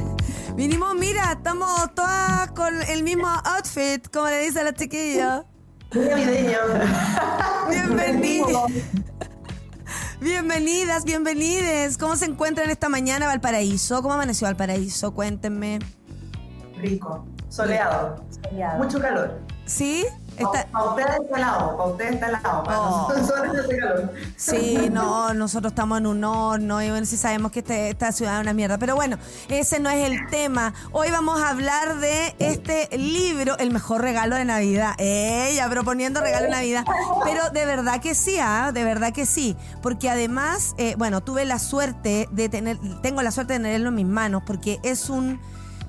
Vinimos, 0.54 0.94
mira, 0.96 1.32
estamos 1.32 1.94
todas 1.94 2.50
con 2.50 2.74
el 2.90 3.02
mismo 3.02 3.26
outfit, 3.26 4.06
como 4.12 4.26
le 4.26 4.40
dice 4.40 4.60
a 4.60 4.64
la 4.64 4.74
chiquilla. 4.74 5.46
Bienvenidos. 7.70 8.70
Bienvenidas, 10.20 11.04
bienvenides. 11.06 11.96
¿Cómo 11.96 12.16
se 12.16 12.26
encuentran 12.26 12.68
esta 12.68 12.90
mañana 12.90 13.28
Valparaíso? 13.28 14.02
¿Cómo 14.02 14.12
amaneció 14.12 14.46
Valparaíso? 14.46 15.14
Cuéntenme. 15.14 15.78
Rico, 16.76 17.24
soleado, 17.56 18.22
mucho 18.78 19.00
calor. 19.00 19.40
¿Sí? 19.64 20.06
Está... 20.36 20.66
Para 20.70 20.84
ustedes 20.90 21.10
está 21.22 21.36
helado, 21.38 21.76
para 21.78 21.90
ustedes 21.90 22.12
está 22.12 22.28
helado, 22.28 22.62
para 22.62 22.80
oh. 22.80 23.08
nosotros 23.16 23.56
hace 23.64 23.78
calor. 23.78 24.12
Sí, 24.36 24.88
no, 24.92 25.32
nosotros 25.32 25.72
estamos 25.72 25.98
en 25.98 26.06
un 26.06 26.22
horno 26.22 26.82
y 26.82 26.90
bueno, 26.90 27.06
sí 27.06 27.16
sabemos 27.16 27.50
que 27.52 27.60
este, 27.60 27.88
esta 27.88 28.12
ciudad 28.12 28.36
es 28.36 28.42
una 28.42 28.52
mierda. 28.52 28.76
Pero 28.76 28.94
bueno, 28.94 29.16
ese 29.48 29.80
no 29.80 29.88
es 29.88 30.06
el 30.06 30.28
tema. 30.28 30.74
Hoy 30.92 31.10
vamos 31.10 31.40
a 31.40 31.48
hablar 31.48 31.98
de 32.00 32.36
este 32.38 32.94
libro, 32.98 33.56
El 33.58 33.72
mejor 33.72 34.02
regalo 34.02 34.36
de 34.36 34.44
Navidad. 34.44 34.92
Ella 34.98 35.68
proponiendo 35.70 36.20
regalo 36.20 36.44
de 36.44 36.52
Navidad. 36.52 36.84
Pero 37.24 37.48
de 37.48 37.64
verdad 37.64 38.02
que 38.02 38.14
sí, 38.14 38.36
¿ah? 38.38 38.72
de 38.72 38.84
verdad 38.84 39.14
que 39.14 39.24
sí. 39.24 39.56
Porque 39.80 40.10
además, 40.10 40.74
eh, 40.76 40.94
bueno, 40.98 41.22
tuve 41.22 41.46
la 41.46 41.58
suerte 41.58 42.28
de 42.30 42.50
tener, 42.50 42.78
tengo 43.00 43.22
la 43.22 43.30
suerte 43.30 43.54
de 43.54 43.60
tenerlo 43.60 43.88
en 43.88 43.94
mis 43.94 44.06
manos 44.06 44.42
porque 44.46 44.78
es 44.82 45.08
un 45.08 45.40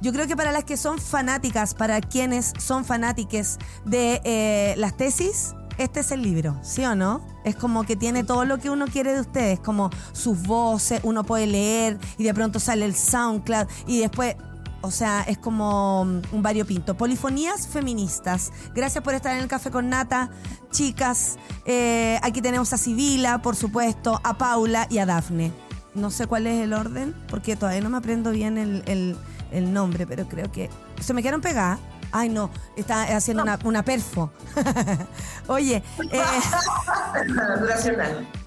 yo 0.01 0.13
creo 0.13 0.27
que 0.27 0.35
para 0.35 0.51
las 0.51 0.63
que 0.63 0.77
son 0.77 0.99
fanáticas, 0.99 1.73
para 1.73 2.01
quienes 2.01 2.53
son 2.59 2.85
fanáticas 2.85 3.57
de 3.85 4.21
eh, 4.23 4.75
las 4.77 4.95
tesis, 4.95 5.55
este 5.77 5.99
es 5.99 6.11
el 6.11 6.21
libro, 6.21 6.57
¿sí 6.63 6.83
o 6.85 6.95
no? 6.95 7.25
Es 7.43 7.55
como 7.55 7.83
que 7.83 7.95
tiene 7.95 8.23
todo 8.23 8.45
lo 8.45 8.57
que 8.57 8.69
uno 8.69 8.87
quiere 8.87 9.13
de 9.13 9.21
ustedes, 9.21 9.59
como 9.59 9.89
sus 10.11 10.41
voces, 10.43 10.99
uno 11.03 11.23
puede 11.23 11.47
leer 11.47 11.99
y 12.17 12.23
de 12.23 12.33
pronto 12.33 12.59
sale 12.59 12.85
el 12.85 12.95
SoundCloud 12.95 13.67
y 13.85 13.99
después 13.99 14.35
O 14.81 14.91
sea, 14.91 15.23
es 15.23 15.39
como 15.39 16.01
un 16.01 16.41
variopinto. 16.43 16.95
Polifonías 16.95 17.67
feministas. 17.67 18.51
Gracias 18.75 19.03
por 19.03 19.15
estar 19.15 19.35
en 19.35 19.41
el 19.41 19.47
café 19.47 19.71
con 19.71 19.89
Nata, 19.89 20.29
chicas. 20.71 21.37
Eh, 21.65 22.19
aquí 22.21 22.41
tenemos 22.41 22.71
a 22.73 22.77
Sibila, 22.77 23.41
por 23.41 23.55
supuesto, 23.55 24.21
a 24.23 24.37
Paula 24.37 24.85
y 24.89 24.99
a 24.99 25.05
Dafne. 25.07 25.51
No 25.95 26.11
sé 26.11 26.27
cuál 26.27 26.45
es 26.45 26.61
el 26.61 26.73
orden, 26.73 27.15
porque 27.27 27.55
todavía 27.55 27.81
no 27.81 27.89
me 27.89 27.97
aprendo 27.97 28.29
bien 28.31 28.59
el, 28.59 28.83
el 28.85 29.17
nombre, 29.51 30.07
pero 30.07 30.27
creo 30.27 30.51
que. 30.51 30.69
Se 30.99 31.13
me 31.13 31.21
quedaron 31.21 31.41
pegadas. 31.41 31.79
Ay, 32.11 32.29
no, 32.29 32.49
está 32.75 33.15
haciendo 33.15 33.43
una, 33.43 33.59
una 33.63 33.83
perfo. 33.83 34.31
Oye. 35.47 35.83
Eh, 36.11 36.21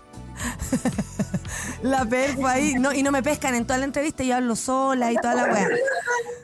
la 1.83 2.05
perfo 2.05 2.47
ahí. 2.47 2.75
No, 2.75 2.93
y 2.93 3.03
no 3.03 3.11
me 3.11 3.23
pescan 3.23 3.55
en 3.55 3.67
toda 3.67 3.79
la 3.79 3.85
entrevista, 3.85 4.25
yo 4.25 4.37
hablo 4.37 4.57
sola 4.57 5.13
y 5.13 5.17
toda 5.17 5.35
la 5.35 5.45
weá. 5.45 5.69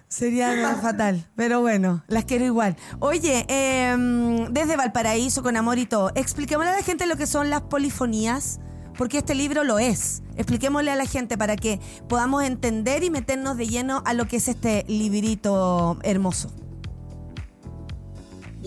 Sería 0.08 0.76
fatal, 0.76 1.26
pero 1.34 1.60
bueno, 1.60 2.04
las 2.06 2.24
quiero 2.24 2.44
igual. 2.44 2.76
Oye, 3.00 3.44
em, 3.48 4.52
desde 4.52 4.76
Valparaíso, 4.76 5.42
con 5.42 5.56
amor 5.56 5.78
y 5.78 5.86
todo, 5.86 6.12
expliquémosle 6.14 6.70
a 6.70 6.76
la 6.76 6.82
gente 6.82 7.06
lo 7.06 7.16
que 7.16 7.26
son 7.26 7.50
las 7.50 7.62
polifonías, 7.62 8.60
porque 8.96 9.18
este 9.18 9.34
libro 9.34 9.64
lo 9.64 9.78
es. 9.78 10.22
Expliquémosle 10.36 10.90
a 10.90 10.96
la 10.96 11.06
gente 11.06 11.38
para 11.38 11.56
que 11.56 11.80
podamos 12.08 12.42
entender 12.42 13.02
y 13.04 13.10
meternos 13.10 13.56
de 13.56 13.66
lleno 13.66 14.02
a 14.04 14.12
lo 14.12 14.26
que 14.26 14.36
es 14.36 14.48
este 14.48 14.84
librito 14.88 15.98
hermoso. 16.02 16.50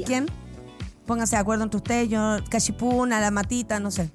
¿Quién? 0.06 0.28
Pónganse 1.06 1.36
de 1.36 1.42
acuerdo 1.42 1.64
entre 1.64 1.78
ustedes, 1.78 2.10
yo, 2.10 2.38
Cachipuna, 2.50 3.20
la 3.20 3.32
Matita, 3.32 3.80
no 3.80 3.92
sé. 3.92 4.12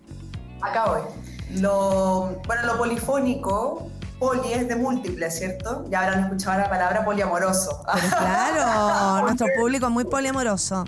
Acá 0.62 0.86
voy. 0.86 1.60
Lo, 1.60 2.40
bueno, 2.46 2.66
lo 2.66 2.78
polifónico, 2.78 3.88
poli 4.18 4.52
es 4.52 4.68
de 4.68 4.76
múltiple, 4.76 5.30
¿cierto? 5.30 5.84
Ya 5.90 6.00
habrán 6.00 6.20
escuchado 6.24 6.58
la 6.58 6.70
palabra 6.70 7.04
poliamoroso. 7.04 7.82
claro, 7.82 9.22
nuestro 9.26 9.46
público 9.58 9.86
es 9.86 9.92
muy 9.92 10.04
poliamoroso. 10.04 10.84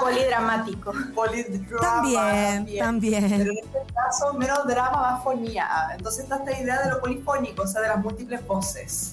Polidramático. 0.00 0.92
también, 1.80 2.78
también. 2.78 3.24
Pero 3.28 3.50
en 3.52 3.58
este 3.58 3.94
caso, 3.94 4.34
menos 4.34 4.66
drama, 4.66 5.00
más 5.00 5.24
fonía. 5.24 5.68
Entonces 5.96 6.24
está 6.24 6.36
esta 6.36 6.60
idea 6.60 6.82
de 6.82 6.90
lo 6.90 7.00
polifónico, 7.00 7.62
o 7.62 7.66
sea, 7.66 7.80
de 7.82 7.88
las 7.88 7.98
múltiples 7.98 8.46
voces. 8.46 9.12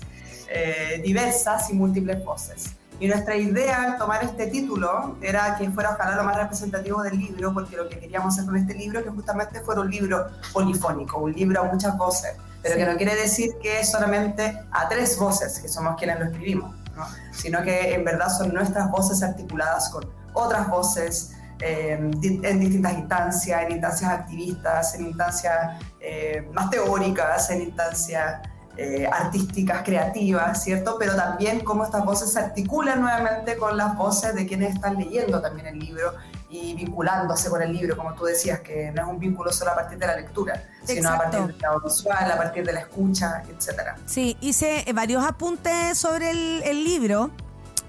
Eh, 0.49 1.01
diversas 1.03 1.69
y 1.69 1.73
múltiples 1.73 2.23
voces. 2.23 2.77
Y 2.99 3.07
nuestra 3.07 3.35
idea 3.35 3.83
al 3.83 3.97
tomar 3.97 4.23
este 4.23 4.47
título 4.47 5.17
era 5.21 5.55
que 5.57 5.69
fuera 5.69 5.91
ojalá 5.91 6.15
lo 6.15 6.23
más 6.23 6.35
representativo 6.35 7.03
del 7.03 7.17
libro, 7.17 7.53
porque 7.53 7.75
lo 7.75 7.87
que 7.87 7.99
queríamos 7.99 8.33
hacer 8.33 8.45
con 8.45 8.57
este 8.57 8.73
libro 8.73 9.03
que 9.03 9.09
justamente 9.09 9.59
fuera 9.61 9.81
un 9.81 9.91
libro 9.91 10.27
polifónico, 10.51 11.19
un 11.19 11.33
libro 11.33 11.61
a 11.61 11.63
muchas 11.65 11.95
voces, 11.95 12.31
pero 12.63 12.75
que 12.75 12.85
no 12.85 12.97
quiere 12.97 13.15
decir 13.15 13.51
que 13.61 13.81
es 13.81 13.91
solamente 13.91 14.59
a 14.71 14.89
tres 14.89 15.17
voces, 15.19 15.59
que 15.59 15.67
somos 15.67 15.95
quienes 15.95 16.19
lo 16.19 16.25
escribimos, 16.25 16.75
¿no? 16.97 17.05
sino 17.31 17.63
que 17.63 17.93
en 17.93 18.03
verdad 18.03 18.27
son 18.29 18.53
nuestras 18.53 18.91
voces 18.91 19.23
articuladas 19.23 19.89
con 19.89 20.05
otras 20.33 20.67
voces 20.67 21.31
eh, 21.59 21.93
en 21.93 22.59
distintas 22.59 22.93
instancias, 22.93 23.63
en 23.63 23.71
instancias 23.71 24.11
activistas, 24.11 24.93
en 24.95 25.07
instancias 25.07 25.81
eh, 25.99 26.47
más 26.53 26.69
teóricas, 26.69 27.49
en 27.49 27.61
instancias 27.63 28.41
eh, 28.77 29.07
artísticas, 29.11 29.81
creativas, 29.83 30.63
¿cierto? 30.63 30.97
Pero 30.99 31.15
también 31.15 31.61
cómo 31.61 31.83
estas 31.83 32.05
voces 32.05 32.31
se 32.33 32.39
articulan 32.39 33.01
nuevamente 33.01 33.57
con 33.57 33.75
las 33.75 33.97
voces 33.97 34.35
de 34.35 34.45
quienes 34.45 34.75
están 34.75 34.97
leyendo 34.97 35.41
también 35.41 35.67
el 35.67 35.79
libro 35.79 36.13
y 36.49 36.73
vinculándose 36.75 37.49
con 37.49 37.61
el 37.61 37.73
libro, 37.73 37.97
como 37.97 38.13
tú 38.13 38.25
decías, 38.25 38.61
que 38.61 38.91
no 38.91 39.01
es 39.01 39.07
un 39.07 39.19
vínculo 39.19 39.51
solo 39.51 39.71
a 39.71 39.75
partir 39.75 39.97
de 39.97 40.07
la 40.07 40.15
lectura, 40.15 40.63
sino 40.83 41.09
a 41.09 41.17
partir 41.17 41.41
del 41.41 41.57
la 41.59 41.77
visual, 41.83 42.31
a 42.31 42.37
partir 42.37 42.65
de 42.65 42.73
la 42.73 42.79
escucha, 42.81 43.43
etc. 43.49 43.97
Sí, 44.05 44.37
hice 44.39 44.85
varios 44.93 45.25
apuntes 45.25 45.97
sobre 45.97 46.31
el, 46.31 46.63
el 46.63 46.83
libro 46.83 47.31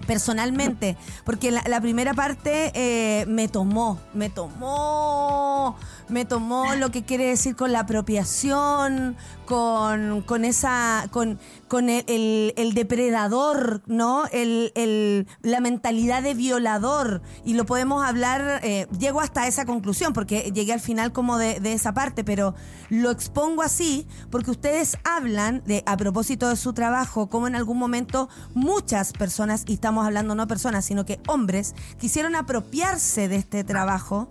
personalmente, 0.06 0.96
porque 1.24 1.50
la, 1.50 1.80
primera 1.80 2.14
parte 2.14 2.72
eh, 2.74 3.26
me 3.26 3.48
tomó, 3.48 4.00
me 4.14 4.30
tomó, 4.30 5.76
me 6.08 6.24
tomó 6.24 6.74
lo 6.74 6.90
que 6.90 7.04
quiere 7.04 7.24
decir 7.24 7.56
con 7.56 7.72
la 7.72 7.80
apropiación, 7.80 9.16
con, 9.46 10.22
con 10.22 10.44
esa, 10.44 11.06
con, 11.10 11.38
con 11.68 11.88
el, 11.88 12.52
el, 12.56 12.74
depredador, 12.74 13.82
¿no? 13.86 14.24
El, 14.32 14.72
el, 14.74 15.26
la 15.42 15.60
mentalidad 15.60 16.22
de 16.22 16.34
violador. 16.34 17.22
Y 17.44 17.54
lo 17.54 17.64
podemos 17.66 18.04
hablar, 18.04 18.60
eh, 18.62 18.86
llego 18.98 19.20
hasta 19.20 19.46
esa 19.46 19.64
conclusión, 19.64 20.12
porque 20.12 20.52
llegué 20.54 20.72
al 20.72 20.80
final 20.80 21.12
como 21.12 21.38
de, 21.38 21.60
de, 21.60 21.72
esa 21.72 21.94
parte, 21.94 22.24
pero 22.24 22.54
lo 22.90 23.10
expongo 23.10 23.62
así 23.62 24.06
porque 24.30 24.50
ustedes 24.50 24.98
hablan 25.04 25.62
de, 25.64 25.82
a 25.86 25.96
propósito 25.96 26.48
de 26.48 26.56
su 26.56 26.72
trabajo, 26.72 27.28
como 27.28 27.46
en 27.46 27.54
algún 27.54 27.78
momento 27.78 28.28
muchas 28.54 29.12
personas, 29.12 29.64
y 29.66 29.74
estamos 29.74 30.06
hablando 30.06 30.34
no 30.34 30.46
personas, 30.46 30.84
sino 30.84 31.04
que 31.04 31.20
hombres, 31.26 31.74
quisieron 31.98 32.34
apropiarse 32.36 33.28
de 33.28 33.36
este 33.36 33.64
trabajo. 33.64 34.28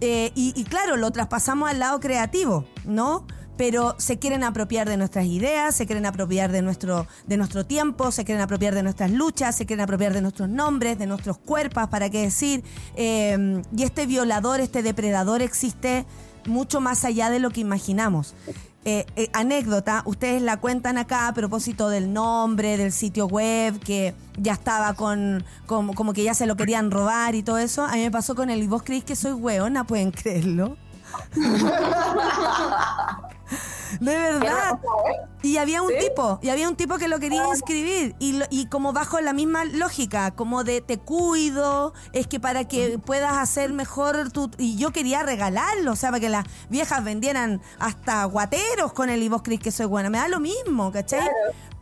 Eh, 0.00 0.32
y, 0.34 0.64
claro, 0.64 0.96
lo 0.96 1.10
traspasamos 1.10 1.70
al 1.70 1.78
lado 1.78 2.00
creativo, 2.00 2.64
¿no? 2.84 3.26
pero 3.56 3.96
se 3.98 4.20
quieren 4.20 4.44
apropiar 4.44 4.88
de 4.88 4.96
nuestras 4.96 5.26
ideas, 5.26 5.74
se 5.74 5.84
quieren 5.84 6.06
apropiar 6.06 6.52
de 6.52 6.62
nuestro, 6.62 7.08
de 7.26 7.36
nuestro 7.36 7.66
tiempo, 7.66 8.12
se 8.12 8.24
quieren 8.24 8.40
apropiar 8.40 8.72
de 8.72 8.84
nuestras 8.84 9.10
luchas, 9.10 9.56
se 9.56 9.66
quieren 9.66 9.82
apropiar 9.82 10.12
de 10.14 10.22
nuestros 10.22 10.48
nombres, 10.48 10.96
de 10.96 11.08
nuestros 11.08 11.38
cuerpos, 11.38 11.88
para 11.88 12.08
qué 12.08 12.22
decir. 12.22 12.62
Eh, 12.94 13.60
y 13.76 13.82
este 13.82 14.06
violador, 14.06 14.60
este 14.60 14.84
depredador 14.84 15.42
existe 15.42 16.06
mucho 16.46 16.80
más 16.80 17.04
allá 17.04 17.30
de 17.30 17.40
lo 17.40 17.50
que 17.50 17.60
imaginamos. 17.60 18.36
Eh, 18.90 19.04
eh, 19.16 19.28
anécdota, 19.34 20.00
ustedes 20.06 20.40
la 20.40 20.56
cuentan 20.56 20.96
acá 20.96 21.28
a 21.28 21.34
propósito 21.34 21.90
del 21.90 22.10
nombre, 22.14 22.78
del 22.78 22.90
sitio 22.90 23.26
web, 23.26 23.78
que 23.80 24.14
ya 24.38 24.54
estaba 24.54 24.94
con, 24.94 25.44
como 25.66 26.14
que 26.14 26.22
ya 26.24 26.32
se 26.32 26.46
lo 26.46 26.56
querían 26.56 26.90
robar 26.90 27.34
y 27.34 27.42
todo 27.42 27.58
eso. 27.58 27.84
A 27.84 27.92
mí 27.92 28.00
me 28.00 28.10
pasó 28.10 28.34
con 28.34 28.48
el 28.48 28.66
vos 28.66 28.82
creéis 28.82 29.04
que 29.04 29.14
soy 29.14 29.32
hueona, 29.32 29.84
pueden 29.84 30.10
creerlo. 30.10 30.78
De 34.00 34.16
verdad. 34.16 34.78
Y 35.42 35.56
había 35.56 35.82
un 35.82 35.92
tipo, 35.98 36.40
y 36.42 36.48
había 36.48 36.68
un 36.68 36.76
tipo 36.76 36.98
que 36.98 37.08
lo 37.08 37.18
quería 37.18 37.44
ah. 37.44 37.50
inscribir. 37.54 38.14
Y, 38.18 38.40
y 38.50 38.66
como 38.66 38.92
bajo 38.92 39.20
la 39.20 39.32
misma 39.32 39.64
lógica, 39.64 40.32
como 40.32 40.64
de 40.64 40.80
te 40.80 40.98
cuido, 40.98 41.92
es 42.12 42.26
que 42.26 42.40
para 42.40 42.66
que 42.66 42.98
puedas 42.98 43.36
hacer 43.38 43.72
mejor 43.72 44.30
tu. 44.30 44.50
Y 44.58 44.76
yo 44.76 44.92
quería 44.92 45.22
regalarlo, 45.22 45.92
o 45.92 45.96
sea, 45.96 46.10
para 46.10 46.20
que 46.20 46.28
las 46.28 46.44
viejas 46.68 47.04
vendieran 47.04 47.60
hasta 47.78 48.24
guateros 48.24 48.92
con 48.92 49.10
el 49.10 49.22
y 49.22 49.28
vos 49.28 49.42
crees 49.42 49.60
que 49.60 49.70
soy 49.70 49.86
buena. 49.86 50.10
Me 50.10 50.18
da 50.18 50.28
lo 50.28 50.40
mismo, 50.40 50.90
¿cachai? 50.92 51.28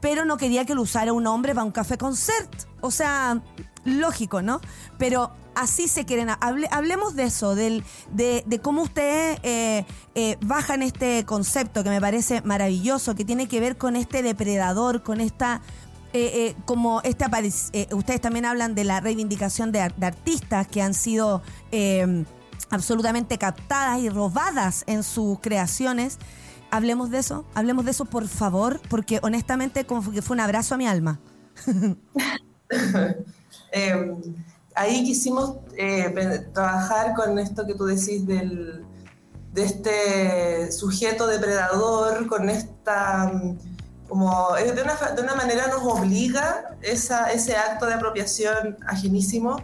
Pero 0.01 0.25
no 0.25 0.37
quería 0.37 0.65
que 0.65 0.75
lo 0.75 0.83
usara 0.83 1.13
un 1.13 1.27
hombre 1.27 1.55
para 1.55 1.65
un 1.65 1.73
café 1.73 1.97
concert. 1.97 2.51
O 2.81 2.91
sea, 2.91 3.43
lógico, 3.87 4.43
¿no? 4.43 4.61
Pero 4.99 5.33
así 5.57 5.89
se 5.89 6.05
quieren. 6.05 6.29
hablemos 6.31 7.17
de 7.17 7.25
eso, 7.25 7.55
del, 7.55 7.83
de, 8.13 8.61
cómo 8.63 8.83
ustedes 8.83 9.39
eh, 9.43 9.85
eh, 10.15 10.37
bajan 10.43 10.83
este 10.83 11.25
concepto 11.25 11.83
que 11.83 11.91
me 11.91 12.01
parece 12.01 12.43
maravilloso, 12.43 13.15
que 13.15 13.25
tiene 13.25 13.49
que 13.49 13.59
ver 13.59 13.77
con 13.77 13.97
este 13.97 14.23
depredador, 14.23 15.03
con 15.03 15.21
esta. 15.21 15.61
Eh, 16.19 16.55
como 16.65 17.03
esta 17.03 17.31
ustedes 17.93 18.21
también 18.23 18.47
hablan 18.47 18.75
de 18.75 18.85
la 18.85 19.01
reivindicación 19.01 19.71
de, 19.71 19.81
artistas 19.83 20.67
que 20.67 20.81
han 20.81 20.95
sido 20.95 21.43
absolutamente 22.71 23.37
captadas 23.37 24.01
y 24.01 24.09
robadas 24.09 24.85
en 24.87 25.03
sus 25.03 25.41
creaciones. 25.41 26.19
Hablemos 26.71 27.11
de 27.11 27.19
eso, 27.19 27.45
hablemos 27.55 27.85
de 27.85 27.91
eso 27.91 28.07
por 28.07 28.29
favor, 28.29 28.81
porque 28.89 29.21
honestamente 29.23 29.85
como 29.85 30.01
fue 30.01 30.35
un 30.35 30.41
abrazo 30.41 30.75
a 30.75 30.79
mi 30.79 30.87
alma. 30.87 31.21
Em, 33.73 34.21
ahí 34.75 35.05
quisimos 35.05 35.57
eh, 35.77 36.49
trabajar 36.53 37.15
con 37.15 37.39
esto 37.39 37.67
que 37.67 37.75
tú 37.75 37.85
decís 37.87 38.27
del, 38.27 38.85
de 39.53 39.65
este 39.65 40.73
sujeto 40.73 41.27
depredador, 41.27 42.27
con 42.27 42.51
esta, 42.51 43.33
como 44.07 44.53
de 44.55 44.83
una, 44.83 44.95
de 44.95 45.23
una 45.23 45.35
manera 45.35 45.67
nos 45.69 45.83
obliga 45.83 46.77
esa, 46.83 47.33
ese 47.33 47.57
acto 47.57 47.87
de 47.87 47.95
apropiación 47.95 48.77
ajenísimo 48.87 49.57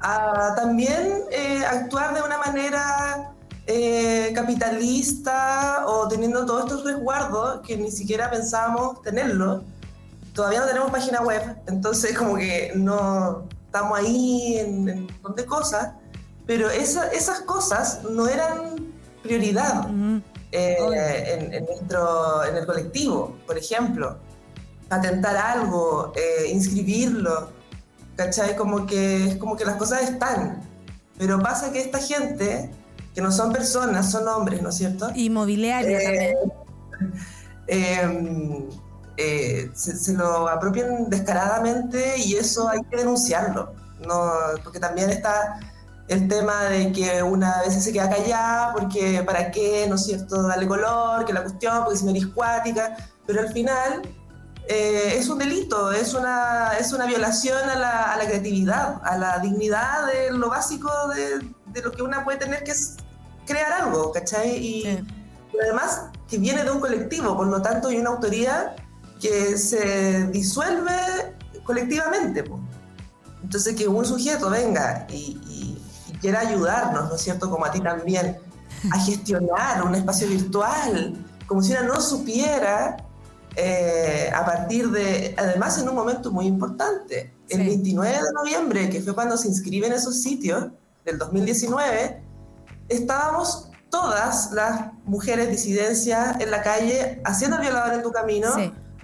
a 0.00 0.54
también 0.56 1.24
eh, 1.30 1.62
actuar 1.64 2.14
de 2.14 2.22
una 2.22 2.38
manera 2.38 3.32
eh, 3.66 4.32
capitalista 4.34 5.84
o 5.86 6.08
teniendo 6.08 6.46
todos 6.46 6.62
estos 6.62 6.84
resguardos 6.84 7.60
que 7.66 7.76
ni 7.76 7.90
siquiera 7.90 8.30
pensábamos 8.30 9.02
tenerlo. 9.02 9.62
Todavía 10.38 10.60
no 10.60 10.66
tenemos 10.66 10.92
página 10.92 11.20
web, 11.20 11.42
entonces 11.66 12.16
como 12.16 12.36
que 12.36 12.70
no, 12.76 13.48
estamos 13.66 13.98
ahí 13.98 14.58
en, 14.58 14.88
un 14.88 15.06
montón 15.06 15.34
de 15.34 15.44
cosas, 15.44 15.94
pero 16.46 16.70
esas 16.70 17.40
cosas 17.40 18.04
no 18.08 18.28
eran 18.28 18.86
prioridad 19.20 19.90
eh, 20.52 21.50
en, 21.50 21.64
nuestro, 21.64 22.44
en 22.44 22.56
el 22.56 22.66
colectivo, 22.66 23.36
por 23.48 23.58
ejemplo. 23.58 24.16
Patentar 24.88 25.36
algo, 25.36 26.12
eh, 26.14 26.48
inscribirlo, 26.52 27.50
¿cachai? 28.14 28.54
Como 28.54 28.86
que, 28.86 29.30
es 29.30 29.36
como 29.38 29.56
que 29.56 29.64
las 29.64 29.74
cosas 29.74 30.02
están. 30.02 30.62
Pero 31.18 31.40
pasa 31.40 31.72
que 31.72 31.80
esta 31.80 31.98
gente, 31.98 32.70
que 33.12 33.20
no 33.20 33.32
son 33.32 33.52
personas, 33.52 34.08
son 34.08 34.28
hombres, 34.28 34.62
¿no 34.62 34.68
es 34.68 34.76
cierto? 34.76 35.10
Inmobiliaria 35.16 35.98
eh, 35.98 36.36
también. 37.66 38.68
Eh, 39.20 39.72
se, 39.74 40.12
lo 40.12 40.48
apropian 40.48 41.10
descaradamente 41.10 42.18
y 42.18 42.36
eso 42.36 42.68
hay 42.68 42.78
que 42.88 42.98
denunciarlo. 42.98 43.74
No, 44.06 44.30
porque 44.62 44.78
también 44.78 45.10
está 45.10 45.58
el 46.06 46.28
tema 46.28 46.64
de 46.64 46.92
que 46.92 47.20
una 47.22 47.62
vez 47.62 47.82
se 47.82 47.92
queda 47.92 48.08
callada 48.08 48.72
porque 48.72 49.22
para 49.26 49.50
qué, 49.50 49.86
¿no 49.88 49.96
es 49.96 50.04
cierto?, 50.04 50.44
darle 50.44 50.68
color, 50.68 51.24
que 51.24 51.32
la 51.32 51.42
cuestión, 51.42 51.80
porque 51.80 51.96
es 51.96 52.04
meriscuática, 52.04 52.96
pero 53.26 53.40
al 53.40 53.52
final 53.52 54.02
eh, 54.68 55.16
es 55.16 55.28
un 55.28 55.38
delito, 55.38 55.90
es 55.90 56.14
una, 56.14 56.74
es 56.78 56.92
una 56.92 57.06
violación 57.06 57.68
a 57.68 57.74
la, 57.74 58.12
a 58.12 58.16
la, 58.18 58.24
creatividad, 58.24 59.00
a 59.02 59.18
la 59.18 59.40
dignidad 59.40 60.06
de 60.06 60.30
lo 60.30 60.48
básico 60.48 60.90
de, 61.08 61.40
de, 61.72 61.82
lo 61.82 61.90
que 61.90 62.02
una 62.02 62.22
puede 62.22 62.38
tener 62.38 62.62
que 62.62 62.70
es 62.70 62.96
crear 63.44 63.72
algo, 63.72 64.12
¿cachai? 64.12 64.56
Y, 64.56 65.04
además 65.60 66.02
que 66.28 66.38
viene 66.38 66.62
de 66.62 66.70
un 66.70 66.78
colectivo, 66.78 67.36
por 67.36 67.48
lo 67.48 67.60
tanto 67.60 67.88
hay 67.88 67.96
una 67.96 68.10
autoría 68.10 68.76
que 69.20 69.56
se 69.58 70.26
disuelve 70.28 70.92
colectivamente. 71.64 72.44
Entonces 73.42 73.74
que 73.74 73.86
un 73.86 74.04
sujeto 74.04 74.50
venga 74.50 75.06
y, 75.10 75.80
quiera 76.20 76.40
ayudarnos, 76.40 77.08
¿no 77.08 77.14
es 77.14 77.22
cierto? 77.22 77.48
Como 77.48 77.64
a 77.64 77.70
ti 77.70 77.80
también, 77.80 78.38
a 78.90 78.98
gestionar 79.04 79.84
un 79.84 79.94
espacio 79.94 80.26
virtual, 80.26 81.16
como 81.46 81.62
si 81.62 81.70
una 81.70 81.82
no 81.82 82.00
supiera, 82.00 82.96
eh, 83.54 84.28
a 84.34 84.44
partir 84.44 84.90
de, 84.90 85.34
además 85.38 85.78
en 85.78 85.88
un 85.88 85.94
momento 85.94 86.32
muy 86.32 86.46
importante, 86.46 87.32
el 87.48 87.64
29 87.64 88.12
de 88.12 88.32
noviembre, 88.34 88.90
que 88.90 89.00
fue 89.00 89.14
cuando 89.14 89.36
se 89.36 89.46
inscriben 89.46 89.92
esos 89.92 90.20
sitios, 90.22 90.66
del 91.04 91.18
2019, 91.18 92.22
estábamos 92.88 93.70
todas 93.90 94.52
las 94.52 94.92
mujeres 95.04 95.48
disidencias 95.48 96.40
en 96.40 96.50
la 96.50 96.62
calle 96.62 97.22
haciendo 97.24 97.56
el 97.56 97.62
violador 97.62 97.94
en 97.94 98.02
tu 98.02 98.12
camino 98.12 98.48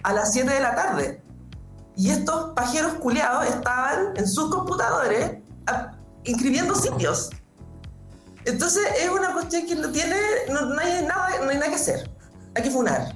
a 0.05 0.12
las 0.12 0.32
7 0.32 0.52
de 0.52 0.61
la 0.61 0.74
tarde. 0.74 1.22
Y 1.96 2.11
estos 2.11 2.52
pajeros 2.55 2.94
culiados 2.94 3.46
estaban 3.46 4.16
en 4.16 4.28
sus 4.28 4.55
computadores 4.55 5.38
inscribiendo 6.24 6.74
sitios. 6.74 7.30
Entonces 8.44 8.86
es 9.00 9.09
una 9.09 9.32
cuestión 9.32 9.66
que 9.66 9.74
no 9.74 9.90
tiene, 9.90 10.16
no, 10.50 10.78
hay 10.78 11.05
nada, 11.07 11.30
no 11.42 11.50
hay 11.50 11.57
nada 11.57 11.68
que 11.68 11.76
hacer. 11.76 12.11
Hay 12.55 12.62
que 12.62 12.70
funar. 12.70 13.14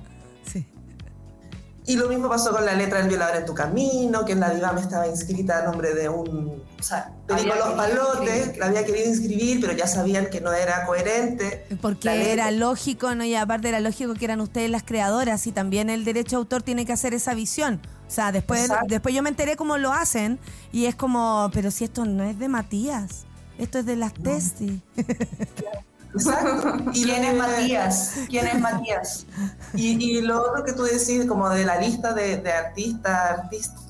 Y 1.89 1.97
lo 1.97 2.07
mismo 2.07 2.29
pasó 2.29 2.53
con 2.53 2.67
la 2.67 2.75
letra 2.75 2.99
del 2.99 3.09
violador 3.09 3.37
en 3.37 3.47
tu 3.47 3.55
camino, 3.55 4.23
que 4.27 4.33
en 4.33 4.41
la 4.41 4.73
me 4.75 4.81
estaba 4.83 5.09
inscrita 5.09 5.61
a 5.61 5.63
nombre 5.63 5.95
de 5.95 6.11
un. 6.11 6.63
O 6.79 6.83
sea, 6.83 7.15
Los 7.27 7.41
Palotes, 7.41 8.59
la 8.59 8.67
había 8.67 8.85
querido 8.85 9.09
inscribir, 9.09 9.59
pero 9.59 9.73
ya 9.73 9.87
sabían 9.87 10.27
que 10.27 10.43
no 10.43 10.53
era 10.53 10.85
coherente. 10.85 11.65
Porque 11.81 12.31
era 12.31 12.51
lógico, 12.51 13.15
¿no? 13.15 13.25
Y 13.25 13.35
aparte 13.35 13.71
era 13.71 13.81
lógico 13.81 14.13
que 14.13 14.27
eran 14.27 14.43
ustedes 14.43 14.69
las 14.69 14.83
creadoras 14.83 15.47
y 15.47 15.53
también 15.53 15.89
el 15.89 16.05
derecho 16.05 16.33
de 16.33 16.41
autor 16.41 16.63
tiene 16.63 16.85
que 16.85 16.93
hacer 16.93 17.15
esa 17.15 17.33
visión. 17.33 17.81
O 18.07 18.11
sea, 18.11 18.33
después, 18.33 18.69
después 18.87 19.15
yo 19.15 19.23
me 19.23 19.31
enteré 19.31 19.57
cómo 19.57 19.79
lo 19.79 19.95
hacen 19.95 20.39
y 20.73 20.85
es 20.85 20.95
como, 20.95 21.51
pero 21.55 21.71
si 21.71 21.85
esto 21.85 22.05
no 22.05 22.23
es 22.23 22.39
de 22.39 22.49
Matías, 22.49 23.25
esto 23.57 23.79
es 23.79 23.87
de 23.87 23.97
las 23.97 24.13
Testi. 24.13 24.83
Exacto. 26.19 26.91
Y 26.93 27.05
¿Quién 27.05 27.25
es 27.25 27.37
Matías? 27.37 28.15
¿Quién 28.29 28.47
es 28.47 28.61
Matías? 28.61 29.27
Y, 29.75 30.21
lo 30.21 30.43
otro 30.43 30.65
que 30.65 30.73
tú 30.73 30.83
decís, 30.83 31.25
como 31.27 31.49
de 31.49 31.65
la 31.65 31.79
lista 31.81 32.13
de, 32.13 32.43
artistas, 32.51 33.39
artistas, 33.39 33.85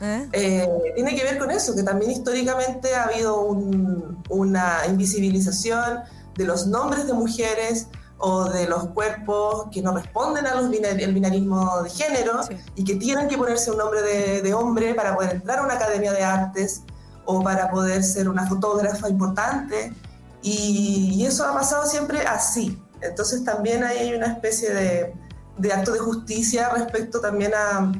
¿Eh? 0.00 0.28
Eh, 0.32 0.68
tiene 0.96 1.14
que 1.14 1.22
ver 1.22 1.38
con 1.38 1.50
eso, 1.50 1.74
que 1.74 1.82
también 1.82 2.10
históricamente 2.10 2.94
ha 2.94 3.04
habido 3.04 3.40
una 4.28 4.80
invisibilización 4.88 6.00
de 6.36 6.44
los 6.44 6.66
nombres 6.66 7.06
de 7.06 7.12
mujeres 7.12 7.86
o 8.18 8.44
de 8.44 8.66
los 8.66 8.88
cuerpos 8.88 9.66
que 9.72 9.82
no 9.82 9.94
responden 9.94 10.46
al 10.46 10.68
binarismo 10.68 11.82
de 11.82 11.90
género 11.90 12.40
y 12.74 12.84
que 12.84 12.96
tienen 12.96 13.28
que 13.28 13.36
ponerse 13.36 13.70
un 13.70 13.78
nombre 13.78 14.02
de, 14.02 14.42
de 14.42 14.54
hombre 14.54 14.94
para 14.94 15.14
poder 15.14 15.36
entrar 15.36 15.58
a 15.58 15.62
una 15.62 15.74
academia 15.74 16.12
de 16.12 16.22
artes 16.22 16.82
o 17.26 17.42
para 17.42 17.70
poder 17.70 18.02
ser 18.02 18.28
una 18.28 18.46
fotógrafa 18.46 19.08
importante. 19.08 19.92
Y, 20.44 21.24
eso 21.24 21.44
ha 21.46 21.54
pasado 21.54 21.86
siempre 21.86 22.20
así. 22.26 22.78
Entonces 23.00 23.44
también 23.44 23.82
hay 23.82 24.14
una 24.14 24.26
especie 24.26 24.72
de, 24.72 25.14
de 25.56 25.72
acto 25.72 25.92
de 25.92 25.98
justicia 25.98 26.68
respecto 26.68 27.20
también 27.20 27.52
a, 27.54 27.92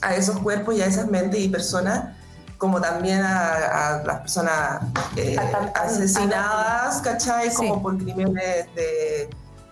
a, 0.00 0.14
esos 0.14 0.38
cuerpos 0.38 0.76
y 0.76 0.82
a 0.82 0.86
esas 0.86 1.08
mentes 1.08 1.40
y 1.40 1.48
personas, 1.48 2.16
como 2.56 2.80
también 2.80 3.20
a, 3.22 4.02
las 4.06 4.20
personas 4.20 4.82
eh, 5.16 5.36
asesinadas, 5.74 7.00
¿cachai? 7.02 7.52
Como 7.52 7.82
por 7.82 7.98
crímenes 7.98 8.66
de, 8.76 9.28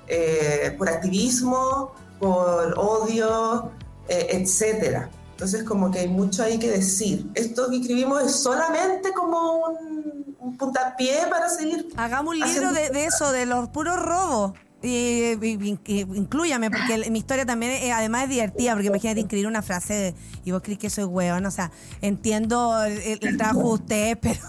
eh, 0.08 0.74
por 0.76 0.88
activismo, 0.88 1.92
por 2.18 2.74
odio, 2.76 3.70
eh, 4.08 4.26
etcétera. 4.30 5.08
Entonces 5.30 5.62
como 5.62 5.90
que 5.92 6.00
hay 6.00 6.08
mucho 6.08 6.42
ahí 6.42 6.58
que 6.58 6.70
decir. 6.70 7.30
Esto 7.34 7.70
que 7.70 7.76
escribimos 7.76 8.22
es 8.24 8.32
solamente 8.36 9.12
como 9.12 9.68
un, 9.68 9.99
puntapié 10.58 11.26
para 11.28 11.48
seguir. 11.48 11.88
Hagamos 11.96 12.34
un 12.34 12.40
libro 12.40 12.72
de, 12.72 13.04
eso, 13.04 13.32
de 13.32 13.46
los 13.46 13.68
puros 13.68 14.00
robos. 14.00 14.52
Y, 14.82 15.32
incluyame, 15.86 16.70
porque 16.70 17.10
mi 17.10 17.18
historia 17.18 17.44
también 17.44 17.92
además 17.92 18.24
es 18.24 18.30
divertida, 18.30 18.72
porque 18.72 18.88
imagínate 18.88 19.20
inscribir 19.20 19.46
una 19.46 19.60
frase 19.60 20.14
y 20.42 20.52
vos 20.52 20.62
crees 20.62 20.78
que 20.78 20.88
soy 20.88 21.04
hueón, 21.04 21.44
o 21.44 21.50
sea, 21.50 21.70
entiendo 22.00 22.82
el, 22.84 23.36
trabajo 23.36 23.60
de 23.60 23.74
ustedes, 23.74 24.16
pero 24.22 24.40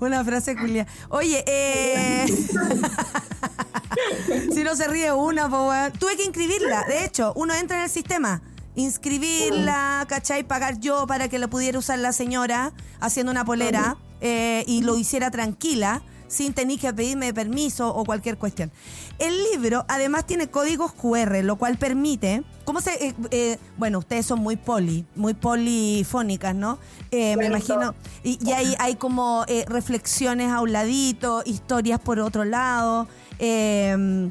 una 0.00 0.24
frase 0.24 0.56
culia. 0.56 0.86
Oye, 1.10 1.44
eh, 1.46 2.24
si 4.54 4.64
no 4.64 4.74
se 4.74 4.88
ríe 4.88 5.12
una, 5.12 5.50
pues 5.50 5.92
tuve 5.98 6.16
que 6.16 6.24
inscribirla, 6.24 6.84
de 6.84 7.04
hecho, 7.04 7.34
uno 7.36 7.52
entra 7.52 7.76
en 7.76 7.84
el 7.84 7.90
sistema 7.90 8.40
inscribirla, 8.76 10.04
¿cachai? 10.06 10.44
Pagar 10.44 10.78
yo 10.78 11.06
para 11.06 11.28
que 11.28 11.38
lo 11.38 11.48
pudiera 11.48 11.78
usar 11.78 11.98
la 11.98 12.12
señora 12.12 12.72
haciendo 13.00 13.32
una 13.32 13.44
polera 13.44 13.96
eh, 14.20 14.64
y 14.66 14.82
lo 14.82 14.96
hiciera 14.96 15.30
tranquila, 15.30 16.02
sin 16.28 16.54
tener 16.54 16.78
que 16.78 16.92
pedirme 16.92 17.32
permiso 17.32 17.94
o 17.94 18.04
cualquier 18.04 18.36
cuestión. 18.36 18.72
El 19.18 19.34
libro 19.52 19.84
además 19.88 20.26
tiene 20.26 20.48
códigos 20.48 20.92
QR, 20.92 21.44
lo 21.44 21.56
cual 21.56 21.78
permite, 21.78 22.42
¿cómo 22.64 22.80
se...? 22.80 22.92
Eh, 23.06 23.14
eh, 23.30 23.58
bueno, 23.76 24.00
ustedes 24.00 24.26
son 24.26 24.40
muy 24.40 24.56
poli, 24.56 25.06
muy 25.14 25.34
polifónicas, 25.34 26.54
¿no? 26.54 26.78
me 27.12 27.46
imagino. 27.46 27.94
Y, 28.24 28.38
y 28.44 28.52
hay, 28.52 28.74
hay 28.78 28.96
como 28.96 29.44
reflexiones 29.68 30.50
a 30.50 30.60
un 30.60 30.72
ladito, 30.72 31.42
historias 31.46 32.00
por 32.00 32.18
otro 32.18 32.44
lado. 32.44 33.08
me 33.38 34.30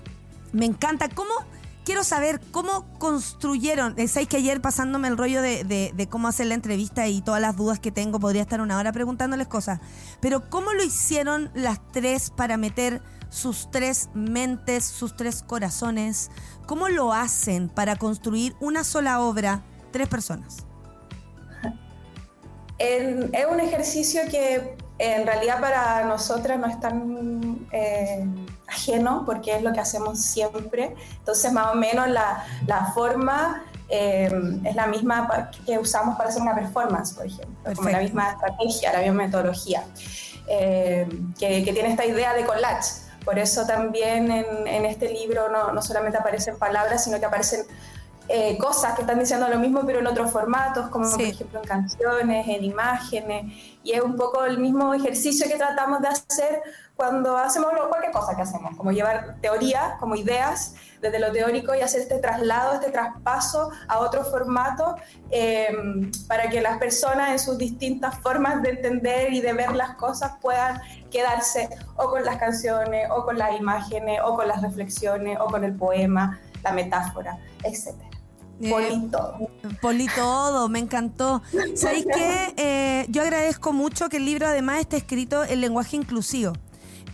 encanta. 0.65 1.09
¿Cómo...? 1.09 1.54
Quiero 1.85 2.03
saber 2.03 2.41
cómo 2.51 2.85
construyeron. 2.99 3.97
Eh, 3.97 4.07
Sabéis 4.09 4.27
que 4.27 4.37
ayer 4.37 4.59
pasándome 4.59 5.07
el 5.07 5.17
rollo 5.17 5.41
de, 5.41 6.07
cómo 6.09 6.27
hacer 6.27 6.47
la 6.47 6.55
entrevista 6.55 7.07
y 7.07 7.21
todas 7.21 7.39
las 7.39 7.55
dudas 7.55 7.79
que 7.79 7.91
tengo, 7.91 8.19
podría 8.19 8.41
estar 8.41 8.59
una 8.59 8.77
hora 8.77 8.91
preguntándoles 8.91 9.47
cosas. 9.47 9.79
Pero 10.19 10.49
¿cómo 10.49 10.73
lo 10.73 10.83
hicieron 10.83 11.51
las 11.53 11.79
tres 11.93 12.31
para 12.31 12.57
meter 12.57 13.01
sus 13.29 13.69
tres 13.71 14.09
mentes, 14.13 14.83
sus 14.83 15.15
tres 15.15 15.43
corazones? 15.43 16.31
¿Cómo 16.65 16.89
lo 16.89 17.13
hacen 17.13 17.69
para 17.69 17.95
construir 17.95 18.55
una 18.59 18.83
sola 18.83 19.21
obra, 19.21 19.63
tres 19.91 20.09
personas? 20.09 20.65
es 22.79 23.45
un 23.49 23.59
ejercicio 23.59 24.21
que 24.29 24.75
en 24.97 25.25
realidad 25.25 25.59
para 25.59 26.05
nosotras 26.05 26.59
no 26.59 26.67
es 26.67 26.79
tan 26.79 27.67
eh, 27.71 28.25
ajeno 28.67 29.23
porque 29.25 29.55
es 29.55 29.61
lo 29.61 29.73
que 29.73 29.79
hacemos 29.79 30.19
siempre. 30.21 30.95
Entonces 31.17 31.51
más 31.51 31.73
o 31.73 31.75
menos 31.75 32.07
la, 32.07 32.45
la 32.65 32.85
forma 32.93 33.63
eh, 33.89 34.31
es 34.63 34.75
la 34.75 34.87
misma 34.87 35.51
que 35.65 35.77
usamos 35.77 36.15
para 36.17 36.29
hacer 36.29 36.41
una 36.41 36.55
performance, 36.55 37.13
por 37.13 37.25
ejemplo, 37.25 37.73
como 37.75 37.89
la 37.89 37.99
misma 37.99 38.31
estrategia, 38.31 38.93
la 38.93 38.99
misma 38.99 39.25
metodología, 39.25 39.83
eh, 40.47 41.07
que, 41.37 41.63
que, 41.63 41.73
tiene 41.73 41.89
esta 41.89 42.05
idea 42.05 42.33
de 42.33 42.45
collage. 42.45 43.03
Por 43.23 43.37
eso 43.37 43.65
también 43.65 44.31
en, 44.31 44.67
en 44.67 44.85
este 44.85 45.09
libro 45.09 45.49
no, 45.49 45.71
no 45.71 45.81
solamente 45.81 46.17
aparecen 46.17 46.57
palabras, 46.57 47.03
sino 47.03 47.19
que 47.19 47.25
aparecen 47.25 47.65
eh, 48.27 48.57
cosas 48.57 48.95
que 48.95 49.01
están 49.01 49.19
diciendo 49.19 49.47
lo 49.47 49.59
mismo, 49.59 49.81
pero 49.85 49.99
en 49.99 50.07
otros 50.07 50.31
formatos, 50.31 50.89
como 50.89 51.09
por 51.09 51.21
ejemplo 51.21 51.59
en 51.59 51.67
canciones, 51.67 52.47
en 52.47 52.63
imágenes, 52.63 53.53
y 53.83 53.91
es 53.91 54.01
un 54.01 54.15
poco 54.15 54.45
el 54.45 54.57
mismo 54.57 54.93
ejercicio 54.93 55.47
que 55.47 55.55
tratamos 55.55 56.01
de 56.01 56.07
hacer 56.07 56.63
cuando 56.95 57.37
hacemos 57.37 57.71
cualquier 57.87 58.11
cosa 58.11 58.35
que 58.35 58.41
hacemos, 58.41 58.75
como 58.77 58.91
llevar 58.91 59.35
teoría, 59.41 59.97
como 59.99 60.15
ideas 60.15 60.75
desde 61.01 61.19
lo 61.19 61.31
teórico 61.31 61.75
y 61.75 61.81
hacer 61.81 62.01
este 62.01 62.17
traslado, 62.17 62.73
este 62.73 62.89
traspaso 62.89 63.69
a 63.87 63.99
otro 63.99 64.23
formato 64.23 64.95
em, 65.29 66.09
para 66.27 66.49
que 66.49 66.61
las 66.61 66.79
personas 66.79 67.29
en 67.29 67.39
sus 67.39 67.57
distintas 67.57 68.17
formas 68.19 68.63
de 68.63 68.71
entender 68.71 69.33
y 69.33 69.41
de 69.41 69.53
ver 69.53 69.75
las 69.75 69.95
cosas 69.95 70.33
puedan 70.41 70.81
quedarse 71.11 71.69
o 71.95 72.09
con 72.09 72.23
las 72.25 72.37
canciones, 72.37 73.07
o 73.11 73.23
con 73.23 73.37
las 73.37 73.59
imágenes, 73.59 74.19
o 74.23 74.35
con 74.35 74.47
las 74.47 74.61
reflexiones, 74.61 75.37
o 75.39 75.45
con 75.45 75.63
el 75.63 75.75
poema, 75.75 76.39
la 76.63 76.71
metáfora, 76.71 77.37
etcétera. 77.63 78.14
Politodo. 78.59 79.49
Politodo, 79.81 80.69
me 80.69 80.79
encantó. 80.79 81.41
¿Sabéis 81.75 82.05
qué? 82.13 82.53
Eh, 82.57 83.05
yo 83.09 83.21
agradezco 83.21 83.73
mucho 83.73 84.09
que 84.09 84.17
el 84.17 84.25
libro 84.25 84.47
además 84.47 84.79
esté 84.79 84.97
escrito 84.97 85.43
en 85.43 85.61
lenguaje 85.61 85.97
inclusivo. 85.97 86.53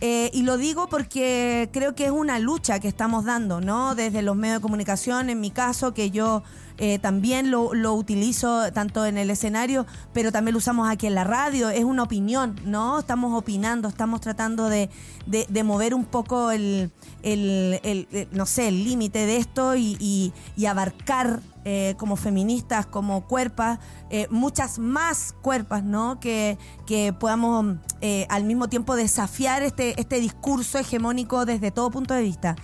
Eh, 0.00 0.30
y 0.32 0.42
lo 0.42 0.56
digo 0.56 0.88
porque 0.88 1.68
creo 1.72 1.94
que 1.94 2.06
es 2.06 2.10
una 2.10 2.40
lucha 2.40 2.80
que 2.80 2.88
estamos 2.88 3.24
dando, 3.24 3.60
¿no? 3.60 3.94
Desde 3.94 4.22
los 4.22 4.34
medios 4.34 4.58
de 4.58 4.62
comunicación, 4.62 5.30
en 5.30 5.40
mi 5.40 5.52
caso, 5.52 5.94
que 5.94 6.10
yo 6.10 6.42
eh, 6.78 6.98
también 6.98 7.50
lo, 7.50 7.74
lo, 7.74 7.94
utilizo 7.94 8.72
tanto 8.72 9.04
en 9.04 9.18
el 9.18 9.30
escenario, 9.30 9.86
pero 10.12 10.32
también 10.32 10.54
lo 10.54 10.58
usamos 10.58 10.88
aquí 10.88 11.06
en 11.06 11.14
la 11.14 11.24
radio. 11.24 11.68
Es 11.70 11.84
una 11.84 12.02
opinión, 12.02 12.58
¿no? 12.64 12.98
Estamos 12.98 13.38
opinando, 13.38 13.88
estamos 13.88 14.20
tratando 14.20 14.68
de, 14.68 14.88
de, 15.26 15.62
mover 15.62 15.94
un 15.94 16.04
poco 16.04 16.50
el, 16.50 16.90
el, 17.22 17.80
el, 17.82 18.28
no 18.32 18.46
sé, 18.46 18.68
el 18.68 18.84
límite 18.84 19.26
de 19.26 19.36
esto 19.36 19.76
y, 19.76 19.96
y, 20.56 20.66
abarcar 20.66 21.40
eh, 21.64 21.94
como 21.98 22.16
feministas, 22.16 22.86
como 22.86 23.26
cuerpas, 23.26 23.78
eh, 24.10 24.26
muchas 24.30 24.78
más 24.78 25.34
cuerpas, 25.42 25.84
¿no? 25.84 26.18
Que, 26.18 26.56
que 26.86 27.12
podamos 27.12 27.76
al 28.28 28.44
mismo 28.44 28.68
tiempo 28.68 28.96
desafiar 28.96 29.62
este, 29.62 30.00
este 30.00 30.18
discurso 30.18 30.78
hegemónico 30.78 31.44
desde 31.44 31.70
todo 31.70 31.90
punto 31.90 32.14
de 32.14 32.22
vista. 32.22 32.56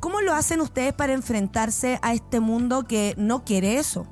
¿Cómo 0.00 0.20
lo 0.20 0.32
hacen 0.32 0.60
ustedes 0.60 0.92
para 0.92 1.12
enfrentarse 1.12 1.98
a 2.02 2.14
este 2.14 2.38
mundo 2.40 2.84
que 2.84 3.14
no 3.16 3.44
quiere 3.44 3.78
eso? 3.78 4.06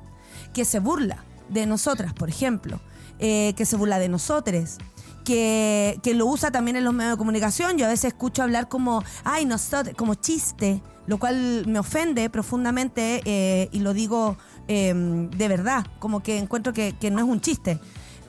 Que 0.53 0.65
se 0.65 0.79
burla 0.79 1.23
de 1.49 1.65
nosotras, 1.65 2.13
por 2.13 2.29
ejemplo, 2.29 2.81
eh, 3.19 3.53
que 3.55 3.65
se 3.65 3.77
burla 3.77 3.97
de 3.99 4.09
nosotros. 4.09 4.77
Que, 5.23 5.99
lo 6.15 6.25
usa 6.25 6.51
también 6.51 6.77
en 6.77 6.83
los 6.83 6.93
medios 6.93 7.13
de 7.13 7.17
comunicación. 7.17 7.77
Yo 7.77 7.85
a 7.85 7.89
veces 7.89 8.05
escucho 8.05 8.43
hablar 8.43 8.67
como, 8.67 9.03
ay, 9.23 9.45
nosotros, 9.45 9.95
como 9.97 10.15
chiste, 10.15 10.81
lo 11.05 11.19
cual 11.19 11.65
me 11.67 11.79
ofende 11.79 12.29
profundamente 12.29 13.21
eh, 13.25 13.69
y 13.71 13.79
lo 13.79 13.93
digo 13.93 14.37
em, 14.67 15.29
de 15.29 15.47
verdad, 15.47 15.85
como 15.99 16.21
que 16.21 16.37
encuentro 16.37 16.73
que, 16.73 16.95
que 16.97 17.11
no 17.11 17.19
es 17.19 17.25
un 17.25 17.41
chiste. 17.41 17.79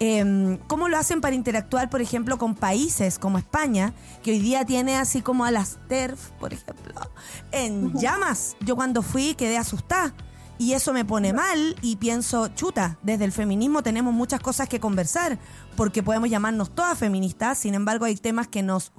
Em, 0.00 0.58
¿Cómo 0.68 0.88
lo 0.88 0.96
hacen 0.96 1.20
para 1.20 1.34
interactuar, 1.34 1.90
por 1.90 2.00
ejemplo, 2.00 2.38
con 2.38 2.54
países 2.54 3.18
como 3.18 3.38
España, 3.38 3.94
que 4.22 4.30
hoy 4.30 4.38
día 4.38 4.64
tiene 4.64 4.96
así 4.96 5.22
como 5.22 5.44
a 5.44 5.50
las 5.50 5.78
TERF, 5.88 6.30
por 6.38 6.52
ejemplo, 6.52 6.94
en 7.50 7.92
llamas? 7.94 8.56
Yo 8.60 8.76
cuando 8.76 9.02
fui 9.02 9.34
quedé 9.34 9.58
asustada. 9.58 10.14
Y 10.60 10.72
eso 10.72 10.92
me 10.92 11.04
pone 11.04 11.32
mal 11.32 11.76
y 11.82 11.96
pienso, 11.96 12.48
chuta, 12.48 12.98
desde 13.02 13.24
el 13.24 13.30
feminismo 13.30 13.84
tenemos 13.84 14.12
muchas 14.12 14.40
cosas 14.40 14.68
que 14.68 14.80
conversar, 14.80 15.38
porque 15.76 16.02
podemos 16.02 16.30
llamarnos 16.30 16.74
todas 16.74 16.98
feministas, 16.98 17.58
sin 17.58 17.74
embargo 17.74 18.06
hay 18.06 18.16
temas 18.16 18.48
que 18.48 18.64
nos, 18.64 18.90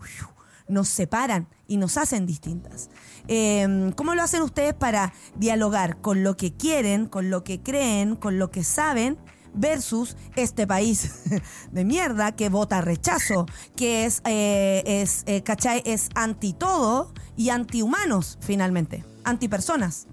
nos 0.69 0.87
separan 0.87 1.49
y 1.67 1.75
nos 1.75 1.97
hacen 1.97 2.25
distintas. 2.25 2.89
Em, 3.27 3.91
¿Cómo 3.91 4.15
lo 4.15 4.23
hacen 4.23 4.41
ustedes 4.41 4.73
para 4.73 5.11
dialogar 5.35 5.99
con 5.99 6.23
lo 6.23 6.37
que 6.37 6.53
quieren, 6.53 7.07
con 7.07 7.29
lo 7.29 7.43
que 7.43 7.61
creen, 7.61 8.15
con 8.15 8.39
lo 8.39 8.51
que 8.51 8.63
saben? 8.63 9.17
Versus 9.53 10.15
este 10.35 10.67
país 10.67 11.23
de 11.71 11.85
mierda 11.85 12.31
que 12.33 12.49
vota 12.49 12.81
rechazo, 12.81 13.45
que 13.75 14.05
es, 14.05 14.21
eh, 14.25 14.83
es 14.85 15.23
eh, 15.25 15.43
¿cachai? 15.43 15.81
Es 15.85 16.09
anti 16.15 16.53
todo 16.53 17.13
y 17.35 17.49
anti 17.49 17.81
humanos, 17.81 18.37
finalmente, 18.41 19.03
anti 19.23 19.47
personas. 19.47 20.07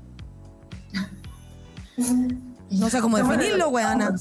No 2.68 2.90
sé 2.90 3.00
cómo 3.00 3.16
definirlo, 3.16 3.68
weona. 3.68 4.12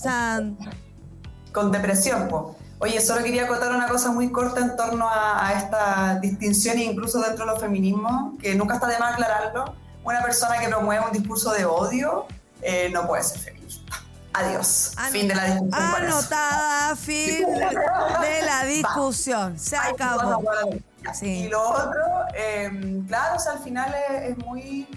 Con 1.52 1.72
depresión, 1.72 2.28
po. 2.28 2.56
Oye, 2.80 3.00
solo 3.00 3.24
quería 3.24 3.48
contar 3.48 3.74
una 3.74 3.88
cosa 3.88 4.12
muy 4.12 4.32
corta 4.32 4.60
en 4.60 4.76
torno 4.76 5.08
a, 5.10 5.54
esta 5.54 6.20
distinción, 6.20 6.78
incluso 6.78 7.22
dentro 7.22 7.46
de 7.46 7.52
los 7.52 7.62
feminismos, 7.62 8.34
que 8.40 8.54
nunca 8.56 8.76
está 8.76 8.88
de 8.88 9.00
más 9.00 9.14
aclararlo. 9.14 9.74
Una 10.04 10.22
persona 10.22 10.60
que 10.60 10.68
promueve 10.68 11.06
un 11.06 11.12
discurso 11.12 11.52
de 11.54 11.66
odio 11.66 12.26
eh, 12.62 12.90
no 12.94 13.08
puede 13.08 13.24
ser 13.24 13.40
feminista. 13.40 14.05
Adiós. 14.36 14.94
fin 15.12 15.28
de 15.28 15.36
la 15.36 15.46
discusión. 15.46 15.74
Anotada, 15.74 16.96
fin 16.96 17.46
de 17.46 18.42
la 18.42 18.66
discusión. 18.66 19.58
Se 19.58 19.78
acabó. 19.78 20.44
Y 21.22 21.48
lo 21.48 21.70
otro, 21.70 22.02
em, 22.34 23.06
claro, 23.08 23.36
o 23.36 23.40
sea, 23.40 23.54
al 23.54 23.60
final 23.60 23.94
es, 24.22 24.38
muy 24.40 24.88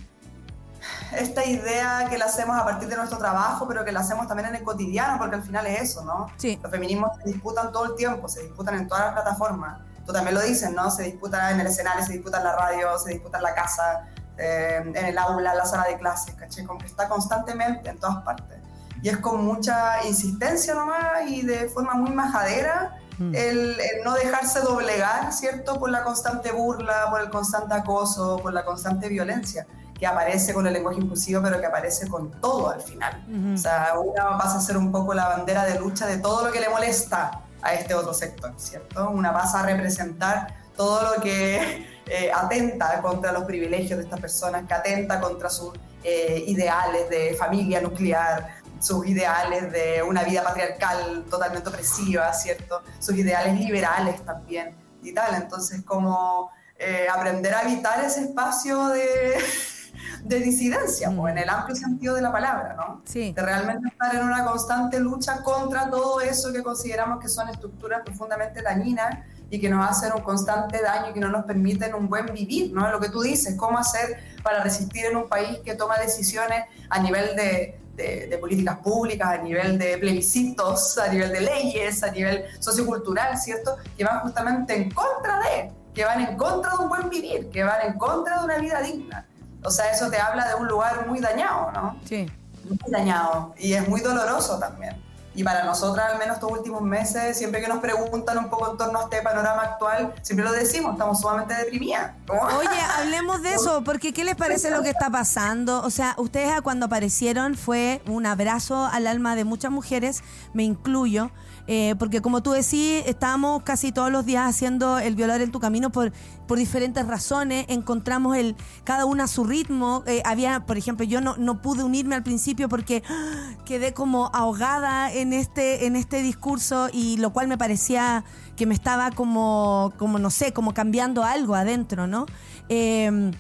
esta 1.13 1.45
idea 1.45 2.07
que 2.09 2.19
la 2.19 2.25
hacemos 2.27 2.59
a 2.59 2.65
partir 2.65 2.89
de 2.89 2.97
nuestro 2.97 3.19
trabajo, 3.19 3.69
pero 3.69 3.85
que 3.85 3.93
la 3.93 4.01
hacemos 4.01 4.27
también 4.27 4.49
en 4.49 4.57
el 4.57 4.63
cotidiano, 4.65 5.19
porque 5.19 5.37
al 5.37 5.43
final 5.43 5.67
es 5.67 5.83
eso, 5.83 6.05
¿no? 6.05 6.29
Sí. 6.37 6.59
Los 6.63 6.71
feminismos 6.71 7.11
se 7.19 7.31
disputan 7.31 7.71
todo 7.73 7.85
el 7.85 7.95
tiempo, 7.95 8.29
se 8.29 8.43
disputan 8.43 8.75
en 8.75 8.89
todas 8.89 9.05
las 9.05 9.13
plataformas. 9.13 9.81
Tú 10.07 10.13
también 10.13 10.35
lo 10.35 10.41
dices, 10.41 10.71
¿no? 10.73 10.91
Se 10.91 11.05
disputa 11.05 11.51
en 11.51 11.61
el 11.61 11.67
escenario, 11.67 12.05
se 12.05 12.15
disputa 12.15 12.39
en 12.39 12.45
la 12.45 12.57
radio, 12.57 12.99
se 12.99 13.11
disputa 13.11 13.37
en 13.37 13.45
la 13.45 13.55
casa, 13.55 14.09
eh, 14.39 14.83
en 14.83 14.97
el 14.97 15.19
aula, 15.19 15.53
en 15.53 15.59
la 15.59 15.67
sala 15.67 15.85
de 15.85 15.99
clases, 15.99 16.35
¿caché? 16.35 16.65
Como 16.65 16.81
que 16.81 16.87
está 16.87 17.09
constantemente 17.09 17.91
en 17.91 17.99
todas 17.99 18.23
partes 18.23 18.58
y 19.03 19.09
es 19.09 19.19
con 19.19 19.45
mucha 19.45 20.05
insistencia 20.07 20.75
nomás 20.75 21.29
y 21.29 21.43
de 21.43 21.69
forma 21.69 21.95
muy 21.95 22.11
majadera 22.11 22.99
mm. 23.19 23.35
el, 23.35 23.77
no 24.05 24.15
dejarse 24.15 24.61
doblegar, 24.61 25.33
¿cierto? 25.33 25.79
Por 25.79 25.91
la 25.91 26.05
constante 26.05 26.53
burla, 26.53 27.07
por 27.11 27.21
el 27.21 27.31
constante 27.31 27.75
acoso, 27.75 28.39
por 28.43 28.53
la 28.53 28.65
constante 28.65 29.09
violencia 29.09 29.67
que 29.99 30.07
aparece 30.07 30.55
con 30.55 30.67
el 30.67 30.73
lenguaje 30.73 31.01
inclusivo, 31.01 31.43
pero 31.43 31.59
que 31.61 31.67
aparece 31.67 32.09
con 32.09 32.31
todo 32.41 32.71
al 32.71 32.81
final. 32.81 33.25
O 33.53 33.59
sea, 33.59 33.95
una 33.99 34.39
pasa 34.39 34.59
a 34.59 34.61
ser 34.61 34.77
un 34.77 34.93
poco 34.93 35.13
la 35.13 35.27
bandera 35.29 35.65
de 35.65 35.79
lucha 35.79 36.07
de 36.07 36.19
todo 36.19 36.47
lo 36.47 36.53
que 36.53 36.61
le 36.61 36.69
molesta 36.69 37.43
a 37.63 37.75
este 37.75 37.95
otro 37.95 38.15
sector, 38.15 38.53
¿cierto? 38.57 39.11
Una 39.11 39.33
pasa 39.33 39.61
a 39.61 39.67
representar 39.67 40.55
todo 40.77 41.15
lo 41.15 41.21
que 41.21 41.87
eh, 42.07 42.31
atenta 42.33 43.03
contra 43.03 43.33
los 43.33 43.45
privilegios 43.45 43.99
de 43.99 44.05
estas 44.05 44.21
personas, 44.21 44.67
que 44.67 44.75
atenta 44.75 45.21
contra 45.21 45.51
sus 45.51 45.73
eh, 46.05 46.45
ideales 46.47 47.11
de 47.11 47.35
familia 47.35 47.81
nuclear, 47.81 48.58
sus 48.81 49.07
ideales 49.07 49.73
de 49.73 50.03
una 50.03 50.23
vida 50.23 50.43
patriarcal 50.43 51.25
totalmente 51.29 51.69
opresiva, 51.69 52.33
¿cierto? 52.33 52.83
Sus 52.99 53.17
ideales 53.17 53.59
liberales 53.59 54.25
también 54.25 54.75
y 55.03 55.13
tal. 55.13 55.35
Entonces, 55.35 55.83
como 55.83 56.51
eh, 56.79 57.07
aprender 57.13 57.55
a 57.55 57.63
evitar 57.63 58.05
ese 58.05 58.23
espacio 58.23 58.89
de, 58.89 59.37
de 60.25 60.41
disidencia, 60.41 61.11
pues, 61.11 61.33
en 61.33 61.39
el 61.39 61.49
amplio 61.49 61.77
sentido 61.77 62.15
de 62.15 62.23
la 62.23 62.33
palabra, 62.33 62.75
¿no? 62.75 63.03
Sí. 63.05 63.33
De 63.33 63.43
realmente 63.43 63.89
estar 63.89 64.15
en 64.15 64.25
una 64.25 64.45
constante 64.45 65.01
lucha 65.01 65.43
contra 65.43 65.91
todo 65.91 66.21
eso 66.21 66.53
que 66.53 66.63
consideramos 66.63 67.21
que 67.21 67.29
son 67.29 67.49
estructuras 67.49 68.03
profundamente 68.05 68.63
dañinas 68.63 69.19
y 69.51 69.59
que 69.59 69.71
nos 69.71 69.89
hacen 69.89 70.13
un 70.15 70.23
constante 70.23 70.83
daño 70.83 71.11
y 71.11 71.15
que 71.15 71.21
no 71.21 71.31
nos 71.31 71.45
permiten 71.47 71.95
un 71.95 72.09
buen 72.09 72.27
vivir, 72.27 72.73
¿no? 72.73 72.91
Lo 72.91 73.01
que 73.01 73.09
tú 73.09 73.23
dices, 73.23 73.55
cómo 73.57 73.79
hacer 73.79 74.19
para 74.43 74.63
resistir 74.63 75.07
en 75.07 75.17
un 75.17 75.29
país 75.29 75.59
que 75.65 75.75
toma 75.75 75.99
decisiones 75.99 76.65
a 76.91 77.01
nivel 77.01 77.35
de, 77.35 77.81
de, 77.99 78.39
políticas 78.39 78.79
públicas, 78.79 79.29
a 79.29 79.39
nivel 79.39 79.79
de 79.79 79.99
plebiscitos, 79.99 80.97
a 80.99 81.09
nivel 81.09 81.33
de 81.33 81.41
leyes, 81.41 82.03
a 82.03 82.11
nivel 82.11 82.45
sociocultural, 82.61 83.37
¿cierto? 83.37 83.77
Que 83.97 84.05
van 84.05 84.21
justamente 84.21 84.75
en 84.77 84.91
contra 84.91 85.41
de, 85.41 85.73
que 85.93 86.05
van 86.05 86.21
en 86.21 86.37
contra 86.37 86.73
de 86.73 86.79
un 86.79 86.89
buen 86.89 87.11
vivir, 87.11 87.51
que 87.51 87.65
van 87.65 87.81
en 87.87 87.99
contra 87.99 88.39
de 88.39 88.45
una 88.45 88.59
vida 88.59 88.81
digna. 88.81 89.27
O 89.65 89.71
sea, 89.71 89.91
eso 89.91 90.09
te 90.09 90.19
habla 90.19 90.49
de 90.49 90.55
un 90.55 90.69
lugar 90.69 91.07
muy 91.09 91.19
dañado, 91.19 91.73
¿no? 91.73 92.01
Sí. 92.05 92.27
Muy 92.65 92.79
dañado. 92.89 93.55
Y 93.59 93.73
es 93.73 93.89
muy 93.89 94.01
doloroso 94.01 94.59
también. 94.59 95.08
Y 95.35 95.45
para 95.45 95.65
nosotras, 95.65 96.13
al 96.13 96.19
menos 96.19 96.37
estos 96.37 96.51
últimos 96.51 96.83
meses, 96.83 97.37
siempre 97.39 97.61
que 97.61 97.69
nos 97.69 97.79
preguntan 97.79 98.39
un 98.39 98.51
poco 98.51 98.73
en 98.73 98.77
torno 98.77 98.99
a 98.99 99.03
este 99.05 99.23
panorama 99.23 99.63
actual, 99.63 100.13
siempre 100.23 100.45
lo 100.45 100.53
decimos, 100.53 100.93
estamos 100.93 101.21
sumamente 101.21 101.55
deprimidas. 101.55 102.13
Oye, 102.29 102.81
hablemos 102.99 103.43
de 103.43 103.55
eso, 103.55 103.83
porque 103.85 104.13
¿qué 104.13 104.25
les 104.25 104.35
parece 104.35 104.71
lo 104.71 104.83
que 104.83 104.91
está 104.91 105.11
pasando? 105.13 105.83
O 105.83 105.91
sea, 105.91 106.15
ustedes 106.19 106.61
cuando 106.63 106.87
aparecieron 106.87 107.55
fue 107.57 108.03
un 108.07 108.27
abrazo 108.27 108.87
al 108.87 109.07
alma 109.07 109.37
de 109.37 109.45
muchas 109.45 109.71
mujeres, 109.71 110.23
me 110.55 110.65
incluyo. 110.65 111.31
Eh, 111.71 111.95
porque 111.99 112.23
como 112.23 112.43
tú 112.43 112.53
decís, 112.53 113.03
estábamos 113.05 113.63
casi 113.63 113.93
todos 113.93 114.11
los 114.11 114.25
días 114.25 114.49
haciendo 114.49 114.99
el 114.99 115.15
violar 115.15 115.43
en 115.43 115.53
tu 115.53 115.61
camino 115.61 115.91
por, 115.91 116.13
por 116.47 116.57
diferentes 116.57 117.07
razones, 117.07 117.67
encontramos 117.69 118.39
el 118.39 118.57
cada 118.85 119.05
una 119.05 119.25
a 119.25 119.27
su 119.29 119.45
ritmo. 119.45 120.03
Eh, 120.07 120.23
había, 120.25 120.65
por 120.65 120.79
ejemplo, 120.79 121.05
yo 121.05 121.21
no, 121.21 121.37
no 121.37 121.61
pude 121.61 121.85
unirme 121.85 122.15
al 122.15 122.23
principio 122.23 122.71
porque 122.71 123.03
¡ah! 123.11 123.51
quedé 123.67 123.93
como 123.93 124.31
ahogada 124.33 125.13
en 125.13 125.35
este, 125.35 125.85
en 125.85 125.95
este 125.95 126.23
discurso 126.23 126.89
y 126.91 127.19
lo 127.19 127.35
cual 127.35 127.49
me 127.49 127.59
parecía 127.59 128.25
que 128.57 128.65
me 128.65 128.73
estaba 128.73 129.11
como, 129.11 129.93
como 129.99 130.19
no 130.19 130.31
sé, 130.31 130.55
como 130.55 130.73
cambiando 130.73 131.23
algo 131.23 131.55
adentro, 131.55 132.07
¿no? 132.07 132.25
Eh, 132.71 133.31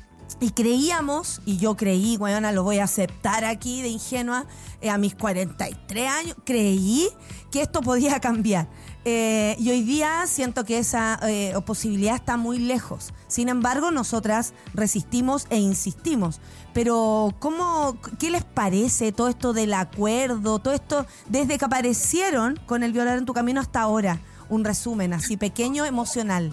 y 0.40 0.50
creíamos, 0.50 1.40
y 1.46 1.56
yo 1.56 1.76
creí, 1.76 2.16
bueno, 2.16 2.52
lo 2.52 2.62
voy 2.62 2.78
a 2.78 2.84
aceptar 2.84 3.44
aquí 3.44 3.82
de 3.82 3.88
ingenua, 3.88 4.46
eh, 4.80 4.90
a 4.90 4.98
mis 4.98 5.14
43 5.14 6.08
años, 6.08 6.36
creí 6.44 7.08
que 7.50 7.62
esto 7.62 7.80
podía 7.80 8.20
cambiar. 8.20 8.68
Eh, 9.04 9.56
y 9.58 9.70
hoy 9.70 9.82
día 9.82 10.26
siento 10.26 10.64
que 10.64 10.78
esa 10.78 11.18
eh, 11.22 11.54
posibilidad 11.64 12.14
está 12.14 12.36
muy 12.36 12.58
lejos. 12.58 13.14
Sin 13.26 13.48
embargo, 13.48 13.90
nosotras 13.90 14.54
resistimos 14.74 15.46
e 15.50 15.58
insistimos. 15.58 16.40
Pero, 16.74 17.34
¿cómo, 17.38 17.96
¿qué 18.18 18.30
les 18.30 18.44
parece 18.44 19.12
todo 19.12 19.28
esto 19.28 19.52
del 19.52 19.74
acuerdo? 19.74 20.58
Todo 20.58 20.74
esto, 20.74 21.06
desde 21.28 21.58
que 21.58 21.64
aparecieron 21.64 22.60
con 22.66 22.82
el 22.82 22.92
violar 22.92 23.18
en 23.18 23.24
tu 23.24 23.32
camino 23.32 23.60
hasta 23.60 23.80
ahora. 23.80 24.20
Un 24.48 24.64
resumen 24.64 25.12
así 25.12 25.36
pequeño, 25.36 25.84
emocional. 25.84 26.52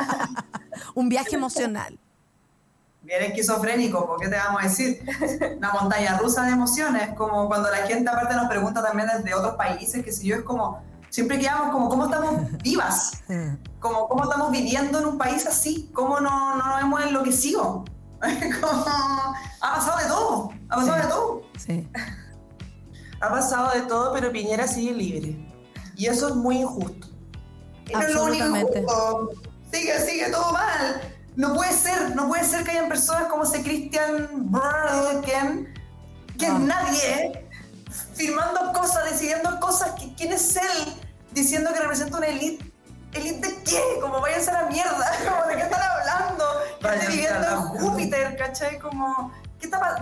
Un 0.94 1.08
viaje 1.08 1.36
emocional 1.36 1.98
bien 3.04 3.22
esquizofrénico, 3.22 4.06
¿por 4.06 4.18
qué 4.18 4.28
te 4.28 4.36
vamos 4.36 4.62
a 4.62 4.64
decir? 4.64 5.04
Una 5.58 5.72
montaña 5.72 6.18
rusa 6.18 6.44
de 6.44 6.52
emociones, 6.52 7.10
como 7.14 7.46
cuando 7.48 7.70
la 7.70 7.86
gente 7.86 8.08
aparte 8.08 8.34
nos 8.34 8.48
pregunta 8.48 8.82
también 8.82 9.08
desde 9.14 9.34
otros 9.34 9.54
países, 9.56 10.04
que 10.04 10.10
si 10.10 10.26
yo 10.26 10.36
es 10.36 10.42
como, 10.42 10.82
siempre 11.10 11.38
quedamos 11.38 11.70
como, 11.70 11.88
¿cómo 11.88 12.06
estamos 12.06 12.50
vivas? 12.62 13.22
Como, 13.78 14.08
¿cómo 14.08 14.24
estamos 14.24 14.50
viviendo 14.50 14.98
en 14.98 15.06
un 15.06 15.18
país 15.18 15.46
así? 15.46 15.90
¿Cómo 15.92 16.20
no, 16.20 16.56
no 16.56 16.66
nos 16.66 16.80
hemos 16.80 17.04
enloquecido? 17.04 17.84
como, 18.60 18.84
ha 18.86 19.74
pasado 19.74 19.98
de 19.98 20.06
todo, 20.06 20.52
ha 20.70 20.76
pasado 20.76 20.96
de 20.96 21.08
todo. 21.08 21.42
Sí. 21.58 21.88
Ha 23.20 23.28
pasado 23.28 23.70
de 23.78 23.82
todo, 23.82 24.12
pero 24.12 24.32
Piñera 24.32 24.66
sigue 24.66 24.92
libre. 24.92 25.48
Y 25.96 26.06
eso 26.06 26.28
es 26.28 26.34
muy 26.34 26.58
injusto. 26.58 27.08
No 27.92 28.00
es 28.00 28.14
lo 28.14 28.24
único 28.24 28.56
injusto. 28.56 29.30
Sigue, 29.70 29.98
sigue 30.00 30.30
todo 30.30 30.52
mal. 30.52 31.13
No 31.36 31.54
puede 31.54 31.72
ser, 31.72 32.14
no 32.14 32.28
puede 32.28 32.44
ser 32.44 32.64
que 32.64 32.72
hayan 32.72 32.88
personas 32.88 33.24
como 33.24 33.44
ese 33.44 33.62
Christian 33.62 34.28
Burken, 34.50 35.74
que 36.38 36.46
es 36.46 36.52
nadie, 36.52 37.48
firmando 38.14 38.72
cosas, 38.72 39.10
decidiendo 39.10 39.58
cosas. 39.60 39.92
Que, 39.92 40.14
¿Quién 40.14 40.32
es 40.32 40.56
él? 40.56 40.94
Diciendo 41.32 41.72
que 41.72 41.80
representa 41.80 42.18
una 42.18 42.26
élite. 42.28 42.72
¿Élite 43.12 43.48
de 43.48 43.62
qué? 43.62 43.80
Como 44.00 44.20
váyanse 44.20 44.50
a 44.50 44.62
la 44.62 44.68
mierda. 44.68 45.12
Como 45.28 45.48
de 45.48 45.56
qué 45.56 45.62
están 45.62 45.82
hablando. 45.82 46.44
Que 46.80 46.88
esté 46.88 47.06
viviendo 47.08 47.48
en 47.48 47.60
Júpiter, 47.60 48.36
¿cachai? 48.36 48.78
Como 48.78 49.32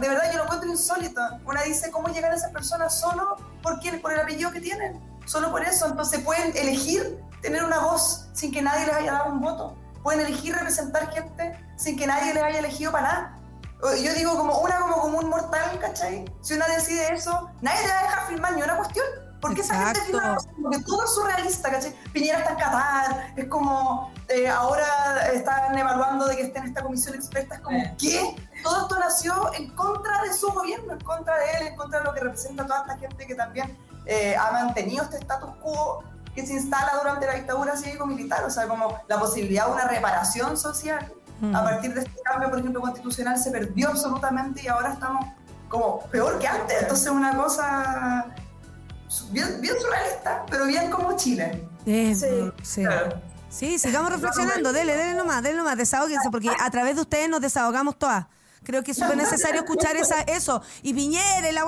de 0.01 0.09
verdad 0.09 0.31
yo 0.33 0.39
lo 0.39 0.45
encuentro 0.45 0.69
insólito. 0.69 1.21
Una 1.45 1.63
dice 1.63 1.91
cómo 1.91 2.09
llegar 2.09 2.33
a 2.33 2.35
esas 2.35 2.51
personas 2.51 2.99
solo 2.99 3.37
porque, 3.63 3.93
por 3.95 4.13
el 4.13 4.21
apellido 4.21 4.51
que 4.51 4.61
tienen, 4.61 5.01
solo 5.27 5.51
por 5.51 5.63
eso. 5.63 5.87
Entonces 5.87 6.21
pueden 6.21 6.57
elegir 6.57 7.21
tener 7.41 7.65
una 7.65 7.81
voz 7.81 8.29
sin 8.33 8.53
que 8.53 8.63
nadie 8.63 8.87
les 8.87 8.95
haya 8.95 9.13
dado 9.13 9.33
un 9.33 9.41
voto. 9.41 9.77
Pueden 10.03 10.27
elegir 10.27 10.55
representar 10.55 11.13
gente 11.13 11.59
sin 11.77 11.97
que 11.97 12.07
nadie 12.07 12.35
les 12.35 12.43
haya 12.43 12.59
elegido 12.59 12.93
para 12.93 13.03
nada. 13.05 13.39
Yo 14.01 14.15
digo 14.15 14.37
como 14.37 14.59
una 14.59 14.79
como, 14.79 15.19
un 15.19 15.29
mortal, 15.29 15.79
¿cachai? 15.81 16.25
Si 16.41 16.55
una 16.55 16.69
decide 16.69 17.13
eso, 17.13 17.51
nadie 17.61 17.83
te 17.83 17.89
va 17.89 17.99
a 17.99 18.03
dejar 18.03 18.27
firmar 18.29 18.55
ni 18.55 18.63
una 18.63 18.77
cuestión. 18.77 19.07
Porque 19.41 19.61
esa 19.61 19.75
gente 19.75 20.01
firma 20.03 20.37
porque 20.63 20.79
todo 20.85 21.05
es 21.05 21.15
surrealista, 21.15 21.69
¿cachai? 21.69 21.93
Piñera 22.13 22.39
está 22.39 22.53
en 22.53 22.59
Qatar, 22.59 23.33
es 23.37 23.49
como 23.49 24.13
eh, 24.29 24.49
ahora 24.49 25.33
están 25.33 25.77
evaluando 25.77 26.27
de 26.27 26.37
que 26.37 26.43
esté 26.43 26.61
en 26.61 26.67
esta 26.67 26.81
comisión 26.81 27.17
experta, 27.17 27.57
es 27.57 27.61
como, 27.61 27.79
¿qué? 27.99 28.37
Todo 28.63 28.83
esto 28.83 28.99
nació 29.01 29.53
en 29.55 29.75
contra 29.75 30.23
de 30.23 30.33
su 30.33 30.47
gobierno, 30.53 30.93
en 30.93 31.01
contra 31.01 31.37
de 31.39 31.51
él, 31.59 31.67
en 31.69 31.77
contra 31.77 31.99
de 31.99 32.05
lo 32.05 32.15
que 32.15 32.21
representa 32.21 32.65
toda 32.65 32.83
esta 32.83 32.99
gente 32.99 33.27
que 33.27 33.35
también 33.35 33.77
eh, 34.07 34.37
ha 34.37 34.53
mantenido 34.53 35.03
este 35.03 35.19
status 35.19 35.51
quo 35.61 36.05
que 36.35 36.47
se 36.47 36.55
instala 36.55 36.93
durante 36.99 37.27
la 37.27 37.35
dictadura 37.35 37.77
cívico-militar, 37.77 38.45
o 38.45 38.51
sea, 38.51 38.67
como 38.67 38.99
la 39.09 39.19
posibilidad 39.19 39.67
de 39.67 39.73
una 39.73 39.89
reparación 39.89 40.57
social. 40.57 41.13
A 41.43 41.45
mm. 41.45 41.53
partir 41.53 41.95
de 41.95 42.01
este 42.03 42.23
cambio, 42.23 42.51
por 42.51 42.61
ejemplo, 42.61 42.81
constitucional 42.81 43.37
se 43.37 43.51
perdió 43.51 43.89
absolutamente 43.89 44.63
y 44.63 44.69
ahora 44.69 44.93
estamos 44.93 45.27
como 45.69 46.01
peor 46.07 46.39
que 46.39 46.47
antes. 46.47 46.83
Entonces, 46.83 47.11
una 47.11 47.37
cosa 47.37 48.27
bien, 49.31 49.61
bien 49.61 49.75
surrealista, 49.81 50.47
pero 50.49 50.67
bien 50.67 50.91
como 50.91 51.17
Chile. 51.17 51.67
sí, 51.85 52.15
sí. 52.63 52.85
Sí, 53.49 53.79
sigamos 53.79 54.11
reflexionando, 54.11 54.73
dele, 54.73 54.97
dele 54.97 55.15
nomás, 55.15 55.43
dele 55.43 55.59
nomás, 55.59 55.77
desahóguense, 55.77 56.31
porque 56.31 56.49
a 56.49 56.71
través 56.71 56.95
de 56.95 57.03
ustedes 57.03 57.29
nos 57.29 57.43
desahogamos 57.43 57.99
todas. 57.99 58.25
Creo 58.65 58.83
que 58.83 58.93
es 58.93 58.97
súper 58.97 59.17
necesario 59.17 59.61
escuchar 59.61 59.97
esa, 59.97 60.23
eso. 60.23 60.63
Y 60.83 60.95
Piñera, 60.95 61.53
la 61.53 61.67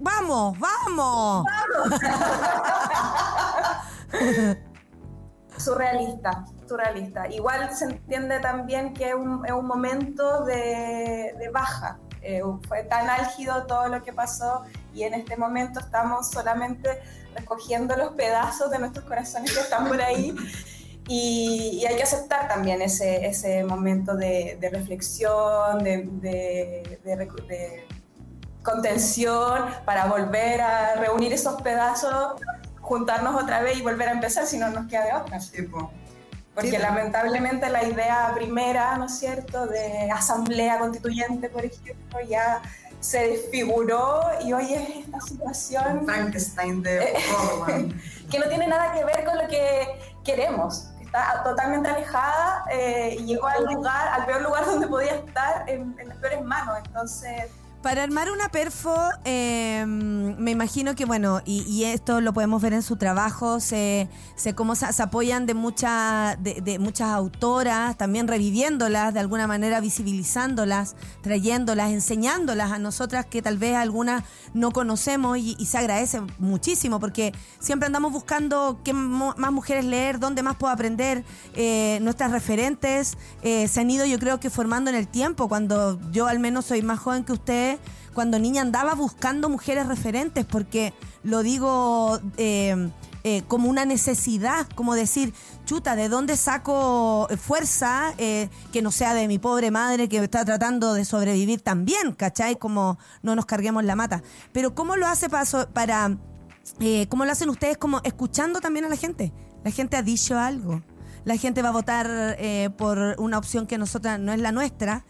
vamos, 0.00 0.56
vamos. 0.58 1.46
surrealista, 5.58 6.44
surrealista. 6.68 7.28
Igual 7.28 7.74
se 7.74 7.86
entiende 7.86 8.40
también 8.40 8.92
que 8.94 9.10
es 9.10 9.14
un, 9.14 9.66
momento 9.66 10.44
de, 10.44 11.50
baja. 11.52 11.98
Eh, 12.22 12.42
fue 12.66 12.82
tan 12.84 13.08
álgido 13.08 13.66
todo 13.66 13.88
lo 13.88 14.02
que 14.02 14.12
pasó 14.12 14.64
y 14.92 15.04
en 15.04 15.14
este 15.14 15.36
momento 15.36 15.78
estamos 15.78 16.28
solamente 16.28 17.00
recogiendo 17.36 17.94
los 17.96 18.14
pedazos 18.14 18.70
de 18.70 18.80
nuestros 18.80 19.04
corazones 19.04 19.52
que 19.52 19.60
están 19.60 19.86
por 19.86 20.00
ahí. 20.00 20.34
Y, 21.08 21.84
hay 21.86 21.96
que 21.96 22.02
aceptar 22.02 22.48
también 22.48 22.82
ese, 22.82 23.64
momento 23.64 24.16
de, 24.16 24.58
reflexión, 24.72 25.84
de, 25.84 26.98
contención, 28.62 29.66
para 29.84 30.06
volver 30.06 30.60
a 30.60 30.96
reunir 30.96 31.32
esos 31.32 31.62
pedazos, 31.62 32.40
juntarnos 32.86 33.42
otra 33.42 33.60
vez 33.60 33.78
y 33.78 33.82
volver 33.82 34.08
a 34.08 34.12
empezar, 34.12 34.46
si 34.46 34.58
no 34.58 34.70
nos 34.70 34.86
queda 34.86 35.04
de 35.04 35.12
otra. 35.12 35.40
Porque 36.54 36.78
lamentablemente 36.78 37.68
la 37.68 37.84
idea 37.84 38.32
primera, 38.34 38.96
¿no 38.96 39.06
es 39.06 39.18
cierto?, 39.18 39.66
de 39.66 40.10
asamblea 40.10 40.78
constituyente, 40.78 41.48
por 41.50 41.64
ejemplo, 41.64 42.20
ya 42.26 42.62
se 43.00 43.28
desfiguró 43.28 44.22
y 44.42 44.52
hoy 44.52 44.72
es 44.72 45.04
esta 45.04 45.20
situación... 45.20 46.06
Frankenstein 46.06 46.82
de 46.82 47.12
que 48.30 48.38
no 48.38 48.48
tiene 48.48 48.68
nada 48.68 48.92
que 48.92 49.04
ver 49.04 49.24
con 49.24 49.36
lo 49.36 49.48
que 49.48 49.86
queremos. 50.24 50.88
Está 51.02 51.42
totalmente 51.44 51.88
alejada 51.88 52.64
eh, 52.70 53.16
y 53.18 53.24
llegó 53.26 53.48
al 53.48 53.64
lugar, 53.64 54.08
al 54.08 54.26
peor 54.26 54.42
lugar 54.42 54.64
donde 54.64 54.86
podía 54.86 55.16
estar, 55.16 55.68
en, 55.68 55.94
en 55.98 56.08
las 56.08 56.16
peores 56.18 56.42
manos. 56.42 56.78
Entonces 56.86 57.50
para 57.86 58.02
armar 58.02 58.32
una 58.32 58.48
perfo, 58.48 58.96
em, 59.24 60.36
me 60.38 60.50
imagino 60.50 60.96
que, 60.96 61.04
bueno, 61.04 61.40
y, 61.44 61.84
esto 61.84 62.20
lo 62.20 62.32
podemos 62.32 62.60
ver 62.60 62.72
en 62.72 62.82
su 62.82 62.96
trabajo, 62.96 63.60
se, 63.60 64.08
se, 64.34 64.56
como 64.56 64.74
se, 64.74 64.86
apoyan 65.00 65.46
de, 65.46 65.54
mucha, 65.54 66.36
de, 66.40 66.80
muchas 66.80 67.10
autoras, 67.10 67.96
también 67.96 68.26
reviviéndolas, 68.26 69.14
de 69.14 69.20
alguna 69.20 69.46
manera 69.46 69.78
visibilizándolas, 69.78 70.96
trayéndolas, 71.22 71.92
enseñándolas 71.92 72.72
a 72.72 72.80
nosotras 72.80 73.24
que 73.24 73.40
tal 73.40 73.56
vez 73.56 73.76
algunas 73.76 74.24
no 74.52 74.72
conocemos 74.72 75.38
y, 75.38 75.54
se 75.64 75.78
agradece 75.78 76.22
muchísimo 76.40 76.98
porque 76.98 77.32
siempre 77.60 77.86
andamos 77.86 78.12
buscando 78.12 78.80
qué 78.82 78.94
más 78.94 79.52
mujeres 79.52 79.84
leer, 79.84 80.18
dónde 80.18 80.42
más 80.42 80.56
puedo 80.56 80.72
aprender. 80.72 81.24
Eh, 81.54 82.00
nuestras 82.02 82.32
referentes 82.32 83.16
eh, 83.42 83.68
se 83.68 83.80
han 83.80 83.90
ido, 83.92 84.06
yo 84.06 84.18
creo 84.18 84.40
que 84.40 84.50
formando 84.50 84.90
en 84.90 84.96
el 84.96 85.06
tiempo, 85.06 85.48
cuando 85.48 86.00
yo 86.10 86.26
al 86.26 86.40
menos 86.40 86.64
soy 86.64 86.82
más 86.82 86.98
joven 86.98 87.22
que 87.22 87.32
usted 87.32 87.75
cuando 88.16 88.38
niña 88.38 88.62
andaba 88.62 88.94
buscando 88.94 89.50
mujeres 89.50 89.86
referentes, 89.86 90.46
porque 90.46 90.94
lo 91.22 91.42
digo 91.42 92.18
eh, 92.38 92.90
eh, 93.24 93.42
como 93.46 93.68
una 93.68 93.84
necesidad, 93.84 94.66
como 94.74 94.94
decir, 94.94 95.34
chuta, 95.66 95.96
¿de 95.96 96.08
dónde 96.08 96.38
saco 96.38 97.28
fuerza 97.38 98.14
eh, 98.16 98.48
que 98.72 98.80
no 98.80 98.90
sea 98.90 99.12
de 99.12 99.28
mi 99.28 99.38
pobre 99.38 99.70
madre 99.70 100.08
que 100.08 100.16
está 100.16 100.46
tratando 100.46 100.94
de 100.94 101.04
sobrevivir 101.04 101.60
también, 101.60 102.12
¿cachai? 102.12 102.56
Como 102.56 102.98
no 103.20 103.36
nos 103.36 103.44
carguemos 103.44 103.84
la 103.84 103.96
mata. 103.96 104.22
Pero 104.50 104.74
¿cómo 104.74 104.96
lo 104.96 105.06
hace 105.06 105.28
para... 105.28 105.44
para 105.72 106.16
¿Cómo 107.08 107.24
lo 107.24 107.30
hacen 107.30 107.48
ustedes 107.48 107.78
como 107.78 108.00
escuchando 108.02 108.60
también 108.60 108.86
a 108.86 108.88
la 108.88 108.96
gente? 108.96 109.32
La 109.62 109.70
gente 109.70 109.96
ha 109.96 110.02
dicho 110.02 110.38
algo. 110.38 110.82
La 111.24 111.36
gente 111.36 111.62
va 111.62 111.68
a 111.68 111.72
votar 111.72 112.36
por 112.76 113.14
una 113.18 113.38
opción 113.38 113.66
que 113.66 113.78
nosotras 113.78 114.18
no 114.18 114.32
es 114.32 114.40
la 114.40 114.50
nuestra 114.50 115.04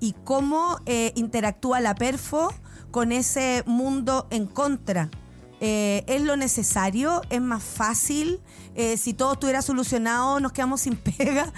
y 0.00 0.14
cómo 0.24 0.78
eh, 0.86 1.12
interactúa 1.16 1.80
la 1.80 1.94
perfo 1.94 2.52
con 2.90 3.12
ese 3.12 3.62
mundo 3.66 4.26
en 4.30 4.46
contra. 4.46 5.10
Eh, 5.60 6.04
¿Es 6.06 6.22
lo 6.22 6.36
necesario? 6.36 7.20
¿Es 7.30 7.40
más 7.40 7.64
fácil? 7.64 8.40
Eh, 8.76 8.96
si 8.96 9.12
todo 9.12 9.32
estuviera 9.32 9.60
solucionado, 9.60 10.38
nos 10.38 10.52
quedamos 10.52 10.82
sin 10.82 10.96
pega. 11.16 11.52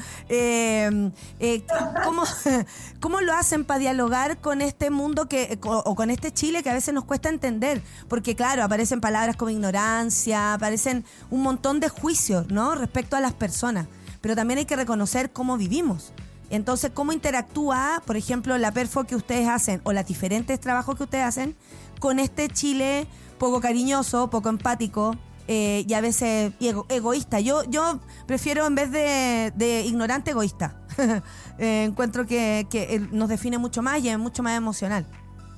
¿cómo, 2.05 2.23
¿cómo, 3.01 3.21
lo 3.21 3.35
hacen 3.35 3.67
para 3.67 3.79
dialogar 3.79 4.41
con 4.41 4.63
este 4.63 4.89
mundo 4.89 5.29
que, 5.29 5.59
o 5.63 5.95
con 5.95 6.09
este 6.09 6.33
Chile 6.33 6.63
que 6.63 6.71
a 6.71 6.75
veces 6.75 6.95
nos 6.95 7.05
cuesta 7.05 7.29
entender? 7.29 7.83
Porque 8.09 8.35
claro, 8.35 8.65
aparecen 8.65 9.03
palabras 9.03 9.37
como 9.37 9.51
ignorancia, 9.51 10.55
aparecen 10.55 11.05
un 11.29 11.43
montón 11.43 11.79
de 11.79 11.91
juicios 11.91 12.49
¿no? 12.49 12.75
respecto 12.75 13.17
a 13.17 13.21
las 13.21 13.35
personas. 13.35 13.87
Pero 14.23 14.35
también 14.35 14.59
hay 14.59 14.65
que 14.65 14.77
reconocer 14.77 15.31
cómo 15.31 15.59
vivimos. 15.59 16.13
Entonces, 16.51 16.91
¿cómo 16.93 17.13
interactúa, 17.13 18.03
por 18.05 18.17
ejemplo, 18.17 18.59
la 18.59 18.73
perfo 18.73 19.05
que 19.05 19.17
ustedes 19.17 19.49
hacen 19.49 19.81
o 19.85 19.93
los 19.93 20.05
diferentes 20.05 20.59
trabajos 20.61 20.97
que 20.97 21.05
ustedes 21.05 21.25
hacen 21.25 21.57
con 22.01 22.19
este 22.19 22.49
Chile 22.49 23.07
poco 23.39 23.61
cariñoso, 23.61 24.31
poco 24.31 24.49
empático 24.49 25.17
eh, 25.49 25.85
y 25.89 25.95
a 25.95 26.01
veces 26.01 26.53
egoísta? 26.89 27.41
Yo, 27.41 27.63
yo 27.65 28.01
prefiero 28.27 28.67
en 28.67 28.75
vez 28.75 28.91
de, 28.91 29.85
ignorante, 29.87 30.33
egoísta. 30.33 30.77
Eh, 31.63 31.85
encuentro 31.85 32.25
que, 32.25 32.67
que 32.71 33.07
nos 33.13 33.29
define 33.29 33.59
mucho 33.59 33.83
más 33.83 34.01
y 34.03 34.09
es 34.09 34.19
mucho 34.19 34.43
más 34.43 34.57
emocional. 34.57 35.07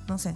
No 0.05 0.17
sé 0.17 0.35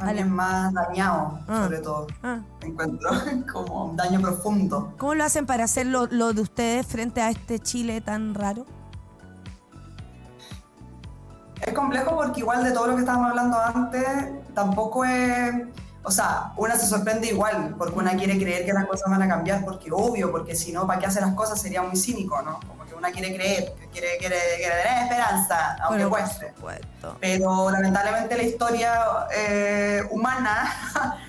alguien 0.00 0.30
más 0.30 0.72
dañado, 0.72 1.38
ah. 1.48 1.64
sobre 1.64 1.78
todo. 1.78 2.06
Ah. 2.22 2.40
Encuentro 2.62 3.10
como 3.52 3.92
daño 3.96 4.20
profundo. 4.20 4.94
¿Cómo 4.98 5.14
lo 5.14 5.24
hacen 5.24 5.46
para 5.46 5.64
hacer 5.64 5.86
lo, 5.86 6.06
de 6.06 6.40
ustedes 6.40 6.86
frente 6.86 7.20
a 7.20 7.30
este 7.30 7.58
Chile 7.58 8.00
tan 8.00 8.34
raro? 8.34 8.66
Es 11.60 11.74
complejo 11.74 12.16
porque 12.16 12.40
igual 12.40 12.64
de 12.64 12.72
todo 12.72 12.86
lo 12.86 12.94
que 12.94 13.00
estábamos 13.00 13.30
hablando 13.30 13.58
antes, 13.60 14.04
tampoco 14.54 15.04
es... 15.04 15.66
O 16.02 16.10
sea, 16.10 16.52
una 16.56 16.76
se 16.76 16.86
sorprende 16.86 17.28
igual, 17.28 17.74
porque 17.76 17.98
una 17.98 18.16
quiere 18.16 18.38
creer 18.38 18.64
que 18.64 18.72
las 18.72 18.86
cosas 18.86 19.10
van 19.10 19.22
a 19.22 19.28
cambiar, 19.28 19.64
porque 19.64 19.90
obvio, 19.92 20.30
porque 20.30 20.54
si 20.54 20.72
no, 20.72 20.86
¿para 20.86 20.98
qué 20.98 21.06
hacer 21.06 21.22
las 21.22 21.34
cosas? 21.34 21.60
Sería 21.60 21.82
muy 21.82 21.96
cínico, 21.96 22.40
¿no? 22.42 22.58
una 23.00 23.10
quiere 23.10 23.34
creer, 23.34 23.74
quiere, 23.92 24.18
quiere, 24.18 24.36
tener 24.36 25.02
esperanza, 25.04 25.76
aunque 25.82 26.06
cueste. 26.06 26.52
Pero 27.18 27.70
lamentablemente 27.70 28.36
la 28.36 28.42
historia 28.42 28.92
eh, 29.34 30.02
humana 30.10 30.70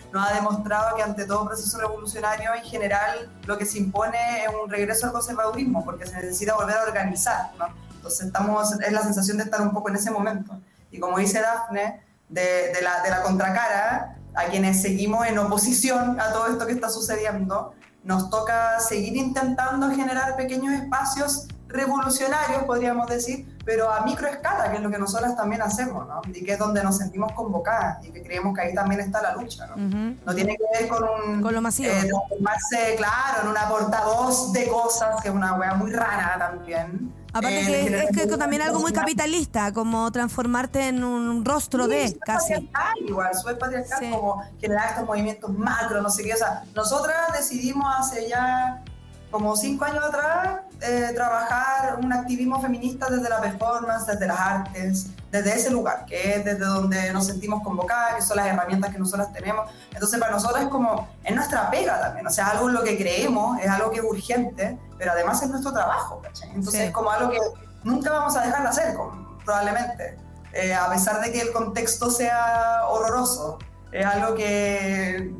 nos 0.11 0.27
ha 0.27 0.33
demostrado 0.33 0.95
que 0.95 1.01
ante 1.01 1.25
todo 1.25 1.45
proceso 1.45 1.79
revolucionario 1.79 2.53
en 2.53 2.63
general 2.63 3.31
lo 3.45 3.57
que 3.57 3.65
se 3.65 3.77
impone 3.77 4.43
es 4.43 4.49
un 4.61 4.69
regreso 4.69 5.07
al 5.07 5.13
conservadurismo, 5.13 5.83
porque 5.85 6.05
se 6.05 6.15
necesita 6.15 6.55
volver 6.55 6.77
a 6.77 6.83
organizar, 6.83 7.51
¿no? 7.57 7.67
Entonces 7.95 8.27
estamos, 8.27 8.73
es 8.73 8.91
la 8.91 9.01
sensación 9.01 9.37
de 9.37 9.43
estar 9.45 9.61
un 9.61 9.71
poco 9.71 9.89
en 9.89 9.95
ese 9.95 10.11
momento. 10.11 10.59
Y 10.91 10.99
como 10.99 11.19
dice 11.19 11.39
Dafne, 11.39 12.03
de, 12.27 12.73
de, 12.73 12.81
la, 12.81 13.01
de 13.01 13.09
la 13.09 13.21
contracara, 13.21 14.17
a 14.35 14.45
quienes 14.45 14.81
seguimos 14.81 15.25
en 15.27 15.37
oposición 15.37 16.19
a 16.19 16.31
todo 16.31 16.47
esto 16.47 16.65
que 16.65 16.73
está 16.73 16.89
sucediendo, 16.89 17.73
nos 18.03 18.29
toca 18.29 18.79
seguir 18.79 19.15
intentando 19.15 19.89
generar 19.91 20.35
pequeños 20.35 20.73
espacios 20.73 21.47
revolucionarios, 21.67 22.63
podríamos 22.63 23.07
decir, 23.07 23.47
pero 23.63 23.91
a 23.91 24.01
microescala, 24.01 24.71
que 24.71 24.77
es 24.77 24.83
lo 24.83 24.89
que 24.89 24.97
nosotras 24.97 25.35
también 25.35 25.61
hacemos, 25.61 26.07
¿no? 26.07 26.21
Y 26.33 26.43
que 26.43 26.53
es 26.53 26.59
donde 26.59 26.83
nos 26.83 26.97
sentimos 26.97 27.31
convocadas 27.33 28.03
y 28.05 28.11
que 28.11 28.21
creemos 28.23 28.55
que 28.55 28.61
ahí 28.61 28.73
también 28.73 29.01
está 29.01 29.21
la 29.21 29.33
lucha, 29.35 29.67
¿no? 29.67 29.77
No 29.77 30.35
tiene 30.35 30.57
que 30.57 30.79
ver 30.79 30.89
con 30.89 31.03
un... 31.03 31.41
Con 31.41 31.53
lo 31.53 31.61
masivo. 31.61 31.91
Eh, 31.91 32.95
claro, 32.97 33.43
en 33.43 33.47
una 33.49 33.69
portavoz 33.69 34.51
de 34.51 34.67
cosas, 34.67 35.21
que 35.21 35.29
es 35.29 35.33
una 35.33 35.53
wea 35.53 35.73
muy 35.75 35.91
rara 35.91 36.35
también. 36.37 37.13
Aparte 37.33 37.59
Eh, 37.61 37.65
que 37.65 37.97
es 37.99 38.07
que 38.09 38.13
generar- 38.21 38.39
también 38.39 38.61
algo 38.61 38.79
muy 38.81 38.91
capitalista, 38.91 39.71
como 39.71 40.11
transformarte 40.11 40.89
en 40.89 41.03
un 41.03 41.45
rostro 41.45 41.87
de, 41.87 42.17
casi. 42.25 42.53
patriarcal, 42.55 42.93
igual, 43.07 43.35
súper 43.35 43.57
patriarcal, 43.57 44.11
como 44.11 44.43
generar 44.59 44.89
estos 44.89 45.05
movimientos 45.05 45.49
macro, 45.57 46.01
no 46.01 46.09
sé 46.09 46.23
qué. 46.23 46.33
O 46.33 46.37
sea, 46.37 46.63
nosotras 46.75 47.15
decidimos 47.37 47.87
hace 47.97 48.27
ya 48.27 48.83
como 49.31 49.55
cinco 49.55 49.85
años 49.85 50.03
atrás 50.03 50.59
eh, 50.81 51.11
trabajar 51.15 51.97
un 52.01 52.11
activismo 52.11 52.61
feminista 52.61 53.07
desde 53.09 53.29
la 53.29 53.39
performance, 53.39 54.05
desde 54.07 54.27
las 54.27 54.39
artes, 54.39 55.07
desde 55.31 55.55
ese 55.55 55.69
lugar, 55.71 56.05
que 56.05 56.35
es 56.35 56.43
desde 56.45 56.65
donde 56.65 57.13
nos 57.13 57.27
sentimos 57.27 57.63
convocadas, 57.63 58.15
que 58.15 58.21
son 58.21 58.37
las 58.37 58.47
herramientas 58.47 58.91
que 58.91 58.99
nosotras 58.99 59.31
tenemos. 59.31 59.69
Entonces, 59.93 60.19
para 60.19 60.31
nosotras 60.33 60.63
es 60.63 60.69
como, 60.69 61.07
es 61.23 61.33
nuestra 61.35 61.69
pega 61.71 61.99
también, 62.01 62.27
o 62.27 62.29
sea, 62.31 62.47
algo 62.47 62.67
en 62.67 62.73
lo 62.73 62.83
que 62.83 62.97
creemos, 62.97 63.59
es 63.59 63.69
algo 63.69 63.91
que 63.91 63.99
es 63.99 64.03
urgente, 64.03 64.77
pero 64.97 65.11
además 65.13 65.41
es 65.41 65.49
nuestro 65.49 65.71
trabajo, 65.71 66.19
¿cachai? 66.21 66.49
Entonces, 66.49 66.81
Sí. 66.81 66.87
es 66.87 66.91
como 66.91 67.09
algo 67.11 67.29
que 67.31 67.39
nunca 67.83 68.11
vamos 68.11 68.35
a 68.35 68.41
dejar 68.41 68.63
de 68.63 68.69
hacer, 68.69 68.93
como- 68.95 69.37
probablemente. 69.45 70.17
Eh, 70.53 70.73
a 70.73 70.89
pesar 70.89 71.21
de 71.21 71.31
que 71.31 71.39
el 71.41 71.51
contexto 71.53 72.09
sea 72.11 72.81
horroroso, 72.89 73.57
es 73.91 74.05
algo 74.05 74.35
que 74.35 75.33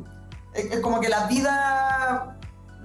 es, 0.54 0.64
es 0.72 0.80
como 0.80 1.00
que 1.00 1.08
la 1.08 1.26
vida 1.26 2.36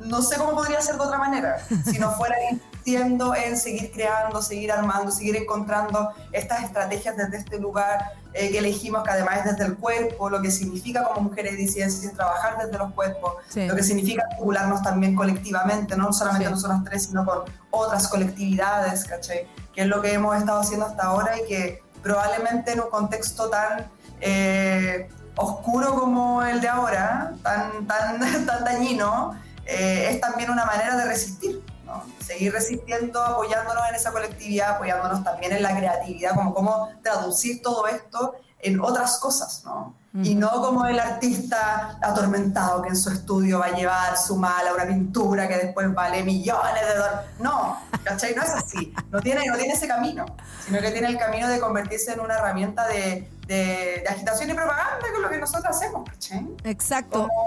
no 0.01 0.21
sé 0.21 0.37
cómo 0.37 0.53
podría 0.53 0.81
ser 0.81 0.95
de 0.95 1.01
otra 1.01 1.17
manera 1.17 1.57
si 1.85 1.97
no 1.99 2.11
fuera 2.11 2.35
insistiendo 2.51 3.35
en 3.35 3.57
seguir 3.57 3.91
creando, 3.91 4.41
seguir 4.41 4.71
armando, 4.71 5.11
seguir 5.11 5.35
encontrando 5.35 6.11
estas 6.31 6.63
estrategias 6.63 7.17
desde 7.17 7.37
este 7.37 7.59
lugar 7.59 8.13
eh, 8.33 8.51
que 8.51 8.59
elegimos, 8.59 9.03
que 9.03 9.09
además 9.11 9.39
es 9.39 9.45
desde 9.51 9.65
el 9.65 9.75
cuerpo, 9.77 10.29
lo 10.29 10.41
que 10.41 10.51
significa 10.51 11.03
como 11.03 11.21
mujeres 11.21 11.57
disidencias 11.57 12.13
trabajar 12.13 12.57
desde 12.63 12.77
los 12.77 12.93
cuerpos, 12.93 13.33
Sí. 13.49 13.67
lo 13.67 13.75
que 13.75 13.83
significa 13.83 14.23
articularnos 14.29 14.81
también 14.83 15.15
colectivamente, 15.15 15.97
no 15.97 16.13
solamente 16.13 16.45
Sí. 16.45 16.51
nosotras 16.53 16.79
tres, 16.85 17.05
sino 17.07 17.25
con 17.25 17.39
otras 17.71 18.07
colectividades, 18.07 19.03
¿cachai? 19.05 19.47
Que 19.73 19.81
es 19.81 19.87
lo 19.87 20.01
que 20.01 20.13
hemos 20.13 20.35
estado 20.37 20.59
haciendo 20.61 20.85
hasta 20.85 21.03
ahora 21.03 21.37
y 21.41 21.45
que 21.47 21.83
probablemente 22.03 22.71
en 22.73 22.81
un 22.81 22.89
contexto 22.89 23.49
tan 23.49 23.89
eh, 24.21 25.09
oscuro 25.35 25.93
como 25.99 26.41
el 26.43 26.61
de 26.61 26.67
ahora, 26.67 27.33
tan, 27.43 27.85
tan, 27.85 28.19
tan 28.47 28.63
dañino, 28.63 29.35
eh, 29.67 30.09
es 30.11 30.19
también 30.21 30.49
una 30.49 30.65
manera 30.65 30.95
de 30.95 31.05
resistir, 31.05 31.63
¿no? 31.85 32.03
Seguir 32.19 32.51
resistiendo, 32.53 33.21
apoyándonos 33.23 33.83
en 33.89 33.95
esa 33.95 34.11
colectividad, 34.11 34.75
apoyándonos 34.75 35.23
también 35.23 35.53
en 35.53 35.63
la 35.63 35.75
creatividad, 35.77 36.33
como 36.35 36.53
cómo 36.53 36.89
traducir 37.03 37.61
todo 37.61 37.87
esto 37.87 38.35
en 38.59 38.79
otras 38.81 39.19
cosas, 39.19 39.61
¿no? 39.65 39.95
Y 40.23 40.33
no 40.33 40.49
como 40.63 40.87
el 40.87 40.99
artista 40.99 41.99
atormentado 42.01 42.81
que 42.81 42.89
en 42.89 42.95
su 42.95 43.11
estudio 43.11 43.59
va 43.59 43.67
a 43.67 43.71
llevar 43.75 44.17
su 44.17 44.35
mala, 44.35 44.73
una 44.73 44.87
pintura 44.87 45.47
que 45.47 45.57
después 45.57 45.93
vale 45.93 46.23
millones 46.23 46.81
de 46.87 46.95
dólares. 46.95 47.29
No, 47.39 47.79
¿cachai? 48.03 48.33
No 48.33 48.41
es 48.41 48.49
así. 48.49 48.91
No 49.11 49.19
tiene, 49.21 49.45
no 49.45 49.55
tiene 49.57 49.73
ese 49.73 49.87
camino, 49.87 50.25
sino 50.65 50.81
que 50.81 50.89
tiene 50.89 51.09
el 51.09 51.19
camino 51.19 51.47
de 51.47 51.59
convertirse 51.59 52.13
en 52.13 52.19
una 52.21 52.33
herramienta 52.33 52.87
de, 52.87 53.29
de- 53.45 54.01
de 54.01 54.07
agitación 54.09 54.49
y 54.49 54.53
propaganda, 54.55 55.05
que 55.07 55.13
es 55.17 55.19
lo 55.21 55.29
que 55.29 55.37
nosotros 55.37 55.75
hacemos, 55.75 56.09
¿cachai? 56.09 56.47
Exacto. 56.63 57.27
Como- 57.27 57.46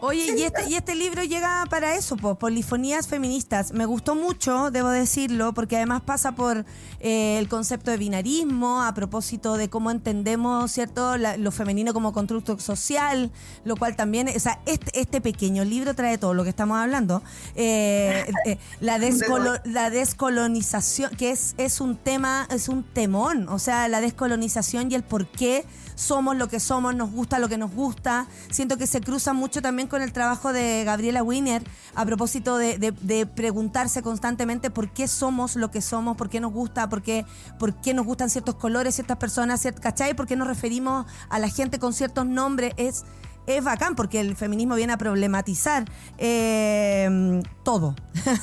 Oye, 0.00 0.34
y 0.36 0.42
este, 0.42 0.68
y 0.68 0.74
este 0.74 0.94
libro 0.94 1.22
llega 1.24 1.64
para 1.68 1.94
eso, 1.94 2.16
po, 2.16 2.36
polifonías 2.36 3.08
feministas. 3.08 3.72
Me 3.72 3.84
gustó 3.86 4.14
mucho, 4.14 4.70
debo 4.70 4.90
decirlo, 4.90 5.52
porque 5.54 5.76
además 5.76 6.02
pasa 6.02 6.32
por 6.32 6.64
eh, 7.00 7.38
el 7.38 7.48
concepto 7.48 7.90
de 7.90 7.96
binarismo, 7.96 8.82
a 8.82 8.94
propósito 8.94 9.56
de 9.56 9.68
cómo 9.68 9.90
entendemos, 9.90 10.70
¿cierto?, 10.72 11.16
La- 11.16 11.36
lo 11.36 11.50
femenino 11.50 11.92
como 11.92 12.12
constructo 12.12 12.58
social, 12.60 13.30
lo 13.64 13.76
cual 13.76 13.96
también, 13.96 14.28
o 14.34 14.38
sea, 14.40 14.60
este, 14.66 15.00
este 15.00 15.20
pequeño 15.20 15.64
libro 15.64 15.94
trae 15.94 16.18
todo 16.18 16.34
lo 16.34 16.44
que 16.44 16.50
estamos 16.50 16.78
hablando. 16.78 17.22
Eh, 17.54 18.30
eh, 18.46 18.58
la, 18.80 18.98
descolo- 18.98 19.60
la 19.64 19.90
descolonización, 19.90 21.14
que 21.16 21.30
es, 21.30 21.54
es 21.58 21.80
un 21.80 21.96
tema, 21.96 22.46
es 22.50 22.68
un 22.68 22.82
temón, 22.84 23.48
o 23.48 23.58
sea, 23.58 23.88
la 23.88 24.00
descolonización 24.00 24.90
y 24.90 24.94
el 24.94 25.02
por 25.02 25.26
qué 25.26 25.64
somos 25.98 26.36
lo 26.36 26.46
que 26.46 26.60
somos, 26.60 26.94
nos 26.94 27.10
gusta 27.10 27.40
lo 27.40 27.48
que 27.48 27.58
nos 27.58 27.72
gusta. 27.72 28.28
Siento 28.50 28.76
que 28.78 28.86
se 28.86 29.00
cruza 29.00 29.32
mucho 29.32 29.60
también 29.60 29.88
con 29.88 30.00
el 30.00 30.12
trabajo 30.12 30.52
de 30.52 30.84
Gabriela 30.84 31.24
Wiener 31.24 31.64
a 31.96 32.06
propósito 32.06 32.56
de, 32.56 33.26
preguntarse 33.34 34.00
constantemente 34.00 34.70
por 34.70 34.90
qué 34.90 35.08
somos 35.08 35.56
lo 35.56 35.72
que 35.72 35.82
somos, 35.82 36.16
por 36.16 36.28
qué 36.28 36.38
nos 36.38 36.52
gusta, 36.52 36.88
por 36.88 37.02
qué, 37.02 37.26
por 37.58 37.74
qué 37.80 37.94
nos 37.94 38.06
gustan 38.06 38.30
ciertos 38.30 38.54
colores, 38.54 38.94
ciertas 38.94 39.16
personas, 39.16 39.64
ciert- 39.64 39.80
¿cachai? 39.80 40.14
¿Por 40.14 40.28
qué 40.28 40.36
nos 40.36 40.46
referimos 40.46 41.04
a 41.30 41.40
la 41.40 41.48
gente 41.48 41.80
con 41.80 41.92
ciertos 41.92 42.26
nombres? 42.26 42.74
Es, 42.76 43.04
es 43.48 43.64
bacán 43.64 43.96
porque 43.96 44.20
el 44.20 44.36
feminismo 44.36 44.76
viene 44.76 44.92
a 44.92 44.98
problematizar 44.98 45.84
eh, 46.16 47.42
todo, 47.64 47.96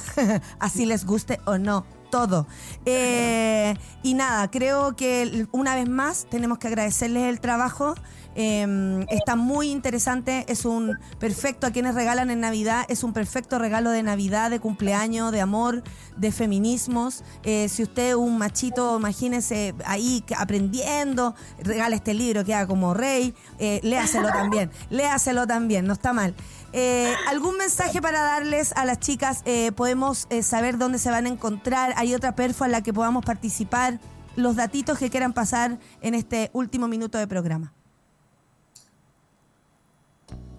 así 0.60 0.86
les 0.86 1.06
guste 1.06 1.40
o 1.46 1.58
no. 1.58 1.86
Todo. 2.16 2.48
Eh, 2.86 3.76
y 4.02 4.14
nada, 4.14 4.50
creo 4.50 4.96
que 4.96 5.48
una 5.52 5.76
vez 5.76 5.90
más 5.90 6.28
tenemos 6.30 6.60
que 6.60 6.68
agradecerles 6.68 7.24
el 7.24 7.42
trabajo. 7.42 7.94
Eh, 8.38 9.06
está 9.10 9.36
muy 9.38 9.70
interesante, 9.70 10.46
es 10.50 10.66
un 10.66 10.98
perfecto 11.20 11.68
a 11.68 11.72
quienes 11.72 11.96
regalan 11.96 12.30
en 12.32 12.42
Navidad, 12.42 12.86
es 12.90 13.04
un 13.04 13.12
perfecto 13.14 13.60
regalo 13.60 13.92
de 13.92 14.04
Navidad, 14.04 14.50
de 14.50 14.60
cumpleaños, 14.60 15.32
de 15.32 15.40
amor, 15.42 15.84
de 16.18 16.32
feminismos. 16.34 17.24
Eh, 17.44 17.68
si 17.70 17.84
usted 17.84 18.10
es 18.10 18.16
un 18.16 18.38
machito, 18.38 18.98
imagínese 18.98 19.74
ahí 19.86 20.22
que- 20.28 20.36
aprendiendo, 20.36 21.34
regala 21.64 21.96
este 21.96 22.14
libro, 22.14 22.44
queda 22.44 22.66
como 22.68 22.94
rey, 22.94 23.34
eh, 23.60 23.80
léaselo 23.84 24.28
también, 24.30 24.70
léaselo 24.90 25.48
también, 25.48 25.86
no 25.86 25.94
está 25.94 26.12
mal. 26.12 26.34
Eh, 26.78 27.16
¿Algún 27.30 27.58
mensaje 27.58 28.02
para 28.02 28.22
darles 28.22 28.74
a 28.74 28.84
las 28.84 29.00
chicas? 29.00 29.44
Eh, 29.46 29.72
¿Podemos 29.72 30.28
eh, 30.30 30.44
saber 30.44 30.78
dónde 30.78 31.00
se 31.00 31.10
van 31.10 31.26
a 31.26 31.30
encontrar? 31.30 31.94
¿Hay 31.96 32.14
otra 32.14 32.36
perfo 32.36 32.66
en 32.66 32.74
la 32.74 32.82
que 32.82 32.92
podamos 32.92 33.24
participar? 33.24 34.02
Los 34.36 34.58
datitos 34.58 34.98
que 34.98 35.10
quieran 35.10 35.32
pasar 35.32 35.78
en 36.02 36.16
este 36.16 36.50
último 36.52 36.90
minuto 36.90 37.18
de 37.18 37.28
programa. 37.28 37.72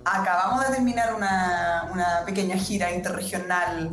Acabamos 0.07 0.67
de 0.67 0.77
terminar 0.77 1.15
una, 1.15 1.91
una 1.93 2.25
pequeña 2.25 2.57
gira 2.57 2.93
interregional, 2.93 3.91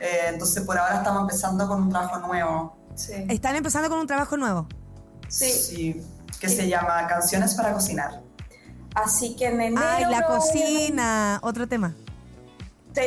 eh, 0.00 0.22
entonces 0.26 0.64
por 0.64 0.76
ahora 0.76 0.96
estamos 0.96 1.20
empezando 1.22 1.68
con 1.68 1.84
un 1.84 1.90
trabajo 1.90 2.18
nuevo. 2.26 2.76
Están 3.28 3.54
empezando 3.54 3.88
con 3.88 4.00
un 4.00 4.08
trabajo 4.08 4.36
nuevo. 4.36 4.66
Sí. 5.28 6.04
que 6.40 6.48
se 6.48 6.68
llama 6.68 7.06
Canciones 7.06 7.54
para 7.54 7.72
Cocinar. 7.72 8.22
Así 8.94 9.36
que 9.36 9.46
en 9.46 9.60
enero... 9.60 9.86
Ay, 9.86 10.04
la 10.06 10.26
cocina, 10.26 11.38
otro 11.42 11.66
tema. 11.66 11.94
Sí. 12.94 13.02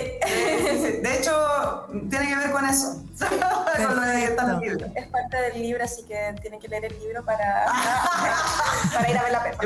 De 1.02 1.18
hecho, 1.18 1.88
tiene 2.10 2.28
que 2.30 2.36
ver 2.36 2.52
con 2.52 2.66
eso. 2.66 3.04
con 3.86 3.96
lo 3.96 4.02
de. 4.02 4.24
Es 4.24 5.08
parte 5.08 5.38
del 5.38 5.62
libro, 5.62 5.84
así 5.84 6.04
que 6.04 6.36
tienen 6.42 6.60
que 6.60 6.68
leer 6.68 6.86
el 6.86 7.00
libro 7.00 7.24
para, 7.24 7.66
para 8.94 9.10
ir 9.10 9.18
a 9.18 9.24
ver 9.24 9.32
la 9.32 9.44
pepa. 9.44 9.64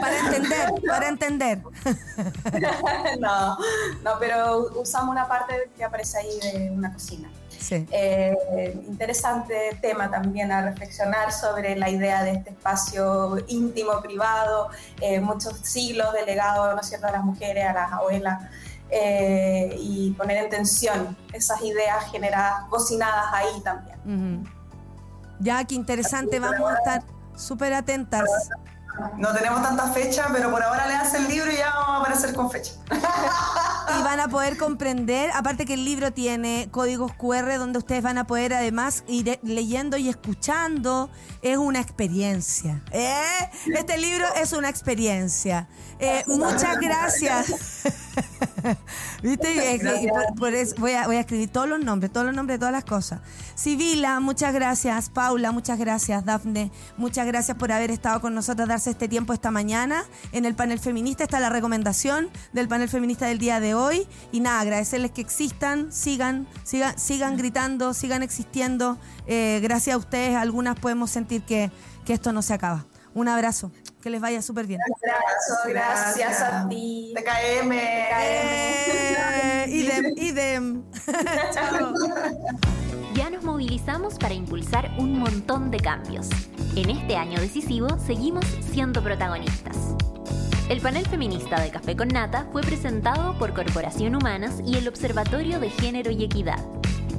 Para 0.00 0.18
entender, 0.18 0.72
para 0.86 1.08
entender. 1.08 1.58
no, 3.20 3.58
no, 4.02 4.18
pero 4.18 4.70
usamos 4.76 5.12
una 5.12 5.28
parte 5.28 5.70
que 5.76 5.84
aparece 5.84 6.18
ahí 6.18 6.40
de 6.40 6.70
una 6.70 6.92
cocina. 6.92 7.30
Sí. 7.58 7.86
Eh, 7.90 8.80
interesante 8.86 9.78
tema 9.80 10.10
también 10.10 10.52
a 10.52 10.62
reflexionar 10.62 11.32
sobre 11.32 11.76
la 11.76 11.90
idea 11.90 12.22
de 12.22 12.32
este 12.32 12.50
espacio 12.50 13.38
íntimo, 13.48 14.00
privado, 14.00 14.70
eh, 15.00 15.20
muchos 15.20 15.58
siglos 15.60 16.12
de 16.12 16.24
legado, 16.24 16.74
¿no 16.74 16.80
es 16.80 16.88
cierto?, 16.88 17.06
a 17.06 17.12
las 17.12 17.24
mujeres, 17.24 17.66
a 17.66 17.72
las 17.72 17.92
abuelas, 17.92 18.42
eh, 18.90 19.74
y 19.78 20.12
poner 20.12 20.44
en 20.44 20.50
tensión 20.50 21.16
esas 21.32 21.60
ideas 21.62 22.10
generadas, 22.10 22.64
cocinadas 22.68 23.26
ahí 23.32 23.60
también. 23.62 24.48
Ya, 25.40 25.64
qué 25.64 25.74
interesante, 25.74 26.38
vamos 26.38 26.70
a 26.70 26.74
estar 26.74 27.02
súper 27.36 27.74
atentas. 27.74 28.28
no 29.16 29.32
tenemos 29.34 29.62
tanta 29.62 29.88
fecha, 29.88 30.28
pero 30.32 30.50
por 30.50 30.62
ahora 30.62 30.86
le 30.86 30.94
hace 30.94 31.18
el 31.18 31.28
libro 31.28 31.50
y 31.50 31.56
ya 31.56 31.70
vamos 31.74 31.88
a 31.88 31.96
aparecer 32.00 32.34
con 32.34 32.50
fecha. 32.50 32.72
y 33.98 34.02
van 34.02 34.20
a 34.20 34.28
poder 34.28 34.56
comprender, 34.56 35.30
aparte 35.34 35.64
que 35.64 35.74
el 35.74 35.84
libro 35.84 36.12
tiene 36.12 36.68
códigos 36.70 37.12
QR 37.12 37.58
donde 37.58 37.78
ustedes 37.78 38.02
van 38.02 38.18
a 38.18 38.26
poder 38.26 38.54
además 38.54 39.04
ir 39.06 39.38
leyendo 39.42 39.96
y 39.96 40.08
escuchando. 40.08 41.10
Es 41.42 41.56
una 41.56 41.80
experiencia. 41.80 42.82
¿eh? 42.90 43.50
Este 43.74 43.98
libro 43.98 44.26
es 44.36 44.52
una 44.52 44.68
experiencia. 44.68 45.68
Eh, 45.98 46.24
muchas 46.26 46.78
gracias. 46.80 47.82
¿Viste? 49.22 49.80
voy 50.78 50.92
a 50.94 51.20
escribir 51.20 51.48
todos 51.50 51.68
los 51.68 51.80
nombres, 51.80 52.12
todos 52.12 52.26
los 52.26 52.34
nombres 52.34 52.56
de 52.56 52.58
todas 52.58 52.72
las 52.72 52.84
cosas. 52.84 53.20
Sibila, 53.54 54.20
muchas 54.20 54.52
gracias. 54.52 55.08
Paula, 55.08 55.52
muchas 55.52 55.78
gracias. 55.78 56.24
Dafne, 56.24 56.70
muchas 56.96 57.26
gracias 57.26 57.56
por 57.56 57.72
haber 57.72 57.90
estado 57.90 58.20
con 58.20 58.34
nosotros, 58.34 58.68
darse 58.68 58.90
este 58.90 59.08
tiempo 59.08 59.32
esta 59.32 59.50
mañana. 59.50 60.04
En 60.32 60.44
el 60.44 60.54
panel 60.54 60.78
feminista 60.78 61.24
está 61.24 61.40
la 61.40 61.50
recomendación 61.50 62.28
del 62.52 62.68
panel 62.68 62.88
feminista 62.88 63.26
del 63.26 63.38
día 63.38 63.60
de 63.60 63.74
hoy. 63.74 64.06
Y 64.32 64.40
nada, 64.40 64.60
agradecerles 64.60 65.10
que 65.10 65.20
existan, 65.20 65.92
sigan, 65.92 66.46
sigan, 66.64 66.98
sigan 66.98 67.36
gritando, 67.36 67.94
sigan 67.94 68.22
existiendo. 68.22 68.98
Eh, 69.26 69.60
gracias 69.62 69.94
a 69.94 69.98
ustedes, 69.98 70.36
algunas 70.36 70.78
podemos 70.78 71.10
sentir 71.10 71.42
que, 71.42 71.70
que 72.04 72.12
esto 72.12 72.32
no 72.32 72.42
se 72.42 72.54
acaba. 72.54 72.84
Un 73.14 73.28
abrazo. 73.28 73.70
Que 74.02 74.10
les 74.10 74.20
vaya 74.20 74.42
súper 74.42 74.66
bien. 74.66 74.80
Un 74.86 75.72
gracias 75.72 76.40
a 76.40 76.68
ti. 76.68 77.14
TKM. 77.16 77.72
Eh, 77.72 79.66
idem, 79.68 80.12
idem. 80.16 80.82
Chao. 81.52 81.92
Ya 83.14 83.30
nos 83.30 83.42
movilizamos 83.42 84.18
para 84.18 84.34
impulsar 84.34 84.90
un 84.98 85.18
montón 85.18 85.70
de 85.70 85.80
cambios. 85.80 86.28
En 86.76 86.90
este 86.90 87.16
año 87.16 87.40
decisivo 87.40 87.98
seguimos 87.98 88.44
siendo 88.70 89.02
protagonistas. 89.02 89.76
El 90.68 90.80
panel 90.80 91.06
feminista 91.06 91.60
de 91.60 91.70
Café 91.70 91.96
con 91.96 92.08
Nata 92.08 92.46
fue 92.52 92.60
presentado 92.60 93.38
por 93.38 93.54
Corporación 93.54 94.16
Humanas 94.16 94.60
y 94.66 94.76
el 94.76 94.88
Observatorio 94.88 95.60
de 95.60 95.70
Género 95.70 96.10
y 96.10 96.24
Equidad. 96.24 96.58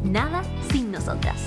Nada 0.03 0.43
sin 0.69 0.91
nosotras. 0.91 1.41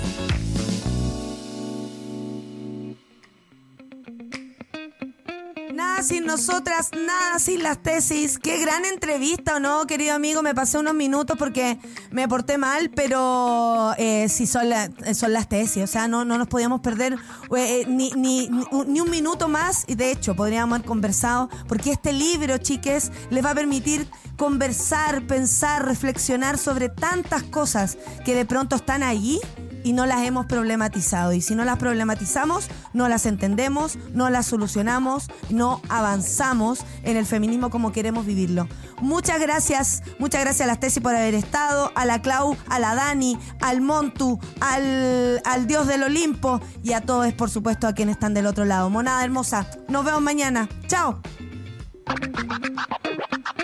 Nada 5.81 6.03
sin 6.03 6.27
nosotras, 6.27 6.91
nada 6.93 7.39
sin 7.39 7.63
las 7.63 7.81
tesis. 7.81 8.37
Qué 8.37 8.59
gran 8.59 8.85
entrevista, 8.85 9.55
¿o 9.55 9.59
no, 9.59 9.87
querido 9.87 10.13
amigo? 10.13 10.43
Me 10.43 10.53
pasé 10.53 10.77
unos 10.77 10.93
minutos 10.93 11.35
porque 11.39 11.79
me 12.11 12.27
porté 12.27 12.59
mal, 12.59 12.91
pero 12.91 13.95
eh, 13.97 14.29
sí 14.29 14.45
son, 14.45 14.67
son 15.15 15.33
las 15.33 15.49
tesis. 15.49 15.83
O 15.83 15.87
sea, 15.87 16.07
no, 16.07 16.23
no 16.23 16.37
nos 16.37 16.47
podíamos 16.47 16.81
perder 16.81 17.17
eh, 17.57 17.85
ni, 17.87 18.11
ni, 18.11 18.47
ni, 18.85 19.01
un 19.01 19.09
minuto 19.09 19.47
más. 19.47 19.85
Y 19.87 19.95
de 19.95 20.11
hecho, 20.11 20.35
podríamos 20.35 20.75
haber 20.75 20.87
conversado, 20.87 21.49
porque 21.67 21.89
este 21.89 22.13
libro, 22.13 22.59
chiques, 22.59 23.11
les 23.31 23.43
va 23.43 23.49
a 23.49 23.55
permitir 23.55 24.07
conversar, 24.37 25.25
pensar, 25.25 25.83
reflexionar 25.83 26.59
sobre 26.59 26.89
tantas 26.89 27.41
cosas 27.41 27.97
que 28.23 28.35
de 28.35 28.45
pronto 28.45 28.75
están 28.75 29.01
ahí 29.01 29.39
y 29.83 29.93
no 29.93 30.05
las 30.05 30.23
hemos 30.23 30.45
problematizado. 30.45 31.33
Y 31.33 31.41
si 31.41 31.55
no 31.55 31.65
las 31.65 31.77
problematizamos, 31.77 32.69
no 32.93 33.07
las 33.07 33.25
entendemos, 33.25 33.97
no 34.13 34.29
las 34.29 34.47
solucionamos, 34.47 35.29
no 35.49 35.81
avanzamos 35.89 36.85
en 37.03 37.17
el 37.17 37.25
feminismo 37.25 37.69
como 37.69 37.91
queremos 37.91 38.25
vivirlo. 38.25 38.67
Muchas 39.01 39.39
gracias, 39.39 40.03
muchas 40.19 40.41
gracias 40.41 40.61
a 40.61 40.67
las 40.67 40.79
tesis 40.79 41.01
por 41.01 41.15
haber 41.15 41.33
estado, 41.33 41.91
a 41.95 42.05
la 42.05 42.21
Clau, 42.21 42.55
a 42.69 42.79
la 42.79 42.95
Dani, 42.95 43.37
al 43.61 43.81
Montu, 43.81 44.39
al, 44.59 45.41
al 45.45 45.67
Dios 45.67 45.87
del 45.87 46.03
Olimpo 46.03 46.61
y 46.83 46.93
a 46.93 47.01
todos, 47.01 47.33
por 47.33 47.49
supuesto, 47.49 47.87
a 47.87 47.93
quienes 47.93 48.15
están 48.15 48.33
del 48.33 48.45
otro 48.45 48.65
lado. 48.65 48.89
Monada 48.89 49.23
hermosa, 49.23 49.67
nos 49.87 50.05
vemos 50.05 50.21
mañana. 50.21 50.69
Chao. 50.87 51.21